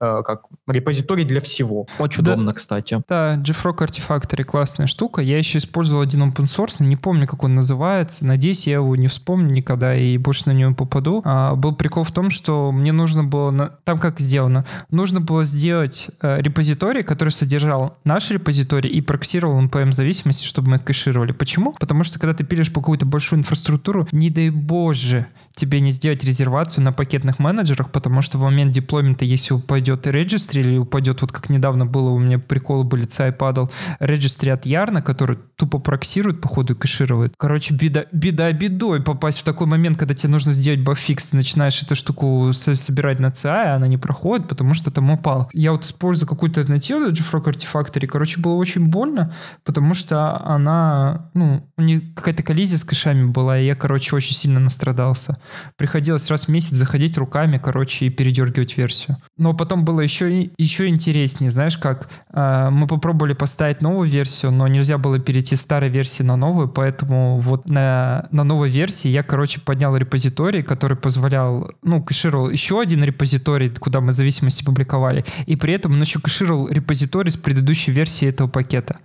как 0.00 0.44
репозиторий 0.66 1.24
для 1.24 1.40
всего. 1.40 1.86
Очень 1.98 2.24
да, 2.24 2.32
удобно, 2.32 2.54
кстати. 2.54 3.02
Да, 3.08 3.36
JFrog 3.36 3.78
Artifactory 3.78 4.44
классная 4.44 4.86
штука. 4.86 5.20
Я 5.20 5.38
еще 5.38 5.58
использовал 5.58 6.02
один 6.02 6.22
open 6.22 6.46
source, 6.46 6.82
не 6.82 6.96
помню, 6.96 7.26
как 7.26 7.44
он 7.44 7.54
называется. 7.54 8.26
Надеюсь, 8.26 8.66
я 8.66 8.74
его 8.74 8.96
не 8.96 9.08
вспомню 9.08 9.52
никогда 9.52 9.94
и 9.94 10.16
больше 10.16 10.44
на 10.46 10.52
него 10.52 10.74
попаду. 10.74 11.20
А, 11.24 11.54
был 11.54 11.74
прикол 11.74 12.04
в 12.04 12.12
том, 12.12 12.30
что 12.30 12.72
мне 12.72 12.92
нужно 12.92 13.24
было... 13.24 13.50
На... 13.50 13.68
Там 13.84 13.98
как 13.98 14.20
сделано? 14.20 14.64
Нужно 14.90 15.20
было 15.20 15.44
сделать 15.44 16.08
э, 16.22 16.40
репозиторий, 16.40 17.02
который 17.02 17.30
содержал 17.30 17.98
наш 18.04 18.30
репозиторий 18.30 18.90
и 18.90 19.02
проксировал 19.02 19.62
NPM 19.62 19.92
зависимости, 19.92 20.46
чтобы 20.46 20.70
мы 20.70 20.76
их 20.76 20.84
кэшировали. 20.84 21.32
Почему? 21.32 21.74
Потому 21.78 22.04
что 22.04 22.18
когда 22.18 22.34
ты 22.34 22.44
пилишь 22.44 22.72
по 22.72 22.80
какую-то 22.80 23.04
большую 23.04 23.40
инфраструктуру, 23.40 24.08
не 24.12 24.30
дай 24.30 24.50
боже, 24.50 25.26
тебе 25.54 25.80
не 25.80 25.90
сделать 25.90 26.24
резервацию 26.24 26.84
на 26.84 26.92
пакетных 26.92 27.38
менеджерах, 27.38 27.92
потому 27.92 28.22
что 28.22 28.38
в 28.38 28.42
момент 28.42 28.72
деплоймента, 28.72 29.24
если 29.24 29.54
упадет 29.54 29.89
упадет 29.90 30.06
registry 30.06 30.60
или 30.60 30.78
упадет, 30.78 31.20
вот 31.20 31.32
как 31.32 31.50
недавно 31.50 31.86
было 31.86 32.10
у 32.10 32.18
меня 32.18 32.38
приколы 32.38 32.84
были, 32.84 33.04
цай 33.04 33.32
падал, 33.32 33.70
registry 34.00 34.50
от 34.50 34.66
Ярна, 34.66 35.02
который 35.02 35.38
тупо 35.56 35.78
проксирует, 35.78 36.40
походу, 36.40 36.74
и 36.74 36.76
кэширует. 36.76 37.34
Короче, 37.36 37.74
беда, 37.74 38.04
беда 38.12 38.52
бедой 38.52 39.02
попасть 39.02 39.40
в 39.40 39.44
такой 39.44 39.66
момент, 39.66 39.98
когда 39.98 40.14
тебе 40.14 40.32
нужно 40.32 40.52
сделать 40.52 40.80
багфикс, 40.80 41.28
ты 41.28 41.36
начинаешь 41.36 41.82
эту 41.82 41.94
штуку 41.94 42.50
собирать 42.52 43.20
на 43.20 43.26
CI, 43.26 43.48
а 43.48 43.76
она 43.76 43.88
не 43.88 43.98
проходит, 43.98 44.48
потому 44.48 44.74
что 44.74 44.90
там 44.90 45.10
упал. 45.10 45.48
Я 45.52 45.72
вот 45.72 45.84
использую 45.84 46.28
какую-то 46.28 46.60
альтернативу 46.60 47.08
JFrog 47.10 47.44
Artifactory, 47.44 48.06
короче, 48.06 48.40
было 48.40 48.54
очень 48.54 48.86
больно, 48.86 49.34
потому 49.64 49.94
что 49.94 50.40
она, 50.44 51.30
ну, 51.34 51.66
у 51.76 51.82
нее 51.82 52.00
какая-то 52.14 52.42
коллизия 52.42 52.78
с 52.78 52.84
кэшами 52.84 53.24
была, 53.26 53.58
и 53.58 53.66
я, 53.66 53.74
короче, 53.74 54.16
очень 54.16 54.34
сильно 54.34 54.60
настрадался. 54.60 55.38
Приходилось 55.76 56.30
раз 56.30 56.44
в 56.44 56.48
месяц 56.48 56.76
заходить 56.76 57.18
руками, 57.18 57.60
короче, 57.62 58.06
и 58.06 58.10
передергивать 58.10 58.76
версию. 58.76 59.16
Но 59.36 59.54
потом 59.54 59.79
потом 59.80 59.84
было 59.84 60.00
еще, 60.00 60.50
еще 60.58 60.88
интереснее, 60.88 61.50
знаешь, 61.50 61.76
как 61.76 62.08
э, 62.32 62.68
мы 62.70 62.86
попробовали 62.86 63.34
поставить 63.34 63.82
новую 63.82 64.08
версию, 64.08 64.52
но 64.52 64.68
нельзя 64.68 64.98
было 64.98 65.18
перейти 65.18 65.56
с 65.56 65.60
старой 65.60 65.90
версии 65.90 66.22
на 66.22 66.36
новую, 66.36 66.68
поэтому 66.68 67.40
вот 67.40 67.68
на, 67.68 68.28
на 68.32 68.44
новой 68.44 68.70
версии 68.70 69.08
я, 69.08 69.22
короче, 69.22 69.60
поднял 69.60 69.96
репозиторий, 69.96 70.62
который 70.62 70.96
позволял, 70.96 71.70
ну, 71.82 72.02
кэшировал 72.02 72.50
еще 72.50 72.80
один 72.80 73.04
репозиторий, 73.04 73.70
куда 73.70 74.00
мы 74.00 74.12
зависимости 74.12 74.64
публиковали, 74.64 75.24
и 75.46 75.56
при 75.56 75.74
этом 75.74 75.92
он 75.92 76.00
еще 76.00 76.20
кэшировал 76.20 76.68
репозиторий 76.68 77.30
с 77.30 77.36
предыдущей 77.36 77.92
версии 77.92 78.28
этого 78.28 78.48
пакета. 78.48 78.98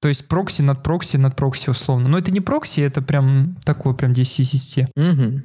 То 0.00 0.08
есть 0.08 0.28
прокси 0.28 0.62
над 0.62 0.82
прокси 0.82 1.18
над 1.18 1.36
прокси 1.36 1.70
условно. 1.70 2.08
Но 2.08 2.16
это 2.16 2.30
не 2.30 2.40
прокси, 2.40 2.80
это 2.80 3.02
прям 3.02 3.56
такой 3.64 3.94
прям 3.94 4.12
DCST. 4.12 4.86
Угу. 4.96 5.42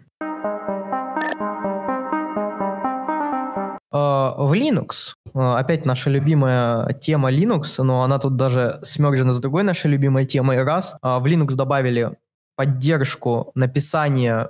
В 3.96 4.52
Linux, 4.54 5.14
а, 5.34 5.58
опять 5.58 5.86
наша 5.86 6.10
любимая 6.10 6.92
тема 6.96 7.32
Linux, 7.32 7.82
но 7.82 8.04
она 8.04 8.20
тут 8.20 8.36
даже 8.36 8.80
смержена 8.82 9.32
с 9.32 9.40
другой 9.40 9.64
нашей 9.64 9.90
любимой 9.90 10.26
темой 10.26 10.58
Rust. 10.58 10.96
А, 11.02 11.20
в 11.20 11.26
Linux 11.26 11.56
добавили 11.56 12.12
поддержку 12.58 13.52
написания 13.56 14.50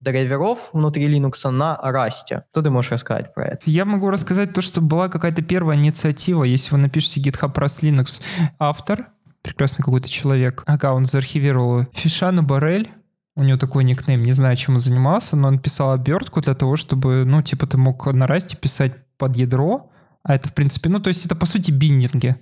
драйверов 0.00 0.70
внутри 0.72 1.12
Linux 1.12 1.50
на 1.50 1.76
Rust. 1.82 2.42
Что 2.52 2.62
ты 2.62 2.70
можешь 2.70 2.92
рассказать 2.92 3.34
про 3.34 3.46
это? 3.46 3.58
Я 3.64 3.84
могу 3.84 4.08
рассказать 4.08 4.52
то, 4.52 4.60
что 4.60 4.80
была 4.80 5.08
какая-то 5.08 5.42
первая 5.42 5.76
инициатива. 5.76 6.44
Если 6.44 6.70
вы 6.70 6.78
напишете 6.78 7.20
GitHub 7.20 7.52
Rust 7.54 7.82
Linux, 7.82 8.22
автор, 8.60 9.08
прекрасный 9.42 9.84
какой-то 9.84 10.08
человек, 10.08 10.62
аккаунт 10.64 11.08
заархивировал 11.08 11.86
Фишана 11.92 12.44
Барель, 12.44 12.92
у 13.36 13.42
него 13.42 13.58
такой 13.58 13.84
никнейм, 13.84 14.24
не 14.24 14.32
знаю, 14.32 14.56
чем 14.56 14.74
он 14.74 14.80
занимался, 14.80 15.36
но 15.36 15.48
он 15.48 15.58
писал 15.58 15.92
обертку 15.92 16.40
для 16.40 16.54
того, 16.54 16.76
чтобы, 16.76 17.24
ну, 17.26 17.42
типа, 17.42 17.66
ты 17.66 17.76
мог 17.76 18.06
на 18.06 18.26
расте 18.26 18.56
писать 18.56 18.94
под 19.18 19.36
ядро, 19.36 19.90
а 20.22 20.34
это, 20.34 20.48
в 20.48 20.54
принципе, 20.54 20.88
ну, 20.88 21.00
то 21.00 21.08
есть 21.08 21.26
это, 21.26 21.36
по 21.36 21.46
сути, 21.46 21.70
биндинги. 21.70 22.34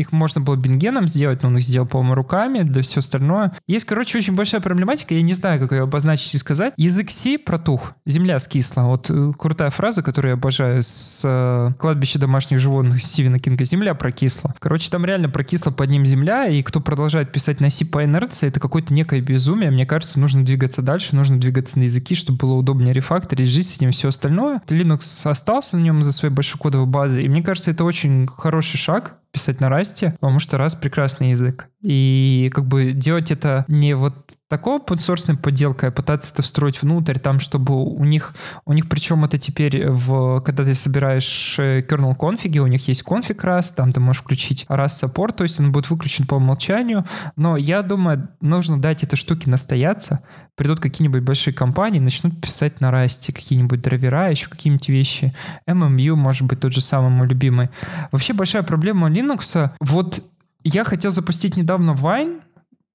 Их 0.00 0.12
можно 0.12 0.40
было 0.40 0.56
бингеном 0.56 1.06
сделать, 1.06 1.42
но 1.42 1.50
он 1.50 1.58
их 1.58 1.62
сделал, 1.62 1.86
по-моему, 1.86 2.14
руками, 2.14 2.62
да 2.62 2.80
все 2.80 3.00
остальное. 3.00 3.52
Есть, 3.66 3.84
короче, 3.84 4.16
очень 4.16 4.34
большая 4.34 4.62
проблематика, 4.62 5.14
я 5.14 5.20
не 5.20 5.34
знаю, 5.34 5.60
как 5.60 5.72
ее 5.72 5.82
обозначить 5.82 6.34
и 6.34 6.38
сказать. 6.38 6.72
Язык 6.78 7.10
C 7.10 7.36
протух, 7.38 7.92
земля 8.06 8.38
скисла. 8.38 8.84
Вот 8.84 9.10
э, 9.10 9.32
крутая 9.38 9.68
фраза, 9.68 10.02
которую 10.02 10.30
я 10.30 10.34
обожаю 10.36 10.80
с 10.82 11.20
э, 11.22 11.74
кладбища 11.78 12.18
домашних 12.18 12.60
животных 12.60 13.02
Стивена 13.02 13.38
Кинга. 13.38 13.64
Земля 13.64 13.92
прокисла. 13.92 14.54
Короче, 14.58 14.90
там 14.90 15.04
реально 15.04 15.28
прокисла 15.28 15.70
под 15.70 15.90
ним 15.90 16.06
земля, 16.06 16.46
и 16.46 16.62
кто 16.62 16.80
продолжает 16.80 17.30
писать 17.30 17.60
на 17.60 17.68
C 17.68 17.84
по 17.84 18.02
инерции, 18.02 18.48
это 18.48 18.58
какое-то 18.58 18.94
некое 18.94 19.20
безумие. 19.20 19.70
Мне 19.70 19.84
кажется, 19.84 20.18
нужно 20.18 20.46
двигаться 20.46 20.80
дальше, 20.80 21.14
нужно 21.14 21.38
двигаться 21.38 21.78
на 21.78 21.82
языки, 21.82 22.14
чтобы 22.14 22.38
было 22.38 22.54
удобнее 22.54 22.94
рефакторить, 22.94 23.48
жить 23.48 23.68
с 23.68 23.76
этим 23.76 23.90
все 23.90 24.08
остальное. 24.08 24.62
Linux 24.68 25.28
остался 25.28 25.76
на 25.76 25.82
нем 25.82 26.02
за 26.02 26.14
своей 26.14 26.32
большой 26.34 26.58
кодовой 26.58 26.86
базой, 26.86 27.24
и 27.24 27.28
мне 27.28 27.42
кажется, 27.42 27.70
это 27.70 27.84
очень 27.84 28.26
хороший 28.26 28.78
шаг, 28.78 29.16
писать 29.32 29.60
на 29.60 29.68
расте, 29.90 30.12
потому 30.20 30.40
что 30.40 30.58
раз 30.58 30.74
прекрасный 30.74 31.30
язык. 31.30 31.68
И 31.82 32.50
как 32.54 32.66
бы 32.66 32.92
делать 32.92 33.30
это 33.30 33.64
не 33.68 33.94
вот 33.94 34.36
такой 34.50 34.78
open 34.78 35.36
подделкой, 35.36 35.90
а 35.90 35.92
пытаться 35.92 36.32
это 36.34 36.42
встроить 36.42 36.82
внутрь, 36.82 37.18
там, 37.18 37.38
чтобы 37.38 37.76
у 37.76 38.04
них, 38.04 38.34
у 38.64 38.72
них 38.72 38.88
причем 38.88 39.24
это 39.24 39.38
теперь, 39.38 39.88
в, 39.88 40.40
когда 40.40 40.64
ты 40.64 40.74
собираешь 40.74 41.56
э, 41.60 41.86
kernel 41.88 42.16
конфиги, 42.16 42.58
у 42.58 42.66
них 42.66 42.88
есть 42.88 43.04
конфиг 43.04 43.44
раз, 43.44 43.72
там 43.72 43.92
ты 43.92 44.00
можешь 44.00 44.22
включить 44.22 44.66
раз 44.68 45.02
support, 45.02 45.36
то 45.36 45.44
есть 45.44 45.60
он 45.60 45.70
будет 45.70 45.88
выключен 45.88 46.26
по 46.26 46.34
умолчанию, 46.34 47.06
но 47.36 47.56
я 47.56 47.82
думаю, 47.82 48.28
нужно 48.40 48.80
дать 48.80 49.04
этой 49.04 49.14
штуке 49.14 49.48
настояться, 49.48 50.18
придут 50.56 50.80
какие-нибудь 50.80 51.22
большие 51.22 51.54
компании, 51.54 52.00
начнут 52.00 52.40
писать 52.40 52.80
на 52.80 52.90
Rust 52.90 53.24
е 53.24 53.32
какие-нибудь 53.32 53.80
драйвера, 53.80 54.30
еще 54.30 54.48
какие-нибудь 54.48 54.88
вещи, 54.88 55.32
MMU, 55.68 56.16
может 56.16 56.48
быть, 56.48 56.58
тот 56.58 56.72
же 56.72 56.80
самый 56.80 57.10
мой 57.10 57.28
любимый. 57.28 57.70
Вообще 58.10 58.32
большая 58.32 58.64
проблема 58.64 59.08
Linux, 59.08 59.70
вот 59.78 60.24
я 60.64 60.82
хотел 60.82 61.12
запустить 61.12 61.56
недавно 61.56 61.92
Wine 61.92 62.40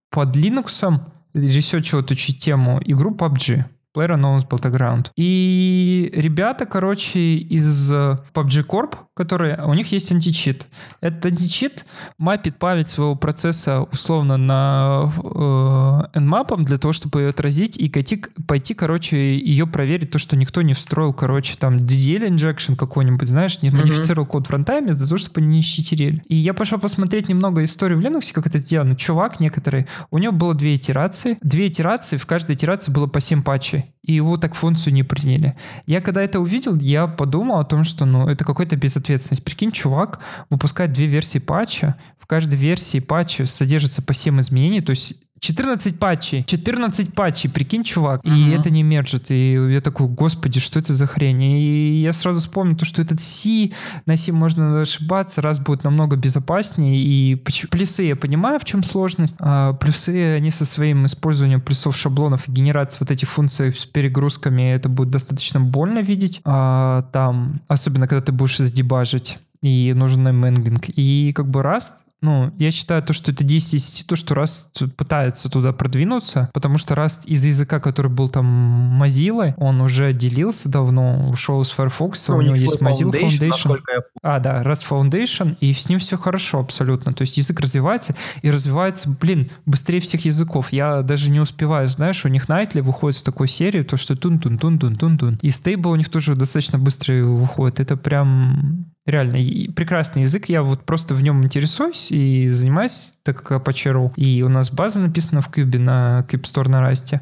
под 0.09 0.35
Linux, 0.35 0.99
research 1.35 1.86
ил 1.86 1.99
эту 1.99 2.15
тему, 2.15 2.79
игру 2.83 3.13
PUBG. 3.13 3.65
PlayerUnknown's 3.95 4.47
Battleground. 4.47 5.07
И 5.15 6.11
ребята, 6.13 6.65
короче, 6.65 7.19
из 7.37 7.91
э, 7.91 8.17
PUBG 8.33 8.65
Corp, 8.65 8.95
которые, 9.15 9.63
у 9.63 9.73
них 9.73 9.91
есть 9.91 10.11
античит. 10.11 10.67
Этот 10.99 11.25
античит 11.25 11.85
мапит 12.17 12.57
память 12.57 12.89
своего 12.89 13.15
процесса 13.15 13.81
условно 13.83 14.37
на 14.37 15.11
э, 15.17 16.19
mmap 16.19 16.63
для 16.63 16.77
того, 16.77 16.93
чтобы 16.93 17.21
ее 17.21 17.29
отразить 17.29 17.77
и 17.77 17.89
пойти, 17.89 18.23
пойти, 18.47 18.73
короче, 18.73 19.37
ее 19.37 19.65
проверить, 19.65 20.11
то, 20.11 20.19
что 20.19 20.35
никто 20.35 20.61
не 20.61 20.73
встроил, 20.73 21.13
короче, 21.13 21.55
там 21.57 21.77
DLL 21.77 22.29
injection 22.29 22.75
какой-нибудь, 22.75 23.27
знаешь, 23.27 23.61
не 23.61 23.69
модифицировал 23.69 24.25
mm-hmm. 24.25 24.31
код 24.31 24.47
в 24.47 24.52
runtime 24.52 24.88
е 24.88 24.93
для 24.93 25.05
того, 25.05 25.17
чтобы 25.17 25.41
не 25.41 25.61
читерили. 25.61 26.21
И 26.27 26.35
я 26.35 26.53
пошел 26.53 26.79
посмотреть 26.79 27.29
немного 27.29 27.63
историю 27.63 27.99
в 27.99 28.01
Linux, 28.01 28.33
как 28.33 28.47
это 28.47 28.57
сделано. 28.57 28.95
Чувак 28.95 29.39
некоторый, 29.39 29.87
у 30.11 30.17
него 30.17 30.33
было 30.33 30.53
две 30.53 30.75
итерации. 30.75 31.37
Две 31.41 31.67
итерации, 31.67 32.17
в 32.17 32.25
каждой 32.25 32.55
итерации 32.55 32.91
было 32.91 33.07
по 33.07 33.19
7 33.19 33.43
патчей 33.43 33.84
и 34.03 34.13
его 34.13 34.37
так 34.37 34.55
функцию 34.55 34.93
не 34.93 35.03
приняли. 35.03 35.55
Я 35.85 36.01
когда 36.01 36.21
это 36.21 36.39
увидел, 36.39 36.75
я 36.75 37.07
подумал 37.07 37.59
о 37.59 37.65
том, 37.65 37.83
что 37.83 38.05
ну 38.05 38.27
это 38.27 38.45
какая-то 38.45 38.75
безответственность. 38.75 39.43
Прикинь, 39.43 39.71
чувак 39.71 40.19
выпускает 40.49 40.93
две 40.93 41.07
версии 41.07 41.39
патча, 41.39 41.95
в 42.19 42.27
каждой 42.27 42.55
версии 42.55 42.99
патча 42.99 43.45
содержится 43.45 44.01
по 44.01 44.13
7 44.13 44.39
изменений, 44.39 44.81
то 44.81 44.91
есть 44.91 45.24
14 45.39 45.99
патчей. 45.99 46.43
14 46.43 47.13
патчей, 47.13 47.49
прикинь, 47.49 47.83
чувак. 47.83 48.23
Uh-huh. 48.23 48.35
И 48.35 48.51
это 48.51 48.69
не 48.69 48.83
мержит. 48.83 49.31
И 49.31 49.53
я 49.53 49.81
такой, 49.81 50.07
господи, 50.07 50.59
что 50.59 50.79
это 50.79 50.93
за 50.93 51.07
хрень? 51.07 51.43
И 51.43 52.01
я 52.01 52.13
сразу 52.13 52.39
вспомнил 52.39 52.75
то, 52.77 52.85
что 52.85 53.01
этот 53.01 53.21
C, 53.21 53.71
на 54.05 54.15
C 54.15 54.31
можно 54.31 54.81
ошибаться, 54.81 55.41
раз 55.41 55.59
будет 55.59 55.83
намного 55.83 56.15
безопаснее. 56.15 57.01
И 57.01 57.35
плюсы 57.35 58.03
я 58.03 58.15
понимаю, 58.15 58.59
в 58.59 58.65
чем 58.65 58.81
сложность. 58.83 59.35
А 59.39 59.73
плюсы, 59.73 60.35
они 60.35 60.51
со 60.51 60.65
своим 60.65 61.05
использованием 61.05 61.61
плюсов 61.61 61.97
шаблонов 61.97 62.47
и 62.47 62.51
генерацией 62.51 62.99
вот 63.01 63.11
этих 63.11 63.29
функций 63.29 63.73
с 63.73 63.85
перегрузками, 63.85 64.73
это 64.73 64.89
будет 64.89 65.09
достаточно 65.09 65.59
больно 65.59 65.99
видеть. 65.99 66.41
А, 66.45 67.03
там, 67.11 67.61
особенно 67.67 68.07
когда 68.07 68.21
ты 68.21 68.31
будешь 68.31 68.59
это 68.59 68.71
дебажить 68.71 69.37
и 69.61 69.93
нужен 69.93 70.23
мэнглинг. 70.23 70.85
И 70.89 71.31
как 71.33 71.49
бы 71.49 71.61
Rust 71.61 72.05
ну, 72.25 72.51
я 72.57 72.71
считаю 72.71 73.03
то, 73.03 73.13
что 73.13 73.31
это 73.31 73.43
10 73.43 73.75
из 73.75 73.83
10, 73.83 74.07
то, 74.07 74.15
что 74.15 74.33
Rust 74.33 74.89
пытается 74.97 75.47
туда 75.47 75.73
продвинуться, 75.73 76.49
потому 76.53 76.79
что 76.79 76.95
Rust 76.95 77.27
из 77.27 77.45
языка, 77.45 77.79
который 77.79 78.11
был 78.11 78.29
там 78.29 78.99
Mozilla, 79.01 79.53
он 79.57 79.79
уже 79.81 80.11
делился 80.11 80.67
давно, 80.67 81.29
ушел 81.29 81.61
из 81.61 81.69
Firefox, 81.69 82.27
ну, 82.29 82.35
у, 82.35 82.37
у 82.39 82.41
него 82.41 82.55
есть 82.55 82.81
Mozilla 82.81 83.11
Foundation. 83.11 83.77
Foundation. 83.77 84.01
А, 84.23 84.39
да, 84.39 84.63
Rust 84.63 84.87
Foundation, 84.89 85.55
и 85.59 85.71
с 85.71 85.87
ним 85.87 85.99
все 85.99 86.17
хорошо 86.17 86.59
абсолютно. 86.59 87.13
То 87.13 87.21
есть 87.21 87.37
язык 87.37 87.59
развивается, 87.59 88.15
и 88.41 88.49
развивается, 88.49 89.09
блин, 89.09 89.51
быстрее 89.67 89.99
всех 89.99 90.25
языков. 90.25 90.73
Я 90.73 91.03
даже 91.03 91.29
не 91.29 91.39
успеваю, 91.39 91.87
знаешь, 91.87 92.25
у 92.25 92.29
них 92.29 92.47
Nightly 92.47 92.81
выходит 92.81 93.19
с 93.19 93.23
такой 93.23 93.47
серии, 93.47 93.83
то, 93.83 93.97
что 93.97 94.15
тун-тун-тун-тун-тун-тун. 94.15 95.39
И 95.43 95.49
Stable 95.49 95.91
у 95.91 95.95
них 95.95 96.09
тоже 96.09 96.35
достаточно 96.35 96.79
быстро 96.79 97.23
выходит. 97.23 97.79
Это 97.79 97.95
прям 97.97 98.94
Реально, 99.05 99.37
прекрасный 99.73 100.23
язык, 100.23 100.49
я 100.49 100.63
вот 100.63 100.83
просто 100.83 101.13
в 101.13 101.21
нем 101.21 101.43
интересуюсь 101.43 102.11
и 102.11 102.49
занимаюсь, 102.49 103.13
так 103.21 103.43
как 103.43 103.61
Apache.ru. 103.61 104.11
И 104.15 104.41
у 104.41 104.49
нас 104.49 104.71
база 104.71 104.99
написана 104.99 105.41
в 105.41 105.51
Кубе 105.51 105.77
на 105.77 106.25
Cube 106.27 106.41
Store 106.41 106.67
на 106.67 106.81
Расте. 106.81 107.21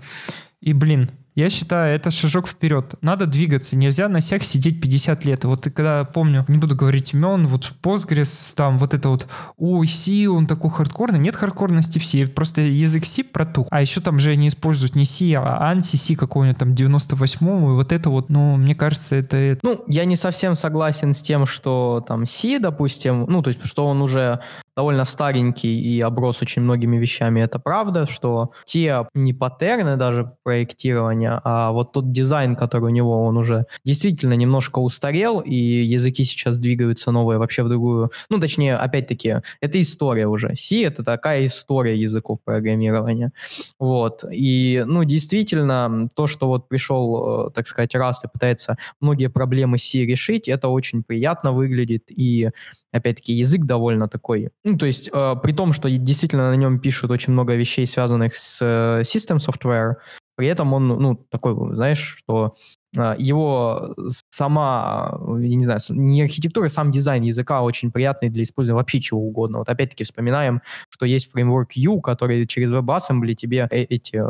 И, 0.61 0.71
блин, 0.71 1.11
я 1.36 1.49
считаю, 1.49 1.95
это 1.95 2.11
шажок 2.11 2.47
вперед. 2.47 2.95
Надо 3.01 3.25
двигаться. 3.25 3.75
Нельзя 3.75 4.07
на 4.07 4.21
сях 4.21 4.43
сидеть 4.43 4.81
50 4.81 5.25
лет. 5.25 5.45
Вот 5.45 5.63
когда 5.73 6.03
помню, 6.03 6.45
не 6.47 6.57
буду 6.57 6.75
говорить 6.75 7.13
имен, 7.13 7.47
вот 7.47 7.65
в 7.65 7.75
Postgres, 7.81 8.53
там 8.55 8.77
вот 8.77 8.93
это 8.93 9.09
вот, 9.09 9.27
ой, 9.57 9.88
C, 9.88 10.27
он 10.27 10.45
такой 10.45 10.69
хардкорный. 10.69 11.19
Нет 11.19 11.36
хардкорности 11.36 11.99
в 11.99 12.05
C, 12.05 12.27
просто 12.27 12.61
язык 12.61 13.05
C 13.05 13.23
протух. 13.23 13.67
А 13.71 13.81
еще 13.81 14.01
там 14.01 14.19
же 14.19 14.31
они 14.31 14.47
используют 14.47 14.95
не 14.95 15.05
C, 15.05 15.34
а 15.36 15.73
ANSI 15.73 16.15
какой-нибудь 16.15 16.59
там 16.59 16.75
98 16.75 17.47
и 17.47 17.49
вот 17.75 17.91
это 17.91 18.09
вот, 18.09 18.29
ну, 18.29 18.55
мне 18.55 18.75
кажется, 18.75 19.15
это... 19.15 19.57
Ну, 19.63 19.84
я 19.88 20.05
не 20.05 20.15
совсем 20.15 20.55
согласен 20.55 21.13
с 21.13 21.21
тем, 21.21 21.45
что 21.45 22.03
там 22.07 22.27
C, 22.27 22.59
допустим, 22.59 23.25
ну, 23.27 23.41
то 23.41 23.49
есть, 23.49 23.65
что 23.65 23.88
он 23.88 24.01
уже 24.01 24.39
довольно 24.75 25.05
старенький 25.05 25.79
и 25.79 26.01
оброс 26.01 26.41
очень 26.41 26.61
многими 26.61 26.97
вещами. 26.97 27.41
Это 27.41 27.59
правда, 27.59 28.07
что 28.07 28.51
те 28.65 29.05
не 29.13 29.34
паттерны 29.34 29.97
даже 29.97 30.34
проектирования, 30.43 31.22
а 31.26 31.71
вот 31.71 31.91
тот 31.91 32.11
дизайн, 32.11 32.55
который 32.55 32.86
у 32.86 32.89
него, 32.89 33.24
он 33.24 33.38
уже 33.38 33.65
действительно 33.84 34.34
немножко 34.34 34.80
устарел, 34.80 35.39
и 35.39 35.55
языки 35.55 36.24
сейчас 36.24 36.57
двигаются 36.57 37.11
новые 37.11 37.39
вообще 37.39 37.63
в 37.63 37.69
другую... 37.69 38.11
Ну, 38.30 38.39
точнее, 38.39 38.76
опять-таки, 38.76 39.36
это 39.61 39.82
история 39.82 40.28
уже. 40.28 40.55
C— 40.55 40.84
это 40.84 41.03
такая 41.03 41.45
история 41.45 41.97
языков 41.97 42.39
программирования. 42.43 43.32
Вот. 43.80 44.24
И, 44.32 44.84
ну, 44.86 45.03
действительно, 45.03 46.07
то, 46.15 46.28
что 46.28 46.47
вот 46.47 46.67
пришел, 46.67 47.47
э, 47.47 47.51
так 47.51 47.67
сказать, 47.67 47.95
раз 47.95 48.24
и 48.24 48.28
пытается 48.28 48.78
многие 48.99 49.30
проблемы 49.30 49.78
C 49.78 50.05
решить, 50.05 50.47
это 50.47 50.67
очень 50.67 51.03
приятно 51.03 51.51
выглядит, 51.51 52.03
и 52.09 52.49
опять-таки, 52.91 53.34
язык 53.34 53.65
довольно 53.65 54.07
такой 54.07 54.49
Ну, 54.63 54.78
то 54.78 54.86
есть, 54.86 55.09
э, 55.11 55.36
при 55.41 55.51
том, 55.51 55.74
что 55.74 55.89
действительно 55.89 56.49
на 56.49 56.55
нем 56.55 56.80
пишут 56.80 57.11
очень 57.11 57.34
много 57.34 57.55
вещей, 57.55 57.86
связанных 57.88 58.36
с 58.36 58.61
э, 58.61 59.01
System 59.01 59.38
Software, 59.38 59.95
при 60.43 60.49
этом 60.49 60.73
он, 60.73 60.89
ну, 60.89 61.15
такой, 61.15 61.55
знаешь, 61.73 62.17
что 62.17 62.53
э, 62.97 63.15
его 63.17 63.95
сама, 64.29 65.17
я 65.39 65.55
не 65.55 65.63
знаю, 65.63 65.79
не 65.91 66.21
архитектура, 66.21 66.67
сам 66.67 66.91
дизайн 66.91 67.23
языка 67.23 67.61
очень 67.61 67.93
приятный 67.93 68.27
для 68.27 68.43
использования 68.43 68.81
вообще 68.81 68.99
чего 68.99 69.21
угодно. 69.21 69.59
Вот 69.59 69.69
опять-таки 69.69 70.03
вспоминаем, 70.03 70.61
что 70.89 71.05
есть 71.05 71.31
фреймворк 71.31 71.77
U, 71.77 72.01
который 72.01 72.45
через 72.45 72.73
WebAssembly 72.73 73.35
тебе 73.35 73.69
э, 73.71 73.83
эти 73.83 74.21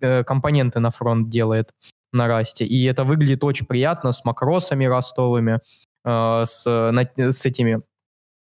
э, 0.00 0.24
компоненты 0.24 0.80
на 0.80 0.90
фронт 0.90 1.28
делает 1.28 1.72
на 2.12 2.26
расте. 2.26 2.64
И 2.64 2.82
это 2.82 3.04
выглядит 3.04 3.44
очень 3.44 3.66
приятно 3.66 4.10
с 4.10 4.24
макросами 4.24 4.86
ростовыми, 4.86 5.60
с, 6.04 6.66
с 6.66 7.46
этими 7.46 7.80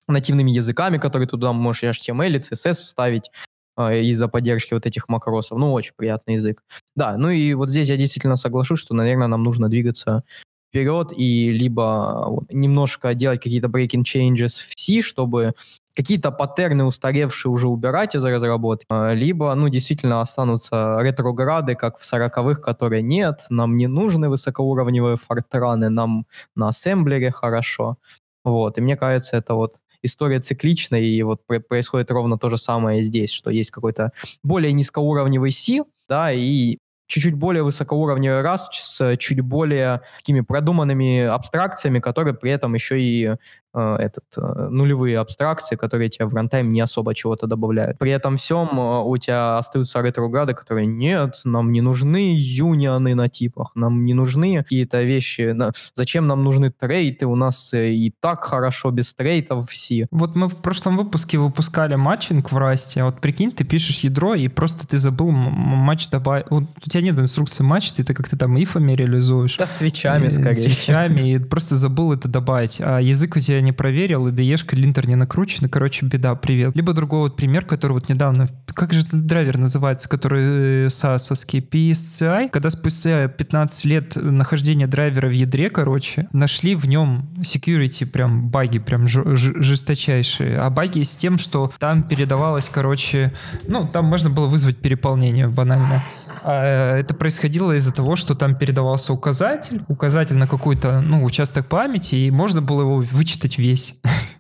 нативными 0.10 0.52
языками, 0.52 0.98
которые 0.98 1.28
туда 1.28 1.54
можешь 1.54 1.84
HTML 1.84 2.36
и 2.36 2.40
CSS 2.40 2.74
вставить 2.74 3.28
э, 3.28 3.32
из-за 3.80 4.28
поддержки 4.28 4.74
вот 4.74 4.86
этих 4.86 5.10
макросов. 5.10 5.58
Ну, 5.58 5.72
очень 5.74 5.94
приятный 5.96 6.36
язык. 6.36 6.64
Да, 6.96 7.18
ну 7.18 7.30
и 7.30 7.54
вот 7.54 7.70
здесь 7.70 7.90
я 7.90 7.98
действительно 7.98 8.36
соглашусь, 8.36 8.80
что, 8.80 8.94
наверное, 8.96 9.28
нам 9.28 9.44
нужно 9.44 9.70
двигаться 9.70 10.24
вперед 10.70 11.12
и 11.18 11.52
либо 11.52 12.26
вот, 12.28 12.52
немножко 12.52 13.14
делать 13.16 13.42
какие-то 13.42 13.68
breaking 13.68 14.04
changes 14.04 14.50
в 14.68 14.74
C, 14.80 15.02
чтобы 15.02 15.54
какие-то 15.96 16.32
паттерны 16.32 16.86
устаревшие 16.86 17.52
уже 17.52 17.68
убирать 17.68 18.16
из 18.16 18.24
разработки, 18.24 18.86
а, 18.90 19.14
либо, 19.14 19.54
ну, 19.56 19.68
действительно 19.70 20.22
останутся 20.22 21.00
ретрограды, 21.02 21.76
как 21.76 21.98
в 21.98 22.06
сороковых, 22.06 22.62
которые 22.62 23.02
нет, 23.02 23.46
нам 23.50 23.76
не 23.78 23.88
нужны 23.88 24.30
высокоуровневые 24.30 25.18
фортраны, 25.18 25.90
нам 25.90 26.26
на 26.56 26.70
ассемблере 26.70 27.32
хорошо. 27.32 27.98
Вот, 28.46 28.78
и 28.78 28.82
мне 28.82 28.96
кажется, 28.96 29.38
это 29.38 29.56
вот 29.56 29.78
история 30.02 30.40
цикличная, 30.40 31.02
и 31.02 31.22
вот 31.24 31.42
происходит 31.68 32.12
ровно 32.12 32.38
то 32.38 32.50
же 32.50 32.58
самое 32.58 33.04
здесь, 33.04 33.32
что 33.32 33.50
есть 33.50 33.72
какой-то 33.72 34.12
более 34.44 34.74
низкоуровневый 34.74 35.52
C, 35.52 35.84
да, 36.08 36.32
и 36.32 36.78
чуть-чуть 37.08 37.34
более 37.34 37.64
высокоуровневый 37.64 38.42
раз 38.42 38.70
с 38.72 39.18
чуть 39.18 39.42
более 39.42 40.02
такими 40.18 40.42
продуманными 40.42 41.22
абстракциями, 41.22 42.00
которые 42.00 42.36
при 42.36 42.52
этом 42.52 42.76
еще 42.76 43.02
и 43.02 43.36
этот, 43.74 44.26
э, 44.38 44.68
нулевые 44.70 45.20
абстракции, 45.20 45.76
которые 45.76 46.10
тебе 46.10 46.26
в 46.26 46.34
runtime 46.34 46.70
не 46.70 46.82
особо 46.82 47.14
чего-то 47.14 47.48
добавляют. 47.48 47.98
При 48.00 48.12
этом 48.12 48.38
всем 48.38 48.68
э, 48.80 49.04
у 49.04 49.18
тебя 49.18 49.58
остаются 49.58 50.02
ретрограды, 50.02 50.54
которые 50.54 50.88
нет, 50.88 51.42
нам 51.44 51.72
не 51.72 51.82
нужны 51.82 52.34
union 52.36 53.02
ы 53.02 53.16
на 53.16 53.30
типах, 53.30 53.72
нам 53.76 54.06
не 54.06 54.14
нужны 54.14 54.58
какие-то 54.58 55.04
вещи, 55.04 55.56
зачем 55.96 56.28
нам 56.28 56.44
нужны 56.44 56.72
trait 56.72 57.10
ы, 57.10 57.26
у 57.26 57.36
нас 57.36 57.74
э, 57.74 57.92
и 57.92 58.14
так 58.20 58.44
хорошо 58.44 58.92
без 58.92 59.14
trait 59.14 59.54
ов 59.54 59.70
все. 59.70 60.08
Вот 60.12 60.36
мы 60.36 60.50
в 60.50 60.56
прошлом 60.56 60.98
выпуске 60.98 61.38
выпускали 61.38 61.96
matching 61.96 62.52
в 62.52 62.58
Rust 62.58 62.88
е, 62.88 63.04
вот 63.04 63.22
прикинь, 63.22 63.52
ты 63.52 63.64
пишешь 63.64 64.00
ядро, 64.00 64.36
и 64.36 64.48
просто 64.48 64.88
ты 64.88 64.98
забыл 64.98 65.32
матч 65.32 66.10
добавить. 66.10 66.46
Вот 66.50 66.64
у 66.64 66.90
тебя 66.90 67.02
нет 67.04 67.20
инструкции 67.20 67.64
матч, 67.64 67.92
ты 67.92 68.02
это 68.02 68.14
как-то 68.14 68.38
там 68.38 68.62
if 68.62 68.74
ами 68.74 68.94
реализуешь. 68.94 69.58
Да, 69.58 69.68
switch 69.68 70.04
ами, 70.04 70.28
и, 70.28 70.30
скорее. 70.30 70.54
Switch 70.56 71.01
ами, 71.01 71.32
и 71.34 71.40
просто 71.40 71.76
забыл 71.76 72.14
это 72.14 72.28
добавить. 72.28 72.82
А 72.82 73.00
язык 73.00 73.36
у 73.36 73.40
тебя 73.40 73.59
я 73.60 73.62
не 73.62 73.72
проверил, 73.72 74.28
IDE 74.28 74.32
шка, 74.32 74.76
линтер 74.76 75.08
не 75.08 75.16
накручен, 75.16 75.66
и, 75.66 75.70
короче, 75.70 76.06
беда, 76.06 76.36
привет. 76.36 76.76
Либо 76.76 76.94
другой 76.94 77.22
вот 77.22 77.36
пример, 77.36 77.66
который 77.66 77.94
вот 77.94 78.10
недавно, 78.10 78.48
как 78.74 78.94
же 78.94 79.02
этот 79.02 79.26
драйвер 79.26 79.58
называется, 79.58 80.10
который 80.10 80.86
э, 80.86 80.90
сасовский, 80.90 81.60
PSCI, 81.60 82.50
когда 82.50 82.70
спустя 82.70 83.28
15 83.28 83.86
лет 83.86 84.16
нахождения 84.16 84.88
драйвера 84.88 85.28
в 85.28 85.34
ядре, 85.34 85.70
короче, 85.70 86.28
нашли 86.34 86.76
в 86.76 86.88
нем 86.88 87.30
security, 87.40 88.06
прям 88.06 88.50
баги, 88.50 88.80
прям 88.80 89.08
жесточайшие. 89.08 90.58
А 90.58 90.70
баги 90.70 91.02
с 91.02 91.16
тем, 91.16 91.38
что 91.38 91.72
там 91.78 92.04
передавалось, 92.04 92.70
короче, 92.70 93.34
ну, 93.68 93.88
там 93.88 94.06
можно 94.06 94.30
было 94.30 94.48
вызвать 94.48 94.78
переполнение 94.78 95.48
банально. 95.48 96.06
А 96.44 96.98
это 96.98 97.14
происходило 97.14 97.76
из-за 97.78 97.94
того, 97.94 98.16
что 98.16 98.36
там 98.36 98.56
передавался 98.56 99.14
указатель, 99.14 99.84
указатель 99.88 100.38
на 100.38 100.48
какой-то, 100.48 101.02
ну, 101.02 101.24
участок 101.24 101.68
памяти, 101.68 102.16
и 102.16 102.32
можно 102.32 102.62
было 102.62 102.82
его 102.82 102.98
вычитать 103.12 103.49
весь. 103.58 104.00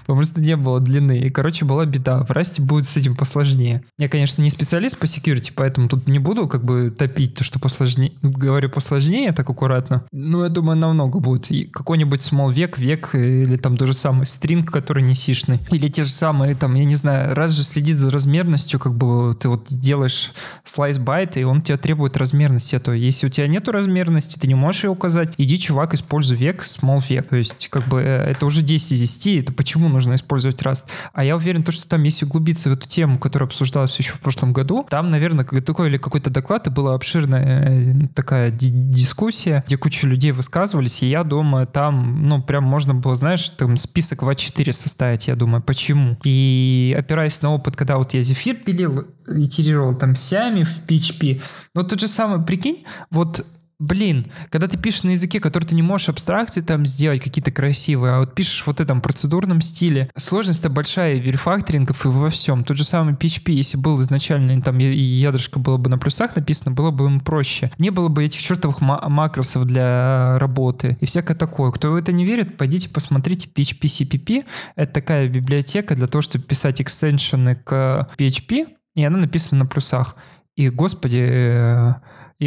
потому 0.00 0.22
что 0.22 0.40
не 0.40 0.56
было 0.56 0.80
длины. 0.80 1.18
И, 1.18 1.30
короче, 1.30 1.64
была 1.64 1.84
беда. 1.86 2.22
В 2.22 2.30
Расте 2.30 2.62
будет 2.62 2.86
с 2.86 2.96
этим 2.96 3.14
посложнее. 3.16 3.82
Я, 3.98 4.08
конечно, 4.08 4.42
не 4.42 4.50
специалист 4.50 4.98
по 4.98 5.04
security, 5.04 5.52
поэтому 5.54 5.88
тут 5.88 6.06
не 6.08 6.18
буду 6.18 6.48
как 6.48 6.64
бы 6.64 6.90
топить 6.90 7.34
то, 7.34 7.44
что 7.44 7.58
посложнее. 7.58 8.12
Говорю 8.22 8.70
посложнее, 8.70 9.32
так 9.32 9.48
аккуратно. 9.48 10.04
Но 10.12 10.44
я 10.44 10.50
думаю, 10.50 10.76
намного 10.76 11.20
будет. 11.20 11.50
И 11.50 11.64
какой-нибудь 11.64 12.20
small 12.20 12.52
век, 12.52 12.78
век, 12.78 13.14
или 13.14 13.56
там 13.56 13.76
тот 13.76 13.88
же 13.88 13.94
самый 13.94 14.26
стринг, 14.26 14.70
который 14.70 15.02
не 15.02 15.14
сишный. 15.14 15.60
Или 15.70 15.88
те 15.88 16.04
же 16.04 16.10
самые, 16.10 16.54
там, 16.54 16.74
я 16.74 16.84
не 16.84 16.96
знаю, 16.96 17.34
раз 17.34 17.52
же 17.52 17.62
следит 17.62 17.96
за 17.96 18.10
размерностью, 18.10 18.78
как 18.78 18.94
бы 18.94 19.34
ты 19.34 19.48
вот 19.48 19.66
делаешь 19.68 20.32
слайс 20.64 20.98
байт, 20.98 21.36
и 21.36 21.44
он 21.44 21.62
тебе 21.62 21.76
требует 21.76 22.16
размерности. 22.16 22.78
То 22.78 22.92
если 22.92 23.26
у 23.26 23.30
тебя 23.30 23.46
нету 23.48 23.72
размерности, 23.72 24.38
ты 24.38 24.46
не 24.46 24.54
можешь 24.54 24.84
ее 24.84 24.90
указать, 24.90 25.34
иди, 25.38 25.58
чувак, 25.58 25.94
используй 25.94 26.36
век, 26.36 26.62
small 26.62 27.02
век. 27.08 27.28
То 27.28 27.36
есть, 27.36 27.68
как 27.68 27.86
бы, 27.88 28.00
э, 28.00 28.30
это 28.30 28.46
уже 28.46 28.62
10 28.62 28.92
из 28.92 29.00
10, 29.00 29.42
это 29.42 29.52
почему 29.64 29.88
нужно 29.88 30.14
использовать 30.14 30.60
Rust. 30.60 30.84
А 31.14 31.24
я 31.24 31.36
уверен, 31.36 31.62
то, 31.62 31.72
что 31.72 31.88
там, 31.88 32.02
если 32.02 32.26
углубиться 32.26 32.68
в 32.68 32.74
эту 32.74 32.86
тему, 32.86 33.18
которая 33.18 33.46
обсуждалась 33.46 33.98
еще 33.98 34.12
в 34.12 34.20
прошлом 34.20 34.52
году, 34.52 34.86
там, 34.90 35.10
наверное, 35.10 35.46
такой 35.46 35.88
или 35.88 35.96
какой-то 35.96 36.28
доклад, 36.28 36.66
и 36.66 36.70
была 36.70 36.94
обширная 36.94 38.02
э, 38.04 38.08
такая 38.14 38.50
дискуссия, 38.50 39.64
где 39.66 39.78
куча 39.78 40.06
людей 40.06 40.32
высказывались, 40.32 41.02
и 41.02 41.06
я 41.06 41.24
думаю, 41.24 41.66
там, 41.66 42.28
ну, 42.28 42.42
прям 42.42 42.64
можно 42.64 42.92
было, 42.94 43.16
знаешь, 43.16 43.48
там 43.48 43.78
список 43.78 44.22
в 44.22 44.28
А4 44.28 44.70
составить, 44.72 45.28
я 45.28 45.34
думаю, 45.34 45.62
почему. 45.62 46.18
И 46.24 46.94
опираясь 46.98 47.40
на 47.40 47.54
опыт, 47.54 47.74
когда 47.74 47.96
вот 47.96 48.12
я 48.12 48.22
Зефир 48.22 48.56
пилил, 48.56 49.06
итерировал 49.26 49.94
там 49.94 50.14
сями 50.14 50.62
в 50.62 50.86
PHP, 50.86 51.40
но 51.74 51.84
тот 51.84 52.00
же 52.00 52.06
самый, 52.06 52.44
прикинь, 52.44 52.84
вот 53.10 53.46
блин, 53.84 54.26
когда 54.50 54.66
ты 54.66 54.76
пишешь 54.76 55.04
на 55.04 55.10
языке, 55.10 55.40
который 55.40 55.64
ты 55.64 55.74
не 55.74 55.82
можешь 55.82 56.08
абстракции 56.08 56.60
там 56.60 56.86
сделать 56.86 57.22
какие-то 57.22 57.50
красивые, 57.50 58.14
а 58.14 58.18
вот 58.20 58.34
пишешь 58.34 58.66
вот 58.66 58.80
этом 58.80 59.00
процедурном 59.00 59.60
стиле, 59.60 60.10
сложность-то 60.16 60.70
большая 60.70 61.20
в 61.20 61.26
рефакторингов, 61.26 62.04
и 62.04 62.08
во 62.08 62.30
всем. 62.30 62.64
Тот 62.64 62.76
же 62.76 62.84
самый 62.84 63.14
PHP, 63.14 63.52
если 63.52 63.76
был 63.76 64.00
изначально, 64.00 64.60
там 64.60 64.78
ядрышко 64.78 65.58
было 65.58 65.76
бы 65.76 65.90
на 65.90 65.98
плюсах 65.98 66.36
написано, 66.36 66.74
было 66.74 66.90
бы 66.90 67.06
им 67.06 67.20
проще. 67.20 67.70
Не 67.78 67.90
было 67.90 68.08
бы 68.08 68.24
этих 68.24 68.40
чертовых 68.40 68.80
макросов 68.80 69.64
для 69.66 70.38
работы 70.38 70.96
и 71.00 71.06
всякое 71.06 71.34
такое. 71.34 71.70
Кто 71.70 71.92
в 71.92 71.96
это 71.96 72.12
не 72.12 72.24
верит, 72.24 72.56
пойдите 72.56 72.88
посмотрите 72.88 73.48
PHP 73.54 73.80
CPP. 73.82 74.44
Это 74.76 74.92
такая 74.92 75.28
библиотека 75.28 75.94
для 75.94 76.06
того, 76.06 76.22
чтобы 76.22 76.44
писать 76.44 76.80
экстеншены 76.80 77.56
к 77.56 78.08
PHP, 78.18 78.68
и 78.94 79.04
она 79.04 79.18
написана 79.18 79.64
на 79.64 79.66
плюсах. 79.66 80.16
И, 80.56 80.68
господи, 80.68 81.26
э, 81.28 81.94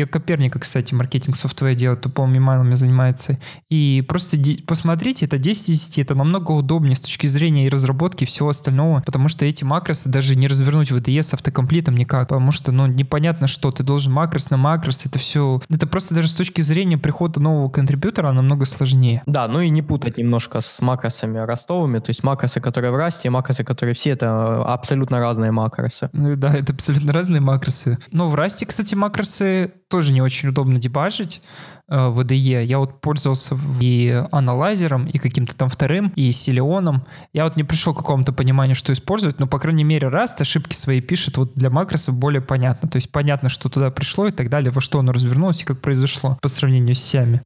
и 0.02 0.06
Коперника, 0.06 0.60
кстати, 0.60 0.94
маркетинг 0.94 1.36
софтвера 1.36 1.74
делает, 1.74 2.02
тупыми 2.02 2.40
майлами 2.40 2.76
занимается. 2.76 3.40
И 3.70 4.04
просто 4.08 4.38
посмотрите, 4.66 5.26
это 5.26 5.38
10 5.38 5.70
из 5.70 5.88
10, 5.88 6.00
это 6.00 6.16
намного 6.16 6.52
удобнее 6.52 6.96
с 6.96 7.02
точки 7.02 7.28
зрения 7.28 7.66
и 7.66 7.70
разработки, 7.70 8.24
и 8.24 8.28
всего 8.28 8.50
остального, 8.50 9.02
потому 9.06 9.30
что 9.30 9.46
эти 9.46 9.64
макросы 9.64 10.10
даже 10.10 10.36
не 10.36 10.48
развернуть 10.48 10.92
в 10.92 10.98
EDE 10.98 11.22
с 11.22 11.34
автокомплитом 11.34 11.96
никак, 11.96 12.28
потому 12.30 12.52
что, 12.52 12.72
ну, 12.72 12.88
непонятно 12.88 13.48
что, 13.48 13.72
ты 13.72 13.84
должен 13.84 14.14
макрос 14.14 14.50
на 14.50 14.58
макрос, 14.58 15.06
это 15.06 15.20
все, 15.20 15.62
это 15.70 15.88
просто 15.88 16.16
даже 16.16 16.28
с 16.28 16.36
точки 16.36 16.62
зрения 16.62 16.98
прихода 16.98 17.40
нового 17.40 17.70
контрибьютора 17.70 18.32
намного 18.32 18.66
сложнее. 18.66 19.24
Да, 19.26 19.48
ну 19.48 19.62
и 19.62 19.70
не 19.70 19.82
путать 19.82 20.18
немножко 20.18 20.62
с 20.62 20.82
макросами 20.82 21.40
ростовыми, 21.40 22.00
то 22.00 22.10
есть 22.10 22.24
макросы, 22.24 22.60
которые 22.60 22.92
в 22.92 22.96
расте, 22.96 23.28
и 23.28 23.32
макросы, 23.32 23.64
которые 23.64 23.96
все, 23.96 24.12
это 24.12 24.64
абсолютно 24.64 25.20
разные 25.20 25.52
макросы. 25.52 26.10
Ну 26.14 26.36
да, 26.36 26.54
это 26.54 26.74
абсолютно 26.74 27.14
разные 27.14 27.42
макросы. 27.42 27.98
Но 28.12 28.30
в 28.30 28.36
расте, 28.36 28.66
кстати, 28.66 28.96
макросы 28.96 29.74
тоже 29.90 30.14
не 30.14 30.22
очень 30.22 30.50
удобно 30.50 30.78
дебажить 30.78 31.42
э, 31.90 32.08
в 32.08 32.20
IDE. 32.20 32.64
Я 32.64 32.80
вот 32.80 33.02
пользовался 33.02 33.58
и 33.80 34.24
аналайзером, 34.32 35.08
и 35.08 35.18
каким-то 35.18 35.56
там 35.56 35.70
вторым, 35.70 36.12
и 36.16 36.32
силионом. 36.32 37.06
Я 37.34 37.46
вот 37.46 37.56
не 37.56 37.64
пришел 37.64 37.94
к 37.94 37.98
какому-то 37.98 38.34
пониманию, 38.34 38.76
что 38.76 38.94
использовать, 38.94 39.40
но, 39.40 39.48
по 39.48 39.60
крайней 39.60 39.84
мере, 39.84 40.08
Rust 40.08 40.42
ошибки 40.42 40.76
свои 40.76 41.02
пишет 41.02 41.38
вот 41.38 41.54
для 41.54 41.70
макросов 41.70 42.18
более 42.18 42.42
понятно. 42.42 42.90
То 42.90 42.98
есть 42.98 43.12
понятно, 43.12 43.50
что 43.50 43.70
туда 43.70 43.92
пришло 43.92 44.28
и 44.28 44.32
так 44.32 44.50
далее, 44.50 44.72
во 44.72 44.82
что 44.82 45.00
оно 45.00 45.12
развернулось 45.12 45.62
и 45.62 45.66
как 45.66 45.82
произошло 45.82 46.38
по 46.42 46.48
сравнению 46.48 46.96
с 46.96 47.02
сями. 47.02 47.42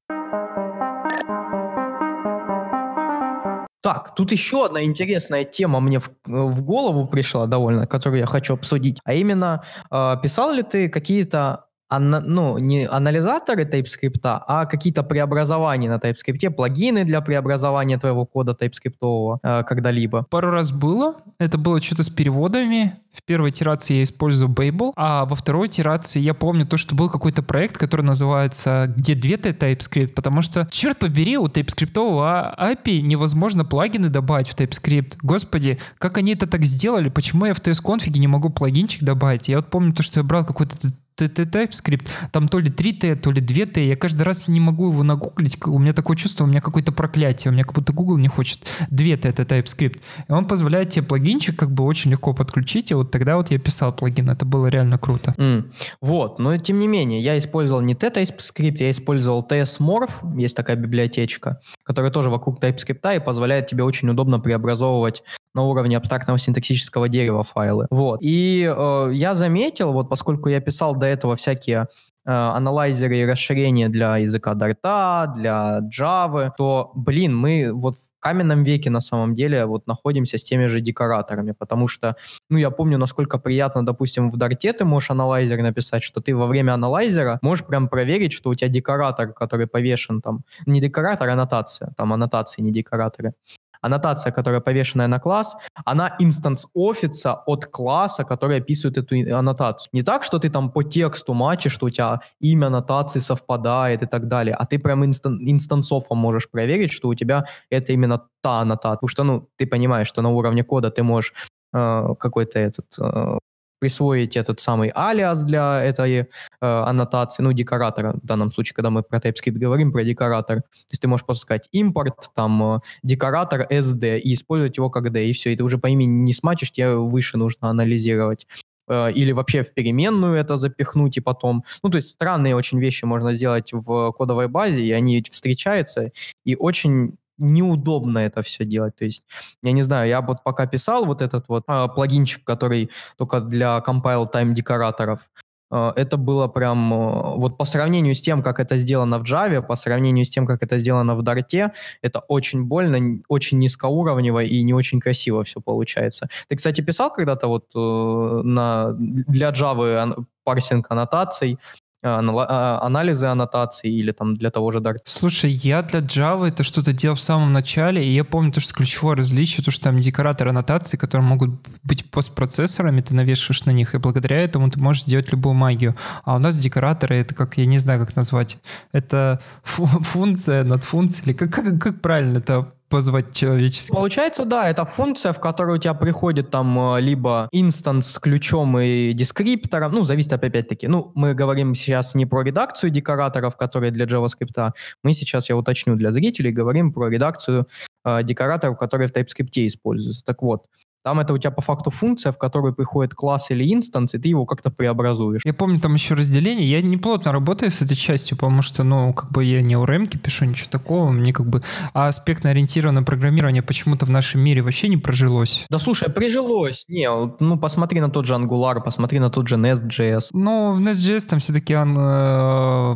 Так, 3.83 4.13
тут 4.13 4.31
еще 4.31 4.65
одна 4.65 4.83
интересная 4.83 5.43
тема 5.43 5.79
мне 5.79 5.99
в, 5.99 6.11
в 6.25 6.61
голову 6.61 7.07
пришла 7.07 7.47
довольно, 7.47 7.87
которую 7.87 8.19
я 8.19 8.27
хочу 8.27 8.53
обсудить. 8.53 8.99
А 9.03 9.13
именно, 9.13 9.63
э, 9.89 10.15
писал 10.21 10.53
ли 10.53 10.61
ты 10.61 10.87
какие-то 10.87 11.65
ана- 11.91 12.21
ну, 12.21 12.57
не 12.57 12.87
анализаторы 12.87 13.63
TypeScript, 13.63 14.21
а 14.23 14.65
какие-то 14.65 15.03
преобразования 15.03 15.89
на 15.89 15.97
TypeScript, 15.97 16.49
плагины 16.51 17.03
для 17.03 17.21
преобразования 17.21 17.97
твоего 17.97 18.25
кода 18.25 18.57
TypeScript 18.59 19.39
э, 19.43 19.63
когда-либо. 19.63 20.25
Пару 20.29 20.51
раз 20.51 20.71
было. 20.71 21.15
Это 21.39 21.57
было 21.57 21.81
что-то 21.81 22.03
с 22.03 22.09
переводами. 22.09 22.97
В 23.13 23.23
первой 23.23 23.49
итерации 23.49 23.95
я 23.95 24.03
использую 24.03 24.49
Babel, 24.49 24.93
а 24.95 25.25
во 25.25 25.35
второй 25.35 25.67
итерации 25.67 26.21
я 26.21 26.33
помню 26.33 26.65
то, 26.65 26.77
что 26.77 26.95
был 26.95 27.09
какой-то 27.09 27.43
проект, 27.43 27.77
который 27.77 28.03
называется 28.03 28.93
«Где 28.95 29.15
2T 29.15 29.57
TypeScript», 29.57 30.13
потому 30.13 30.41
что, 30.41 30.65
черт 30.71 30.99
побери, 30.99 31.37
у 31.37 31.47
TypeScript 31.47 31.93
API 31.93 33.01
невозможно 33.01 33.65
плагины 33.65 34.07
добавить 34.07 34.47
в 34.47 34.55
TypeScript. 34.55 35.17
Господи, 35.21 35.77
как 35.97 36.17
они 36.17 36.33
это 36.33 36.47
так 36.47 36.63
сделали? 36.63 37.09
Почему 37.09 37.45
я 37.45 37.53
в 37.53 37.59
TS-конфиге 37.59 38.21
не 38.21 38.27
могу 38.27 38.49
плагинчик 38.49 39.03
добавить? 39.03 39.49
Я 39.49 39.57
вот 39.57 39.69
помню 39.69 39.93
то, 39.93 40.03
что 40.03 40.21
я 40.21 40.23
брал 40.23 40.45
какой-то 40.45 40.77
TypeScript, 41.25 42.07
там 42.31 42.47
то 42.47 42.59
ли 42.59 42.69
3T, 42.69 43.15
то 43.15 43.31
ли 43.31 43.41
2T, 43.41 43.83
я 43.83 43.95
каждый 43.95 44.23
раз 44.23 44.47
не 44.47 44.59
могу 44.59 44.91
его 44.91 45.03
нагуглить, 45.03 45.57
у 45.65 45.79
меня 45.79 45.93
такое 45.93 46.17
чувство, 46.17 46.43
у 46.43 46.47
меня 46.47 46.61
какое-то 46.61 46.91
проклятие, 46.91 47.51
у 47.51 47.53
меня 47.53 47.63
как 47.63 47.75
будто 47.75 47.93
Google 47.93 48.17
не 48.17 48.27
хочет. 48.27 48.59
2T 48.91 49.27
это 49.27 49.43
TypeScript, 49.43 49.99
и 50.27 50.31
он 50.31 50.47
позволяет 50.47 50.89
тебе 50.89 51.05
плагинчик 51.05 51.57
как 51.57 51.71
бы 51.71 51.83
очень 51.83 52.11
легко 52.11 52.33
подключить, 52.33 52.91
и 52.91 52.93
вот 52.93 53.11
тогда 53.11 53.37
вот 53.37 53.51
я 53.51 53.59
писал 53.59 53.93
плагин, 53.93 54.29
это 54.29 54.45
было 54.45 54.67
реально 54.67 54.97
круто. 54.97 55.33
Mm. 55.37 55.71
Вот, 56.01 56.39
но 56.39 56.57
тем 56.57 56.79
не 56.79 56.87
менее, 56.87 57.19
я 57.19 57.37
использовал 57.37 57.81
не 57.81 57.95
T-TypeScript, 57.95 58.77
я 58.79 58.91
использовал 58.91 59.45
TSMorph, 59.47 60.39
есть 60.39 60.55
такая 60.55 60.75
библиотечка, 60.75 61.59
которая 61.83 62.11
тоже 62.11 62.29
вокруг 62.29 62.63
TypeScript 62.63 63.15
и 63.15 63.19
позволяет 63.19 63.67
тебе 63.67 63.83
очень 63.83 64.09
удобно 64.09 64.39
преобразовывать 64.39 65.23
на 65.53 65.63
уровне 65.63 65.97
абстрактного 65.97 66.39
синтаксического 66.39 67.09
дерева 67.09 67.43
файлы. 67.43 67.87
Вот. 67.89 68.19
И 68.21 68.63
э, 68.63 69.09
я 69.13 69.35
заметил, 69.35 69.91
вот 69.91 70.09
поскольку 70.09 70.49
я 70.49 70.61
писал 70.61 70.95
до 70.95 71.05
этого 71.05 71.35
всякие 71.35 71.87
э, 72.25 72.31
аналайзеры 72.31 73.17
и 73.17 73.25
расширения 73.25 73.89
для 73.89 74.17
языка 74.17 74.53
Dart, 74.53 75.35
для 75.35 75.81
Java, 75.89 76.51
то, 76.57 76.91
блин, 76.95 77.35
мы 77.35 77.71
вот 77.73 77.97
в 77.97 78.11
каменном 78.19 78.63
веке 78.63 78.89
на 78.89 79.01
самом 79.01 79.33
деле 79.33 79.65
вот 79.65 79.87
находимся 79.87 80.37
с 80.37 80.43
теми 80.43 80.67
же 80.67 80.79
декораторами, 80.79 81.53
потому 81.57 81.87
что, 81.87 82.15
ну, 82.49 82.57
я 82.57 82.69
помню, 82.69 82.97
насколько 82.97 83.37
приятно, 83.37 83.85
допустим, 83.85 84.29
в 84.29 84.37
Dart 84.37 84.73
ты 84.73 84.85
можешь 84.85 85.11
аналайзер 85.11 85.61
написать, 85.61 86.03
что 86.03 86.21
ты 86.21 86.35
во 86.35 86.45
время 86.45 86.73
аналайзера 86.73 87.39
можешь 87.41 87.65
прям 87.65 87.89
проверить, 87.89 88.31
что 88.31 88.51
у 88.51 88.55
тебя 88.55 88.69
декоратор, 88.69 89.33
который 89.33 89.67
повешен 89.67 90.21
там, 90.21 90.43
не 90.65 90.79
декоратор, 90.79 91.27
а 91.27 91.33
аннотация, 91.33 91.93
там 91.97 92.13
аннотации, 92.13 92.61
не 92.61 92.71
декораторы, 92.71 93.33
аннотация, 93.81 94.31
которая 94.31 94.61
повешенная 94.61 95.07
на 95.07 95.19
класс, 95.19 95.55
она 95.85 96.15
инстанс 96.19 96.67
офиса 96.73 97.33
от 97.45 97.65
класса, 97.65 98.23
который 98.23 98.57
описывает 98.57 98.97
эту 98.97 99.15
аннотацию. 99.35 99.89
Не 99.93 100.03
так, 100.03 100.23
что 100.23 100.39
ты 100.39 100.49
там 100.49 100.71
по 100.71 100.83
тексту 100.83 101.33
матчишь, 101.33 101.73
что 101.73 101.87
у 101.87 101.89
тебя 101.89 102.21
имя 102.39 102.67
аннотации 102.67 103.19
совпадает 103.19 104.03
и 104.03 104.05
так 104.05 104.27
далее, 104.27 104.55
а 104.55 104.65
ты 104.65 104.79
прям 104.79 105.03
инстан 105.05 105.39
инстансофом 105.41 106.17
можешь 106.17 106.49
проверить, 106.49 106.91
что 106.91 107.09
у 107.09 107.15
тебя 107.15 107.45
это 107.69 107.93
именно 107.93 108.21
та 108.41 108.61
аннотация. 108.61 108.95
Потому 108.95 109.09
что, 109.09 109.23
ну, 109.23 109.49
ты 109.57 109.67
понимаешь, 109.67 110.07
что 110.07 110.21
на 110.21 110.29
уровне 110.29 110.63
кода 110.63 110.89
ты 110.89 111.03
можешь 111.03 111.33
э, 111.73 112.15
какой-то 112.19 112.59
этот 112.59 112.85
э, 112.99 113.37
присвоить 113.81 114.37
этот 114.37 114.59
самый 114.59 114.89
алиас 114.93 115.43
для 115.43 115.81
этой 115.83 116.19
э, 116.19 116.25
аннотации, 116.61 117.41
ну, 117.41 117.51
декоратора, 117.51 118.13
в 118.13 118.25
данном 118.25 118.51
случае, 118.51 118.75
когда 118.75 118.91
мы 118.91 119.01
про 119.01 119.17
TypeScript 119.17 119.57
говорим, 119.57 119.91
про 119.91 120.03
декоратор. 120.03 120.61
То 120.61 120.91
есть 120.91 121.01
ты 121.01 121.07
можешь 121.07 121.25
просто 121.25 121.41
сказать 121.41 121.67
импорт, 121.71 122.29
там, 122.35 122.75
э, 122.75 122.79
декоратор 123.01 123.65
SD 123.71 124.19
и 124.19 124.33
использовать 124.33 124.77
его 124.77 124.91
как 124.91 125.11
D, 125.11 125.25
и 125.25 125.33
все, 125.33 125.51
и 125.51 125.55
ты 125.55 125.63
уже 125.63 125.79
по 125.79 125.87
имени 125.87 126.09
не 126.09 126.33
смачишь, 126.33 126.71
тебе 126.71 126.95
выше 126.95 127.37
нужно 127.37 127.69
анализировать 127.69 128.45
э, 128.87 129.11
или 129.13 129.31
вообще 129.31 129.63
в 129.63 129.73
переменную 129.73 130.35
это 130.35 130.57
запихнуть 130.57 131.17
и 131.17 131.21
потом. 131.21 131.63
Ну, 131.81 131.89
то 131.89 131.95
есть 131.97 132.09
странные 132.09 132.55
очень 132.55 132.79
вещи 132.79 133.05
можно 133.05 133.33
сделать 133.33 133.73
в 133.73 134.11
кодовой 134.11 134.47
базе, 134.47 134.83
и 134.83 134.91
они 134.91 135.23
встречаются, 135.23 136.11
и 136.45 136.55
очень 136.55 137.17
неудобно 137.41 138.19
это 138.19 138.41
все 138.41 138.65
делать. 138.65 138.95
То 138.95 139.05
есть, 139.05 139.23
я 139.63 139.71
не 139.71 139.83
знаю, 139.83 140.09
я 140.09 140.21
вот 140.21 140.43
пока 140.43 140.67
писал 140.67 141.05
вот 141.05 141.21
этот 141.21 141.45
вот 141.49 141.63
э, 141.67 141.87
плагинчик, 141.95 142.43
который 142.43 142.89
только 143.17 143.41
для 143.41 143.83
compile 143.85 144.31
time 144.31 144.53
декораторов, 144.53 145.29
э, 145.71 145.91
это 145.95 146.17
было 146.17 146.47
прям, 146.47 146.93
э, 146.93 147.37
вот 147.37 147.57
по 147.57 147.65
сравнению 147.65 148.15
с 148.15 148.21
тем, 148.21 148.43
как 148.43 148.59
это 148.59 148.77
сделано 148.77 149.19
в 149.19 149.23
Java, 149.23 149.61
по 149.61 149.75
сравнению 149.75 150.25
с 150.25 150.29
тем, 150.29 150.45
как 150.47 150.63
это 150.63 150.79
сделано 150.79 151.15
в 151.15 151.21
Dart, 151.21 151.71
это 152.01 152.19
очень 152.27 152.63
больно, 152.65 153.21
очень 153.27 153.59
низкоуровнево 153.59 154.43
и 154.43 154.63
не 154.63 154.73
очень 154.73 154.99
красиво 154.99 155.43
все 155.43 155.59
получается. 155.61 156.29
Ты, 156.47 156.55
кстати, 156.55 156.81
писал 156.81 157.11
когда-то 157.11 157.47
вот 157.47 157.65
э, 157.75 158.41
на, 158.43 158.93
для 158.93 159.49
Java 159.49 160.25
парсинг 160.43 160.87
аннотаций, 160.89 161.59
анализы 162.01 163.27
аннотаций 163.27 163.89
или 163.91 164.11
там 164.11 164.35
для 164.35 164.49
того 164.49 164.71
же 164.71 164.79
Dart? 164.79 164.97
Слушай, 165.05 165.51
я 165.51 165.81
для 165.83 165.99
Java 165.99 166.47
это 166.47 166.63
что-то 166.63 166.93
делал 166.93 167.15
в 167.15 167.21
самом 167.21 167.53
начале, 167.53 168.03
и 168.03 168.13
я 168.13 168.23
помню 168.23 168.51
то, 168.51 168.59
что 168.59 168.73
ключевое 168.73 169.15
различие, 169.15 169.63
то, 169.63 169.71
что 169.71 169.85
там 169.85 169.99
декораторы 169.99 170.49
аннотаций, 170.49 170.97
которые 170.97 171.27
могут 171.27 171.51
быть 171.83 172.09
постпроцессорами, 172.09 173.01
ты 173.01 173.13
навешиваешь 173.13 173.65
на 173.65 173.71
них, 173.71 173.93
и 173.93 173.97
благодаря 173.97 174.37
этому 174.37 174.69
ты 174.69 174.79
можешь 174.79 175.03
сделать 175.03 175.31
любую 175.31 175.53
магию. 175.53 175.95
А 176.23 176.35
у 176.35 176.39
нас 176.39 176.57
декораторы, 176.57 177.17
это 177.17 177.35
как, 177.35 177.57
я 177.57 177.65
не 177.65 177.77
знаю, 177.77 177.99
как 178.05 178.15
назвать, 178.15 178.59
это 178.91 179.39
функция 179.63 180.63
над 180.63 180.83
функцией, 180.83 181.29
или 181.29 181.33
как, 181.33 181.53
как, 181.53 181.81
как 181.81 182.01
правильно 182.01 182.39
это 182.39 182.73
позвать 182.91 183.33
человеческий. 183.33 183.93
Получается, 183.93 184.45
да, 184.45 184.69
это 184.69 184.85
функция, 184.85 185.33
в 185.33 185.39
которой 185.39 185.77
у 185.77 185.79
тебя 185.79 185.93
приходит 185.93 186.51
там 186.51 186.95
э, 186.95 187.01
либо 187.01 187.47
инстанс 187.51 188.11
с 188.11 188.19
ключом 188.19 188.77
и 188.77 189.13
дескриптором, 189.13 189.93
ну, 189.93 190.03
зависит 190.03 190.33
опять-таки. 190.33 190.87
Ну, 190.87 191.11
мы 191.15 191.33
говорим 191.33 191.73
сейчас 191.73 192.13
не 192.13 192.25
про 192.25 192.43
редакцию 192.43 192.91
декораторов, 192.91 193.55
которые 193.55 193.91
для 193.91 194.05
JavaScript, 194.05 194.73
мы 195.03 195.13
сейчас, 195.13 195.49
я 195.49 195.55
уточню 195.55 195.95
для 195.95 196.11
зрителей, 196.11 196.51
говорим 196.51 196.91
про 196.93 197.07
редакцию 197.07 197.67
э, 198.03 198.23
декораторов, 198.23 198.77
которые 198.77 199.07
в 199.07 199.11
TypeScript 199.11 199.67
используются. 199.67 200.23
Так 200.25 200.41
вот, 200.41 200.65
там 201.03 201.19
это 201.19 201.33
у 201.33 201.37
тебя 201.37 201.51
по 201.51 201.61
факту 201.61 201.89
функция, 201.89 202.31
в 202.31 202.37
которую 202.37 202.73
приходит 202.73 203.13
класс 203.13 203.51
или 203.51 203.73
инстанс, 203.73 204.13
и 204.13 204.17
ты 204.17 204.29
его 204.29 204.45
как-то 204.45 204.69
преобразуешь. 204.69 205.41
Я 205.45 205.53
помню 205.53 205.79
там 205.79 205.93
еще 205.93 206.15
разделение. 206.15 206.69
Я 206.69 206.81
не 206.81 206.97
плотно 206.97 207.31
работаю 207.31 207.71
с 207.71 207.81
этой 207.81 207.95
частью, 207.95 208.37
потому 208.37 208.61
что, 208.61 208.83
ну, 208.83 209.13
как 209.13 209.31
бы 209.31 209.43
я 209.43 209.61
не 209.61 209.77
у 209.77 209.85
ремки 209.85 210.17
пишу, 210.17 210.45
ничего 210.45 210.69
такого. 210.69 211.11
Мне 211.11 211.33
как 211.33 211.47
бы... 211.47 211.61
А 211.93 212.07
аспектно-ориентированное 212.07 213.03
программирование 213.03 213.61
почему-то 213.61 214.05
в 214.05 214.09
нашем 214.09 214.41
мире 214.41 214.61
вообще 214.61 214.87
не 214.87 214.97
прожилось. 214.97 215.65
Да 215.69 215.79
слушай, 215.79 216.09
прижилось. 216.09 216.83
Не, 216.87 217.09
ну 217.39 217.57
посмотри 217.57 218.01
на 218.01 218.09
тот 218.09 218.25
же 218.25 218.33
Angular, 218.33 218.81
посмотри 218.81 219.19
на 219.19 219.29
тот 219.29 219.47
же 219.47 219.55
Nest.js. 219.55 220.29
Ну, 220.33 220.73
в 220.73 220.79
Nest.js 220.79 221.29
там 221.29 221.39
все-таки 221.39 221.75
он... 221.75 221.95
Э, 221.97 222.95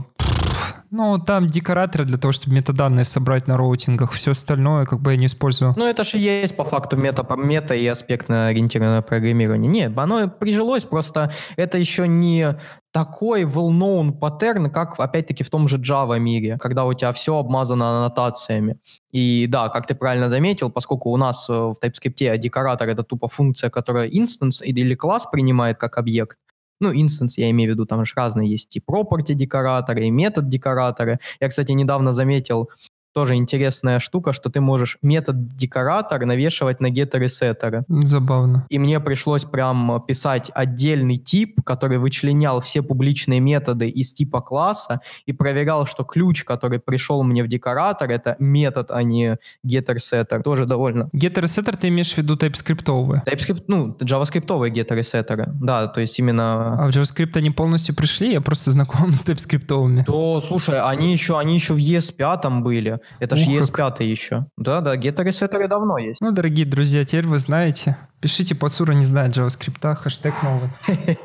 ну, 0.96 1.20
там 1.20 1.48
декораторы 1.48 2.06
для 2.06 2.18
того, 2.18 2.32
чтобы 2.32 2.56
метаданные 2.56 3.04
собрать 3.04 3.48
на 3.48 3.58
роутингах. 3.58 4.14
Все 4.14 4.32
остальное 4.32 4.86
как 4.86 5.02
бы 5.02 5.12
я 5.12 5.18
не 5.18 5.26
использую. 5.26 5.74
Ну, 5.76 5.86
это 5.86 6.06
же 6.06 6.18
есть 6.18 6.56
по 6.56 6.64
факту 6.64 6.96
мета, 6.96 7.26
мета 7.36 7.76
и 7.76 7.86
аспектно-ориентированное 7.86 9.02
программирование. 9.02 9.70
Нет, 9.70 9.98
оно 9.98 10.30
прижилось, 10.30 10.86
просто 10.86 11.34
это 11.58 11.78
еще 11.78 12.08
не 12.08 12.58
такой 12.94 13.44
well-known 13.44 14.14
паттерн, 14.14 14.70
как, 14.70 14.98
опять-таки, 14.98 15.44
в 15.44 15.50
том 15.50 15.68
же 15.68 15.78
Java 15.78 16.18
мире, 16.18 16.58
когда 16.62 16.86
у 16.86 16.94
тебя 16.94 17.12
все 17.12 17.38
обмазано 17.38 17.90
аннотациями. 17.90 18.78
И 19.12 19.48
да, 19.48 19.68
как 19.68 19.86
ты 19.88 19.96
правильно 19.96 20.30
заметил, 20.30 20.70
поскольку 20.70 21.10
у 21.10 21.18
нас 21.18 21.50
э, 21.50 21.54
в 21.54 21.76
TypeScript 21.84 22.38
декоратор— 22.38 22.88
это 22.90 23.04
тупо 23.04 23.28
функция, 23.28 23.70
которая 23.70 24.08
инстанс 24.08 24.62
или 24.62 24.96
класс 24.96 25.28
принимает 25.30 25.78
как 25.78 25.98
объект, 25.98 26.38
ну, 26.80 26.92
инстанс, 26.94 27.38
я 27.38 27.50
имею 27.52 27.72
в 27.72 27.74
виду, 27.74 27.86
там 27.86 28.06
же 28.06 28.14
разные 28.16 28.50
есть 28.50 28.76
и 28.76 28.80
property 28.80 29.34
декораторы, 29.34 30.06
и 30.06 30.12
метод 30.12 30.50
декораторы. 30.50 31.20
Я, 31.40 31.50
кстати, 31.50 31.72
недавно 31.72 32.14
заметил 32.14 32.70
тоже 33.16 33.36
интересная 33.36 34.00
штука, 34.00 34.34
что 34.34 34.50
ты 34.50 34.60
можешь 34.60 34.98
метод 35.02 35.48
декоратор 35.48 36.26
навешивать 36.26 36.82
на 36.82 36.90
геттеры 36.90 37.30
сеттеры. 37.30 37.86
Забавно. 37.88 38.66
И 38.70 38.78
мне 38.78 39.00
пришлось 39.00 39.46
прям 39.46 40.04
писать 40.06 40.52
отдельный 40.54 41.16
тип, 41.16 41.62
который 41.64 41.98
вычленял 41.98 42.60
все 42.60 42.82
публичные 42.82 43.40
методы 43.40 43.88
из 43.88 44.12
типа 44.12 44.42
класса 44.42 45.00
и 45.26 45.32
проверял, 45.32 45.86
что 45.86 46.04
ключ, 46.04 46.44
который 46.44 46.80
пришел 46.80 47.24
мне 47.24 47.42
в 47.42 47.48
декоратор, 47.48 48.12
это 48.12 48.36
метод, 48.40 48.92
а 48.92 49.02
не 49.02 49.38
getter 49.66 49.96
setter. 49.96 50.42
Тоже 50.42 50.66
довольно. 50.66 51.10
Getter 51.16 51.46
setter 51.46 51.78
ты 51.78 51.88
имеешь 51.88 52.14
в 52.14 52.18
виду 52.18 52.36
TypeScript? 52.36 52.86
TypeScript, 53.26 53.64
ну, 53.68 53.96
JavaScript 54.02 54.48
getter 54.74 55.02
сеттеры. 55.04 55.48
Да, 55.62 55.88
то 55.88 56.02
есть 56.02 56.20
именно... 56.20 56.84
А 56.84 56.88
в 56.88 56.90
JavaScript 56.90 57.38
они 57.38 57.52
полностью 57.52 57.96
пришли? 57.96 58.34
Я 58.34 58.42
просто 58.42 58.72
знаком 58.72 59.12
с 59.14 59.26
TypeScript. 59.26 60.04
То, 60.04 60.44
слушай, 60.46 60.82
они 60.82 61.14
еще, 61.14 61.40
они 61.40 61.56
еще 61.56 61.74
в 61.74 61.78
ES5 61.78 62.60
были. 62.60 63.00
Это 63.20 63.36
же 63.36 63.50
ES5 63.52 64.04
еще. 64.04 64.48
Да-да, 64.58 64.96
геттеры 64.96 65.32
сеттеры 65.32 65.68
давно 65.68 65.98
есть. 65.98 66.22
Ну, 66.22 66.32
дорогие 66.32 66.66
друзья, 66.66 67.04
теперь 67.04 67.28
вы 67.28 67.40
знаете. 67.40 67.98
Пишите 68.22 68.56
Пацура 68.56 68.94
не 68.94 69.06
знает 69.06 69.38
JavaScript, 69.38 69.96
хэштег 69.96 70.34
новый. 70.44 70.70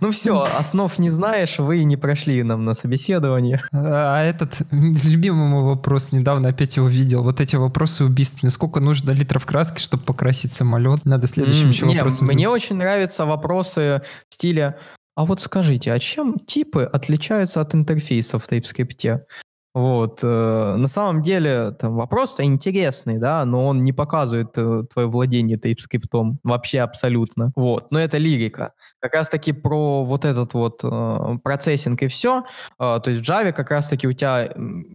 Ну 0.00 0.10
все, 0.10 0.42
основ 0.42 0.96
не 0.98 1.10
знаешь, 1.10 1.58
вы 1.58 1.82
не 1.82 1.96
прошли 1.96 2.42
нам 2.42 2.64
на 2.64 2.74
собеседование. 2.74 3.62
А 3.72 4.22
этот 4.22 4.60
любимый 4.70 5.48
мой 5.48 5.64
вопрос, 5.64 6.12
недавно 6.12 6.50
опять 6.50 6.76
его 6.76 6.88
видел. 6.88 7.22
Вот 7.24 7.40
эти 7.40 7.56
вопросы 7.56 8.04
убийственные. 8.04 8.50
Сколько 8.52 8.80
нужно 8.80 9.10
литров 9.10 9.46
краски, 9.46 9.80
чтобы 9.80 10.04
покрасить 10.04 10.52
самолет? 10.52 11.04
Надо 11.04 11.26
следующим 11.26 11.70
еще 11.70 11.86
вопросом. 11.86 12.28
Мне 12.28 12.48
очень 12.48 12.76
нравятся 12.76 13.24
вопросы 13.24 14.02
в 14.28 14.34
стиле 14.34 14.76
А 15.16 15.24
вот 15.24 15.40
скажите, 15.40 15.92
а 15.92 15.98
чем 15.98 16.38
типы 16.38 16.84
отличаются 16.84 17.60
от 17.60 17.74
интерфейсов 17.74 18.44
в 18.44 18.52
TypeScript? 18.52 19.20
Вот. 19.78 20.24
Э, 20.24 20.74
на 20.76 20.88
самом 20.88 21.22
деле 21.22 21.70
там 21.70 21.94
вопрос-то 21.94 22.42
интересный, 22.42 23.18
да, 23.18 23.44
но 23.44 23.64
он 23.64 23.84
не 23.84 23.92
показывает 23.92 24.48
э, 24.56 24.82
твое 24.92 25.06
владение 25.06 25.56
TypeScript 25.56 26.38
вообще 26.42 26.80
абсолютно. 26.80 27.52
Вот. 27.54 27.92
Но 27.92 28.00
это 28.00 28.18
лирика. 28.18 28.72
Как 29.00 29.14
раз-таки 29.14 29.52
про 29.52 30.04
вот 30.04 30.24
этот 30.24 30.54
вот 30.54 30.80
э, 30.82 31.38
процессинг 31.42 32.02
и 32.02 32.08
все. 32.08 32.44
Э, 32.80 32.98
то 33.02 33.10
есть 33.10 33.20
в 33.24 33.28
Java 33.28 33.52
как 33.52 33.70
раз-таки 33.70 34.08
у 34.08 34.12
тебя 34.12 34.48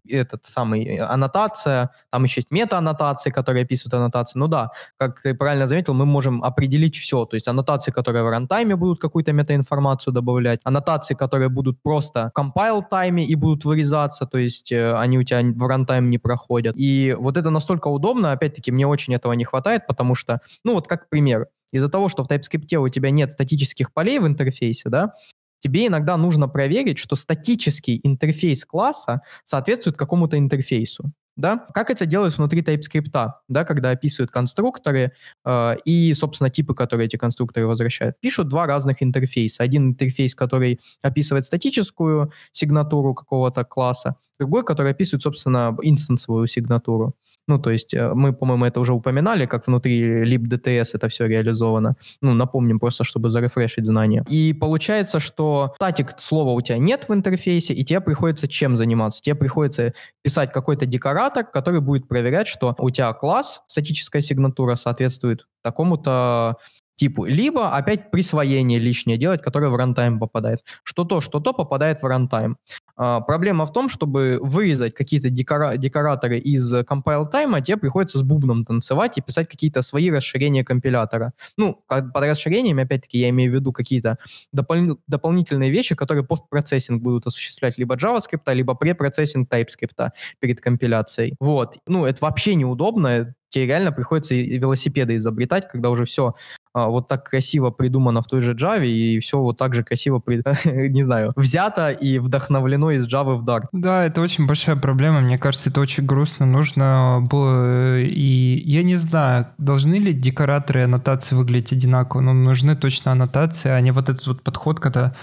этот 0.08 0.46
самый 0.46 0.98
аннотация, 0.98 1.92
там 2.12 2.24
еще 2.24 2.42
есть 2.42 2.52
мета-аннотации, 2.52 3.30
которые 3.30 3.64
описывают 3.64 3.94
аннотации. 3.94 4.38
Ну 4.40 4.48
да, 4.48 4.72
как 4.98 5.22
ты 5.22 5.34
правильно 5.34 5.68
заметил, 5.68 5.94
мы 5.94 6.06
можем 6.06 6.44
определить 6.44 6.98
все. 6.98 7.26
То 7.26 7.36
есть 7.36 7.48
аннотации, 7.48 7.92
которые 7.92 8.24
в 8.24 8.30
рантайме 8.30 8.76
будут 8.76 9.00
какую-то 9.00 9.32
метаинформацию 9.32 10.14
добавлять, 10.14 10.60
аннотации, 10.66 11.14
которые 11.14 11.50
будут 11.50 11.82
просто 11.82 12.32
в 12.36 12.40
compile-тайме 12.40 13.24
и 13.24 13.36
будут 13.36 13.66
вырезаться, 13.66 14.26
то 14.26 14.38
есть 14.38 14.72
э, 14.72 14.94
они 14.96 15.18
у 15.18 15.24
тебя 15.24 15.42
в 15.44 15.68
рантайм 15.68 16.10
не 16.10 16.18
проходят. 16.18 16.76
И 16.78 17.16
вот 17.18 17.38
это 17.38 17.50
настолько 17.50 17.88
удобно, 17.88 18.32
опять-таки, 18.32 18.72
мне 18.72 18.86
очень 18.88 19.14
этого 19.16 19.34
не 19.34 19.46
хватает, 19.46 19.88
потому 19.88 20.16
что, 20.16 20.42
ну 20.64 20.74
вот 20.74 20.88
как 20.88 21.10
пример, 21.10 21.48
из-за 21.74 21.90
того, 21.90 22.08
что 22.08 22.24
в 22.24 22.30
TypeScript 22.30 22.76
у 22.78 22.88
тебя 22.88 23.12
нет 23.12 23.32
статических 23.32 23.92
полей 23.92 24.20
в 24.20 24.28
интерфейсе, 24.28 24.90
да, 24.90 25.14
тебе 25.60 25.88
иногда 25.88 26.16
нужно 26.16 26.48
проверить, 26.48 26.98
что 26.98 27.16
статический 27.16 28.00
интерфейс 28.04 28.64
класса 28.64 29.22
соответствует 29.44 29.98
какому-то 29.98 30.38
интерфейсу 30.38 31.12
да, 31.36 31.66
как 31.74 31.90
это 31.90 32.06
делается 32.06 32.40
внутри 32.42 32.62
TypeScript, 32.62 33.32
да, 33.48 33.66
когда 33.66 33.90
описывают 33.92 34.32
конструкторы 34.32 35.14
э, 35.46 35.76
и, 35.84 36.14
собственно, 36.14 36.50
типы, 36.50 36.76
которые 36.76 37.08
эти 37.08 37.16
конструкторы 37.16 37.66
возвращают. 37.66 38.20
Пишут 38.20 38.50
два 38.50 38.68
разных 38.68 39.02
интерфейса. 39.02 39.64
Один 39.64 39.90
интерфейс, 39.90 40.36
который 40.36 40.80
описывает 41.02 41.46
статическую 41.46 42.32
сигнатуру 42.52 43.14
какого-то 43.16 43.64
класса, 43.64 44.16
другой, 44.38 44.64
который 44.64 44.92
описывает, 44.92 45.24
собственно, 45.24 45.76
инстансовую 45.82 46.48
сигнатуру. 46.48 47.16
Ну, 47.48 47.60
то 47.60 47.72
есть 47.72 47.94
э, 47.94 48.14
мы, 48.14 48.34
по-моему, 48.34 48.66
это 48.66 48.80
уже 48.80 48.94
упоминали, 48.94 49.46
как 49.46 49.68
внутри 49.68 50.24
libDTS 50.24 50.92
это 50.94 51.10
все 51.10 51.26
реализовано. 51.26 51.96
Ну, 52.22 52.34
напомним 52.34 52.80
просто, 52.80 53.04
чтобы 53.04 53.30
зарефрешить 53.30 53.86
знания. 53.86 54.24
И 54.30 54.54
получается, 54.54 55.20
что 55.20 55.74
статик 55.76 56.12
слова 56.18 56.52
у 56.52 56.62
тебя 56.62 56.78
нет 56.78 57.06
в 57.10 57.14
интерфейсе, 57.14 57.74
и 57.74 57.84
тебе 57.84 58.00
приходится 58.00 58.48
чем 58.48 58.78
заниматься? 58.78 59.22
Тебе 59.22 59.36
приходится 59.36 59.94
писать 60.22 60.52
какой-то 60.54 60.86
декоратор, 60.86 61.44
который 61.44 61.82
будет 61.82 62.08
проверять, 62.08 62.48
что 62.48 62.76
у 62.80 62.90
тебя 62.90 63.12
класс, 63.14 63.62
статическая 63.68 64.22
сигнатура 64.22 64.76
соответствует 64.76 65.46
такому-то 65.64 66.58
типу. 66.96 67.26
Либо 67.26 67.76
опять 67.76 68.12
присвоение 68.12 68.80
лишнее 68.80 69.18
делать, 69.18 69.42
которое 69.42 69.70
в 69.70 69.76
runtime 69.76 70.20
попадает. 70.20 70.64
Что 70.84 71.04
то, 71.04 71.22
что 71.22 71.40
то 71.40 71.54
попадает 71.54 72.02
в 72.02 72.06
runtime. 72.06 72.58
А, 72.96 73.22
проблема 73.22 73.66
в 73.66 73.74
том, 73.74 73.90
чтобы 73.90 74.40
вырезать 74.42 74.94
какие-то 74.94 75.30
декора- 75.30 75.78
декораторы 75.78 76.40
из 76.40 76.74
compile 76.74 77.28
time 77.30 77.51
а, 77.51 77.62
тебе 77.62 77.78
приходится 77.78 78.20
с 78.20 78.24
бубном 78.24 78.66
танцевать 78.66 79.18
и 79.18 79.22
писать 79.22 79.50
какие-то 79.50 79.82
свои 79.82 80.12
расширения 80.12 80.64
компилятора. 80.64 81.34
Ну, 81.58 81.84
под 81.88 82.16
расширениями, 82.16 82.84
опять-таки, 82.84 83.20
я 83.20 83.30
имею 83.30 83.52
в 83.52 83.56
виду 83.56 83.72
какие-то 83.72 84.18
допол- 84.56 84.98
дополнительные 85.08 85.72
вещи, 85.72 85.96
которые 85.96 86.24
постпроцессинг 86.24 87.02
будут 87.02 87.28
осуществлять 87.28 87.78
либо 87.78 87.96
JavaScript, 87.96 88.54
либо 88.54 88.76
препроцессинг 88.76 89.52
TypeScript 89.52 90.10
перед 90.40 90.62
компиляцией. 90.62 91.36
Вот. 91.40 91.78
Ну, 91.88 92.06
это 92.06 92.20
вообще 92.22 92.56
неудобно, 92.56 93.34
тебе 93.54 93.68
реально 93.68 93.92
приходится 93.92 94.36
велосипеды 94.36 95.16
изобретать, 95.16 95.68
когда 95.70 95.90
уже 95.90 96.06
все 96.06 96.36
а, 96.74 96.88
вот 96.88 97.08
так 97.08 97.30
красиво 97.30 97.70
придумано 97.70 98.22
в 98.22 98.28
той 98.28 98.42
же 98.42 98.56
Java, 98.56 98.86
и 98.86 99.20
все 99.20 99.40
вот 99.40 99.58
так 99.58 99.76
же 99.76 99.84
красиво, 99.84 100.20
при... 100.20 100.42
не 100.90 101.04
знаю, 101.04 101.32
взято 101.36 101.92
и 101.92 102.18
вдохновлено 102.18 102.92
из 102.92 103.08
Java 103.08 103.36
в 103.36 103.46
Dart. 103.46 103.66
Да, 103.72 104.06
это 104.06 104.22
очень 104.22 104.48
большая 104.48 104.76
проблема, 104.76 105.22
мне 105.22 105.38
кажется, 105.38 105.70
это 105.70 105.82
очень 105.82 106.06
грустно. 106.06 106.46
Нужно 106.46 107.20
было, 107.30 108.00
и 108.00 108.62
я 108.66 108.82
не 108.84 108.96
знаю, 108.96 109.48
должны 109.60 109.96
ли 109.96 110.14
декораторы 110.14 110.82
и 110.82 110.84
аннотации 110.84 111.36
выглядеть 111.36 111.74
одинаково, 111.74 112.22
но 112.22 112.34
нужны 112.34 112.76
точно 112.76 113.12
аннотации, 113.12 113.70
а 113.70 113.80
не 113.80 113.92
вот 113.92 114.10
этот 114.10 114.26
вот 114.26 114.42
подход, 114.42 114.80
когда 114.80 115.14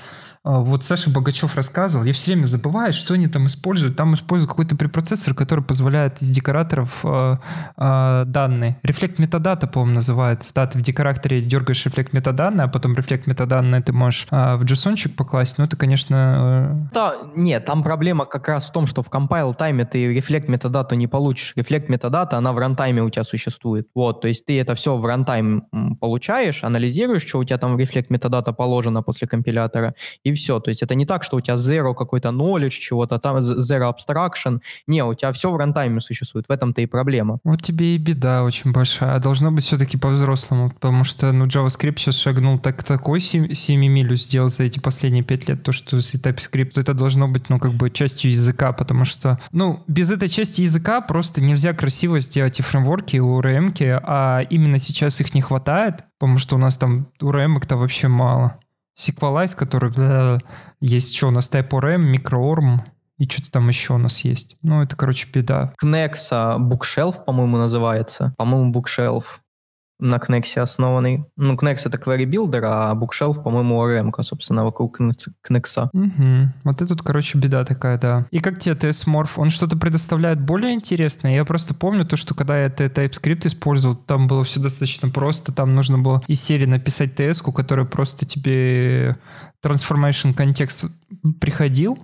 вот 0.43 0.85
Саша 0.85 1.11
Богачев 1.11 1.55
рассказывал, 1.55 2.05
я 2.05 2.15
все 2.15 2.33
время 2.33 2.47
забываю, 2.47 2.95
что 2.95 3.13
они 3.13 3.27
там 3.27 3.47
используют. 3.47 3.97
Там 3.97 4.15
используют 4.15 4.51
какой-то 4.51 4.75
препроцессор, 4.75 5.35
который 5.35 5.63
позволяет 5.63 6.23
из 6.23 6.31
декораторов 6.31 7.01
э, 7.05 7.37
э, 7.77 8.25
данные. 8.27 8.79
Reflect 8.83 9.19
metadata, 9.19 9.67
по-моему, 9.67 9.97
называется. 9.97 10.55
Да, 10.55 10.67
ты 10.67 10.79
в 10.79 10.83
декораторе 10.83 11.43
дергаешь 11.43 11.85
reflect 11.85 12.15
метаданные, 12.15 12.65
а 12.65 12.69
потом 12.69 12.97
reflect 12.97 13.27
метаданные 13.27 13.83
ты 13.83 13.93
можешь 13.93 14.27
э, 14.31 14.57
в 14.57 14.63
JSON 14.63 14.97
покласть. 15.11 15.59
Ну, 15.59 15.65
это, 15.65 15.77
конечно... 15.77 16.89
Э... 16.89 16.95
Да, 16.95 17.17
нет, 17.37 17.67
там 17.67 17.83
проблема 17.83 18.25
как 18.25 18.49
раз 18.49 18.69
в 18.69 18.73
том, 18.73 18.87
что 18.87 19.03
в 19.03 19.11
compile 19.11 19.55
time 19.55 19.79
е 19.79 19.85
ты 19.85 20.13
reflect 20.15 20.49
метадату 20.49 20.95
не 20.95 21.07
получишь. 21.07 21.53
Reflect 21.57 21.91
metadata, 21.91 22.39
она 22.39 22.55
в 22.55 22.59
runtime 22.59 22.97
е 22.97 23.03
у 23.03 23.11
тебя 23.11 23.25
существует. 23.25 23.89
Вот, 23.95 24.23
то 24.23 24.29
есть 24.29 24.47
ты 24.47 24.59
это 24.59 24.75
все 24.75 24.97
в 24.97 25.05
runtime 25.05 25.67
получаешь, 26.01 26.65
анализируешь, 26.65 27.27
что 27.27 27.39
у 27.39 27.45
тебя 27.45 27.59
там 27.59 27.77
в 27.77 27.79
reflect 27.79 28.09
metadata 28.09 28.55
положено 28.55 29.03
после 29.03 29.29
компилятора, 29.29 29.95
и 30.25 30.30
и 30.31 30.33
все. 30.33 30.61
То 30.61 30.71
есть 30.71 30.83
это 30.83 30.95
не 30.95 31.07
так, 31.07 31.25
что 31.25 31.37
у 31.37 31.41
тебя 31.41 31.57
zero 31.57 31.95
какой-то 31.95 32.31
knowledge 32.31 32.71
чего-то, 32.71 33.19
там 33.19 33.39
zero 33.39 33.93
abstraction. 33.93 34.61
Не, 34.87 35.05
у 35.05 35.15
тебя 35.15 35.33
все 35.33 35.51
в 35.51 35.57
рантайме 35.57 36.01
существует. 36.01 36.47
В 36.49 36.53
этом-то 36.53 36.81
и 36.81 36.87
проблема. 36.87 37.39
Вот 37.45 37.63
тебе 37.63 37.95
и 37.95 37.99
беда 37.99 38.45
очень 38.45 38.73
большая. 38.73 39.19
Должно 39.19 39.51
быть 39.53 39.65
все-таки 39.65 39.97
по-взрослому, 39.97 40.71
потому 40.71 41.05
что 41.05 41.33
ну, 41.33 41.47
JavaScript 41.47 41.99
сейчас 41.99 42.17
шагнул 42.17 42.59
так 42.59 42.83
такой 42.83 43.21
семимилю 43.21 44.17
сделал 44.17 44.49
за 44.49 44.65
эти 44.65 44.79
последние 44.79 45.23
пять 45.23 45.49
лет, 45.49 45.63
то, 45.63 45.73
что 45.73 46.01
с 46.01 46.15
TypeScript, 46.15 46.73
это 46.77 46.95
должно 46.95 47.29
быть, 47.29 47.49
ну, 47.49 47.59
как 47.59 47.73
бы 47.73 47.91
частью 47.91 48.31
языка, 48.31 48.73
потому 48.73 49.05
что, 49.05 49.39
ну, 49.53 49.83
без 49.87 50.11
этой 50.11 50.29
части 50.29 50.63
языка 50.63 51.01
просто 51.01 51.43
нельзя 51.43 51.73
красиво 51.73 52.21
сделать 52.21 52.59
и 52.59 52.63
фреймворки, 52.63 53.17
и 53.17 53.21
URM, 53.21 54.01
а 54.03 54.41
именно 54.51 54.79
сейчас 54.79 55.21
их 55.21 55.35
не 55.35 55.41
хватает, 55.41 56.05
потому 56.19 56.39
что 56.39 56.57
у 56.57 56.59
нас 56.59 56.77
там 56.77 57.09
URM-то 57.21 57.77
вообще 57.77 58.09
мало. 58.09 58.59
Sequelize, 58.99 59.57
который 59.57 59.93
э, 59.97 60.39
есть 60.81 61.15
что 61.17 61.29
у 61.29 61.31
нас 61.31 61.51
TypeORM, 61.53 62.11
MicroORM, 62.11 62.81
и 63.19 63.29
что-то 63.29 63.51
там 63.51 63.69
еще 63.69 63.95
у 63.95 63.99
нас 63.99 64.21
есть. 64.21 64.57
Ну, 64.63 64.83
это, 64.83 64.97
короче, 64.97 65.29
беда. 65.33 65.75
Knex 65.83 66.15
Bookshelf, 66.59 67.25
по-моему, 67.25 67.59
называется. 67.59 68.35
По-моему, 68.39 68.73
Bookshelf 68.73 69.25
на 70.01 70.17
Knex 70.17 70.59
основанный. 70.59 71.25
Ну, 71.37 71.55
Knex 71.55 71.83
это 71.85 71.99
query 71.99 72.25
builder, 72.25 72.63
а 72.65 72.95
Bookshelf, 72.95 73.43
по-моему, 73.43 73.77
ORM, 73.77 74.13
собственно, 74.23 74.65
вокруг 74.65 75.01
Knex. 75.01 75.89
Угу. 75.93 76.53
Вот 76.65 76.83
это 76.83 76.87
тут, 76.87 77.03
короче, 77.03 77.39
беда 77.39 77.65
такая, 77.65 77.99
да. 77.99 78.27
И 78.31 78.41
как 78.41 78.59
тебе 78.59 78.75
TS-Morph? 78.75 79.33
Он 79.37 79.51
что-то 79.51 79.77
предоставляет 79.77 80.41
более 80.41 80.75
интересное? 80.75 81.35
Я 81.35 81.45
просто 81.45 81.75
помню 81.75 82.05
то, 82.05 82.17
что 82.17 82.35
когда 82.35 82.61
я 82.61 82.69
TypeScript 82.69 83.47
использовал, 83.47 83.97
там 83.97 84.27
было 84.27 84.45
все 84.45 84.61
достаточно 84.61 85.09
просто. 85.09 85.53
Там 85.53 85.75
нужно 85.75 85.99
было 85.99 86.23
из 86.27 86.41
серии 86.43 86.67
написать 86.67 87.19
TS, 87.19 87.53
которая 87.53 87.87
просто 87.87 88.27
тебе 88.27 89.17
transformation 89.65 90.35
контекст 90.35 90.87
приходил, 91.41 91.99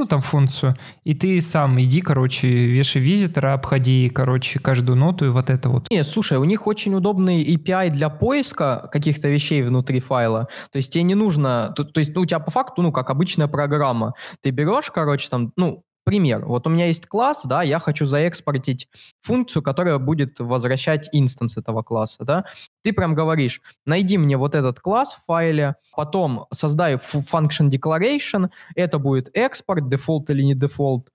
ну, 0.00 0.06
там 0.06 0.20
функцию, 0.20 0.74
и 1.04 1.14
ты 1.14 1.40
сам 1.42 1.78
иди, 1.80 2.00
короче, 2.00 2.48
вешай 2.48 3.02
визитора, 3.02 3.52
обходи, 3.52 4.08
короче, 4.08 4.58
каждую 4.58 4.96
ноту 4.96 5.26
и 5.26 5.28
вот 5.28 5.50
это 5.50 5.68
вот. 5.68 5.90
Не, 5.90 6.02
слушай, 6.04 6.38
у 6.38 6.44
них 6.44 6.66
очень 6.66 6.94
удобный 6.94 7.44
API 7.44 7.90
для 7.90 8.08
поиска 8.08 8.88
каких-то 8.90 9.28
вещей 9.28 9.62
внутри 9.62 10.00
файла. 10.00 10.48
То 10.72 10.76
есть 10.76 10.90
тебе 10.90 11.02
не 11.02 11.14
нужно, 11.14 11.74
то, 11.76 11.84
то 11.84 12.00
есть 12.00 12.14
ну, 12.14 12.22
у 12.22 12.24
тебя 12.24 12.38
по 12.38 12.50
факту, 12.50 12.80
ну, 12.80 12.92
как 12.92 13.10
обычная 13.10 13.46
программа. 13.46 14.14
Ты 14.42 14.50
берешь, 14.50 14.90
короче, 14.90 15.28
там, 15.28 15.52
ну, 15.56 15.84
пример. 16.04 16.44
Вот 16.44 16.66
у 16.66 16.70
меня 16.70 16.86
есть 16.86 17.06
класс, 17.06 17.42
да, 17.44 17.62
я 17.62 17.78
хочу 17.78 18.06
заэкспортить 18.06 18.88
функцию, 19.20 19.62
которая 19.62 19.98
будет 19.98 20.40
возвращать 20.40 21.08
инстанс 21.12 21.56
этого 21.56 21.82
класса, 21.82 22.24
да. 22.24 22.44
Ты 22.82 22.92
прям 22.92 23.14
говоришь, 23.14 23.60
найди 23.86 24.18
мне 24.18 24.36
вот 24.36 24.54
этот 24.54 24.80
класс 24.80 25.14
в 25.14 25.24
файле, 25.26 25.76
потом 25.94 26.46
создай 26.52 26.94
function 26.94 27.70
declaration, 27.70 28.50
это 28.74 28.98
будет 28.98 29.30
export, 29.34 29.88
default 29.88 30.30
или 30.30 30.42
не 30.42 30.54
дефолт, 30.54 31.10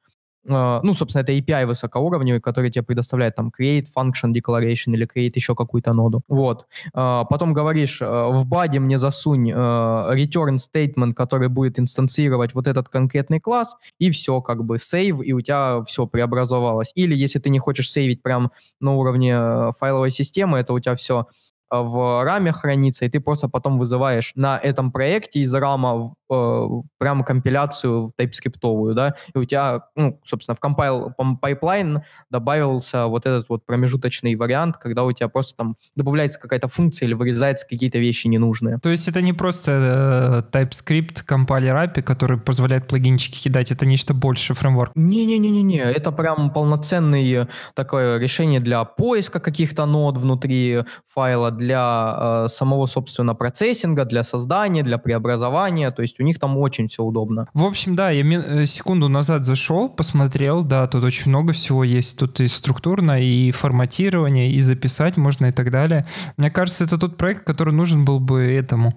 ну, 0.47 0.93
собственно, 0.93 1.23
это 1.23 1.31
API 1.31 1.65
высокоуровневый, 1.65 2.39
который 2.39 2.69
тебе 2.69 2.83
предоставляет 2.83 3.35
там 3.35 3.51
create 3.57 3.85
function 3.95 4.33
declaration 4.33 4.93
или 4.93 5.07
create 5.07 5.31
еще 5.35 5.55
какую-то 5.55 5.93
ноду. 5.93 6.21
Вот. 6.27 6.67
А, 6.93 7.23
потом 7.25 7.53
говоришь, 7.53 7.99
а, 8.01 8.29
в 8.29 8.45
body 8.45 8.79
мне 8.79 8.97
засунь 8.97 9.51
return 9.51 10.57
statement, 10.57 11.13
который 11.13 11.49
будет 11.49 11.79
инстанцировать 11.79 12.53
вот 12.53 12.67
этот 12.67 12.89
конкретный 12.89 13.39
класс, 13.39 13.75
и 13.99 14.11
все, 14.11 14.41
как 14.41 14.63
бы 14.63 14.75
save, 14.75 15.23
и 15.23 15.33
у 15.33 15.41
тебя 15.41 15.83
все 15.85 16.05
преобразовалось. 16.05 16.91
Или 16.95 17.15
если 17.15 17.39
ты 17.39 17.49
не 17.49 17.59
хочешь 17.59 17.91
сейвить 17.91 18.21
прям 18.21 18.51
на 18.79 18.93
уровне 18.93 19.71
файловой 19.79 20.11
системы, 20.11 20.59
это 20.59 20.73
у 20.73 20.79
тебя 20.79 20.95
все 20.95 21.25
в 21.71 22.23
раме 22.23 22.51
хранится, 22.51 23.05
и 23.05 23.09
ты 23.09 23.19
просто 23.19 23.49
потом 23.49 23.77
вызываешь 23.79 24.31
на 24.35 24.57
этом 24.57 24.91
проекте 24.91 25.39
из 25.39 25.53
рама 25.53 26.13
прямо 26.27 27.23
компиляцию 27.23 28.07
в 28.07 28.11
TypeScript, 28.19 28.93
да, 28.93 29.15
и 29.33 29.37
у 29.37 29.45
тебя, 29.45 29.81
ну, 29.95 30.19
собственно, 30.23 30.55
в 30.55 30.63
compile 30.63 31.13
pipeline 31.41 32.01
добавился 32.29 33.07
вот 33.07 33.25
этот 33.25 33.49
вот 33.49 33.65
промежуточный 33.65 34.35
вариант, 34.35 34.77
когда 34.77 35.03
у 35.03 35.11
тебя 35.11 35.27
просто 35.27 35.55
там 35.55 35.75
добавляется 35.95 36.39
какая-то 36.39 36.67
функция 36.67 37.07
или 37.07 37.13
вырезается 37.13 37.67
какие-то 37.67 37.99
вещи 37.99 38.27
ненужные. 38.27 38.79
То 38.79 38.89
есть 38.89 39.07
это 39.07 39.21
не 39.21 39.33
просто 39.33 40.43
э, 40.51 40.57
TypeScript 40.57 41.23
компайлер 41.25 41.75
API, 41.75 42.01
который 42.01 42.37
позволяет 42.37 42.87
плагинчики 42.87 43.43
кидать, 43.43 43.71
это 43.71 43.85
нечто 43.85 44.13
больше 44.13 44.53
фреймворк? 44.53 44.91
Не-не-не-не, 44.95 45.79
это 45.79 46.11
прям 46.11 46.51
полноценное 46.51 47.47
такое 47.73 48.17
решение 48.17 48.59
для 48.59 48.83
поиска 48.83 49.39
каких-то 49.39 49.85
нод 49.85 50.17
внутри 50.17 50.83
файла, 51.07 51.51
для 51.51 52.15
э, 52.17 52.47
самого, 52.49 52.85
собственно, 52.85 53.35
процессинга, 53.35 54.05
для 54.05 54.23
создания, 54.23 54.83
для 54.83 54.97
преобразования, 54.97 55.91
то 55.91 56.01
есть 56.01 56.14
у 56.19 56.23
них 56.23 56.39
там 56.39 56.57
очень 56.57 56.87
все 56.87 57.03
удобно. 57.03 57.47
В 57.53 57.63
общем, 57.63 57.95
да, 57.95 58.09
я 58.09 58.23
э, 58.23 58.65
секунду 58.65 59.09
назад 59.09 59.45
зашел, 59.45 59.89
посмотрел, 59.89 60.63
да, 60.63 60.87
тут 60.87 61.03
очень 61.03 61.29
много 61.29 61.53
всего 61.53 61.83
есть, 61.83 62.19
тут 62.19 62.39
и 62.39 62.47
структурно, 62.47 63.21
и 63.21 63.51
форматирование, 63.51 64.51
и 64.51 64.61
записать 64.61 65.17
можно 65.17 65.47
и 65.47 65.51
так 65.51 65.71
далее. 65.71 66.05
Мне 66.37 66.49
кажется, 66.49 66.83
это 66.83 66.97
тот 66.97 67.17
проект, 67.17 67.45
который 67.45 67.73
нужен 67.73 68.05
был 68.05 68.19
бы 68.19 68.41
этому. 68.41 68.95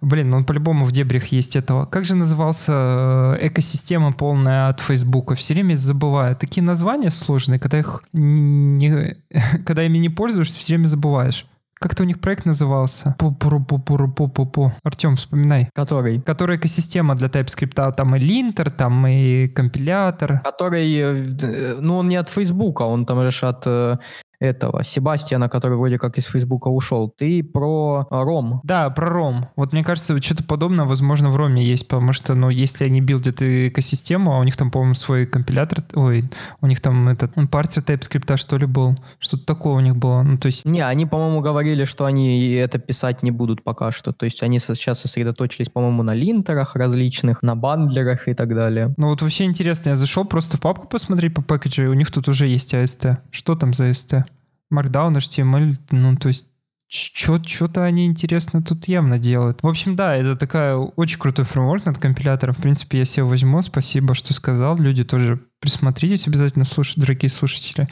Блин, 0.00 0.32
он 0.32 0.44
по-любому 0.44 0.84
в 0.84 0.92
дебрях 0.92 1.26
есть 1.26 1.56
этого. 1.56 1.84
Как 1.84 2.04
же 2.04 2.14
назывался 2.14 3.36
э, 3.40 3.48
экосистема 3.48 4.12
полная 4.12 4.68
от 4.68 4.80
Фейсбука? 4.80 5.34
Все 5.34 5.54
время 5.54 5.74
забываю. 5.74 6.36
Такие 6.36 6.62
названия 6.62 7.10
сложные, 7.10 7.58
когда 7.58 7.78
их 7.78 8.02
не, 8.12 9.16
когда 9.66 9.82
ими 9.82 9.98
не 9.98 10.08
пользуешься, 10.08 10.58
все 10.58 10.74
время 10.74 10.86
забываешь. 10.86 11.46
Как-то 11.80 12.02
у 12.02 12.06
них 12.06 12.20
проект 12.20 12.46
назывался. 12.46 13.14
Пу-пу-пу-пу-пу-пу-пу. 13.18 14.72
Артем, 14.82 15.16
вспоминай. 15.16 15.68
Который? 15.74 16.20
Который 16.20 16.56
экосистема 16.56 17.14
для 17.14 17.28
TypeScript. 17.28 17.92
Там 17.94 18.16
и 18.16 18.18
линтер, 18.18 18.70
там 18.70 19.06
и 19.06 19.48
компилятор. 19.48 20.40
Который, 20.44 20.92
э, 20.94 21.76
ну, 21.80 21.98
он 21.98 22.08
не 22.08 22.16
от 22.16 22.28
Фейсбука, 22.28 22.82
он 22.82 23.06
там 23.06 23.22
лишь 23.22 23.44
от 23.44 23.62
э, 23.66 23.98
этого 24.40 24.84
Себастьяна, 24.84 25.48
который 25.48 25.76
вроде 25.76 25.98
как 25.98 26.16
из 26.18 26.26
Фейсбука 26.26 26.68
ушел. 26.68 27.12
Ты 27.16 27.42
про 27.42 28.06
а, 28.10 28.22
Ром. 28.22 28.60
Да, 28.64 28.88
про 28.90 29.08
Ром. 29.08 29.48
Вот 29.56 29.72
мне 29.72 29.82
кажется, 29.82 30.20
что-то 30.22 30.44
подобное, 30.44 30.84
возможно, 30.84 31.30
в 31.30 31.36
Роме 31.36 31.64
есть, 31.64 31.88
потому 31.88 32.12
что, 32.12 32.34
ну, 32.34 32.48
если 32.48 32.84
они 32.84 33.00
билдят 33.00 33.42
экосистему, 33.42 34.34
а 34.34 34.38
у 34.38 34.44
них 34.44 34.56
там, 34.56 34.70
по-моему, 34.70 34.94
свой 34.94 35.26
компилятор, 35.26 35.84
ой, 35.94 36.30
у 36.60 36.66
них 36.66 36.80
там 36.80 37.08
этот, 37.08 37.34
ну, 37.36 37.46
партия 37.48 37.80
TypeScript, 37.80 38.36
что 38.36 38.56
ли, 38.56 38.66
был, 38.66 38.94
что-то 39.18 39.44
такое 39.44 39.74
у 39.74 39.80
них 39.80 39.96
было, 39.96 40.22
ну, 40.22 40.38
то 40.38 40.46
есть... 40.46 40.64
Не, 40.64 40.80
они, 40.80 41.06
по-моему, 41.06 41.40
говорили, 41.40 41.84
что 41.84 42.04
они 42.04 42.52
это 42.52 42.78
писать 42.78 43.22
не 43.22 43.30
будут 43.30 43.64
пока 43.64 43.90
что, 43.90 44.12
то 44.12 44.24
есть 44.24 44.42
они 44.42 44.58
сейчас 44.58 45.00
сосредоточились, 45.00 45.68
по-моему, 45.68 46.02
на 46.02 46.14
линтерах 46.14 46.76
различных, 46.76 47.42
на 47.42 47.56
бандлерах 47.56 48.28
и 48.28 48.34
так 48.34 48.54
далее. 48.54 48.94
Ну, 48.96 49.08
вот 49.08 49.22
вообще 49.22 49.44
интересно, 49.44 49.90
я 49.90 49.96
зашел 49.96 50.24
просто 50.24 50.56
в 50.56 50.60
папку 50.60 50.86
посмотреть 50.86 51.34
по 51.34 51.42
пакету, 51.42 51.90
у 51.90 51.94
них 51.94 52.10
тут 52.10 52.28
уже 52.28 52.46
есть 52.46 52.74
AST. 52.74 53.18
Что 53.30 53.54
там 53.54 53.72
за 53.72 53.88
AST? 53.88 54.24
Markdown, 54.72 55.16
HTML, 55.16 55.76
ну, 55.90 56.16
то 56.16 56.28
есть 56.28 56.46
что-то 56.90 57.84
они 57.84 58.06
интересно 58.06 58.62
тут 58.62 58.88
явно 58.88 59.18
делают. 59.18 59.62
В 59.62 59.66
общем, 59.66 59.94
да, 59.94 60.16
это 60.16 60.36
такая 60.36 60.76
очень 60.76 61.18
крутой 61.18 61.44
фреймворк 61.44 61.84
над 61.84 61.98
компилятором. 61.98 62.54
В 62.54 62.62
принципе, 62.62 62.98
я 62.98 63.04
себе 63.04 63.24
возьму. 63.24 63.60
Спасибо, 63.60 64.14
что 64.14 64.32
сказал. 64.32 64.78
Люди 64.78 65.04
тоже 65.04 65.38
присмотритесь 65.60 66.26
обязательно, 66.26 66.64
слушать, 66.64 66.98
дорогие 66.98 67.28
слушатели. 67.28 67.88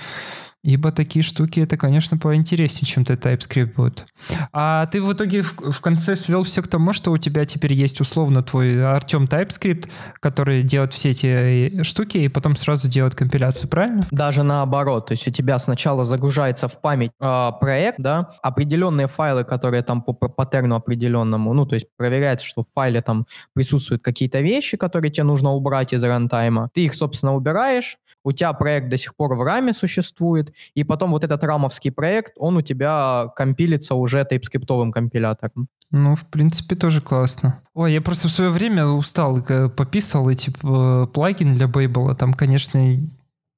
Ибо 0.66 0.90
такие 0.90 1.22
штуки, 1.22 1.60
это, 1.60 1.76
конечно, 1.76 2.18
поинтереснее, 2.18 2.88
чем 2.88 3.04
TypeScript 3.04 3.74
будет. 3.76 4.04
А 4.52 4.86
ты 4.86 5.00
в 5.00 5.12
итоге 5.12 5.42
в, 5.42 5.70
в 5.70 5.80
конце 5.80 6.16
свел 6.16 6.42
все 6.42 6.60
к 6.60 6.66
тому, 6.66 6.92
что 6.92 7.12
у 7.12 7.18
тебя 7.18 7.44
теперь 7.44 7.72
есть 7.72 8.00
условно 8.00 8.42
твой 8.42 8.84
Артем 8.84 9.26
TypeScript, 9.26 9.88
который 10.18 10.64
делает 10.64 10.92
все 10.92 11.10
эти 11.10 11.84
штуки 11.84 12.18
и 12.18 12.26
потом 12.26 12.56
сразу 12.56 12.88
делает 12.88 13.14
компиляцию, 13.14 13.70
правильно? 13.70 14.08
Даже 14.10 14.42
наоборот. 14.42 15.06
То 15.06 15.12
есть 15.12 15.28
у 15.28 15.30
тебя 15.30 15.56
сначала 15.60 16.04
загружается 16.04 16.66
в 16.66 16.80
память 16.80 17.12
э, 17.20 17.50
проект, 17.60 18.00
да, 18.00 18.32
определенные 18.42 19.06
файлы, 19.06 19.44
которые 19.44 19.84
там 19.84 20.02
по 20.02 20.14
паттерну 20.14 20.74
определенному, 20.74 21.52
ну, 21.52 21.64
то 21.64 21.76
есть 21.76 21.86
проверяется, 21.96 22.44
что 22.44 22.62
в 22.62 22.66
файле 22.74 23.02
там 23.02 23.26
присутствуют 23.54 24.02
какие-то 24.02 24.40
вещи, 24.40 24.76
которые 24.76 25.12
тебе 25.12 25.22
нужно 25.22 25.52
убрать 25.52 25.92
из 25.92 26.02
рантайма. 26.02 26.70
Ты 26.74 26.86
их, 26.86 26.96
собственно, 26.96 27.36
убираешь, 27.36 27.98
у 28.24 28.32
тебя 28.32 28.52
проект 28.54 28.88
до 28.88 28.98
сих 28.98 29.14
пор 29.14 29.36
в 29.36 29.42
раме 29.42 29.72
существует, 29.72 30.52
и 30.74 30.84
потом 30.84 31.10
вот 31.10 31.24
этот 31.24 31.42
рамовский 31.44 31.92
проект, 31.92 32.32
он 32.36 32.56
у 32.56 32.62
тебя 32.62 33.28
компилится 33.36 33.94
уже 33.94 34.24
тайпскриптовым 34.24 34.92
компилятором. 34.92 35.68
Ну, 35.90 36.16
в 36.16 36.26
принципе, 36.26 36.74
тоже 36.74 37.00
классно. 37.00 37.60
Ой, 37.74 37.92
я 37.92 38.00
просто 38.00 38.28
в 38.28 38.32
свое 38.32 38.50
время 38.50 38.86
устал, 38.86 39.40
пописал 39.76 40.28
эти 40.28 40.50
э, 40.50 41.06
плагины 41.06 41.54
для 41.54 41.66
Babel. 41.66 42.14
Там, 42.16 42.34
конечно, 42.34 43.08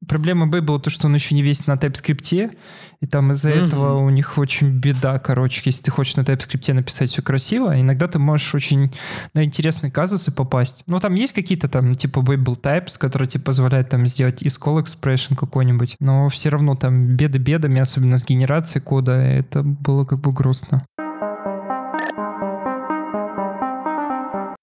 Проблема 0.09 0.47
Б 0.47 0.61
была 0.61 0.79
то, 0.79 0.91
что 0.91 1.07
он 1.07 1.15
еще 1.15 1.35
не 1.35 1.43
весь 1.43 1.67
на 1.67 1.75
TypeScript, 1.75 2.57
и 3.01 3.07
там 3.07 3.31
из-за 3.33 3.51
mm-hmm. 3.51 3.67
этого 3.67 3.99
у 3.99 4.11
них 4.11 4.39
очень 4.39 4.71
беда, 4.71 5.19
короче, 5.19 5.63
если 5.65 5.85
ты 5.85 5.91
хочешь 5.91 6.17
на 6.17 6.23
TypeScript 6.23 6.73
написать 6.73 7.11
все 7.11 7.23
красиво, 7.23 7.81
иногда 7.81 8.09
ты 8.09 8.19
можешь 8.19 8.55
очень 8.55 8.93
на 9.35 9.45
интересные 9.45 9.93
казусы 9.93 10.33
попасть. 10.33 10.83
Ну, 10.87 10.99
там 10.99 11.15
есть 11.15 11.33
какие-то 11.33 11.69
там, 11.69 11.95
типа, 11.95 12.21
Babel 12.21 12.61
Types, 12.61 12.99
которые 12.99 13.29
тебе 13.29 13.45
позволяют 13.45 13.91
там 13.91 14.07
сделать 14.07 14.43
из 14.43 14.59
call 14.59 14.83
expression 14.83 15.37
какой-нибудь, 15.37 15.97
но 16.01 16.29
все 16.29 16.49
равно 16.49 16.75
там 16.75 17.15
беды 17.15 17.39
бедами, 17.39 17.81
особенно 17.81 18.19
с 18.19 18.27
генерацией 18.27 18.83
кода, 18.83 19.13
это 19.13 19.63
было 19.63 20.05
как 20.05 20.21
бы 20.21 20.33
грустно. 20.33 20.83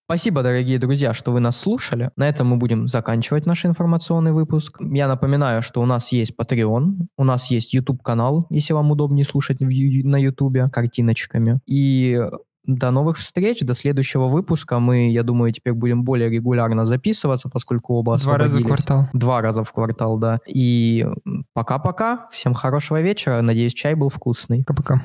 Спасибо, 0.07 0.43
дорогие 0.43 0.77
друзья, 0.77 1.15
что 1.15 1.31
вы 1.31 1.39
нас 1.39 1.57
слушали. 1.57 2.11
На 2.15 2.29
этом 2.29 2.47
мы 2.47 2.57
будем 2.57 2.85
заканчивать 2.85 3.47
наш 3.47 3.65
информационный 3.65 4.33
выпуск. 4.33 4.77
Я 4.79 5.07
напоминаю, 5.07 5.63
что 5.63 5.81
у 5.81 5.85
нас 5.85 6.11
есть 6.11 6.33
Patreon, 6.39 7.07
у 7.17 7.23
нас 7.23 7.49
есть 7.49 7.73
YouTube-канал, 7.73 8.45
если 8.51 8.73
вам 8.73 8.91
удобнее 8.91 9.25
слушать 9.25 9.59
на 9.59 10.17
YouTube 10.17 10.71
картиночками. 10.71 11.59
И 11.65 12.21
до 12.67 12.91
новых 12.91 13.17
встреч, 13.17 13.61
до 13.61 13.73
следующего 13.73 14.27
выпуска. 14.27 14.77
Мы, 14.77 15.11
я 15.11 15.23
думаю, 15.23 15.51
теперь 15.51 15.73
будем 15.73 16.03
более 16.03 16.29
регулярно 16.29 16.85
записываться, 16.85 17.49
поскольку 17.49 17.95
оба 17.95 18.17
Два 18.17 18.37
раза 18.37 18.59
в 18.59 18.63
квартал. 18.63 19.09
Два 19.13 19.41
раза 19.41 19.63
в 19.63 19.71
квартал, 19.71 20.19
да. 20.19 20.39
И 20.47 21.05
пока-пока. 21.53 22.27
Всем 22.31 22.53
хорошего 22.53 23.01
вечера. 23.01 23.41
Надеюсь, 23.41 23.73
чай 23.73 23.95
был 23.95 24.09
вкусный. 24.09 24.63
Пока-пока. 24.65 25.01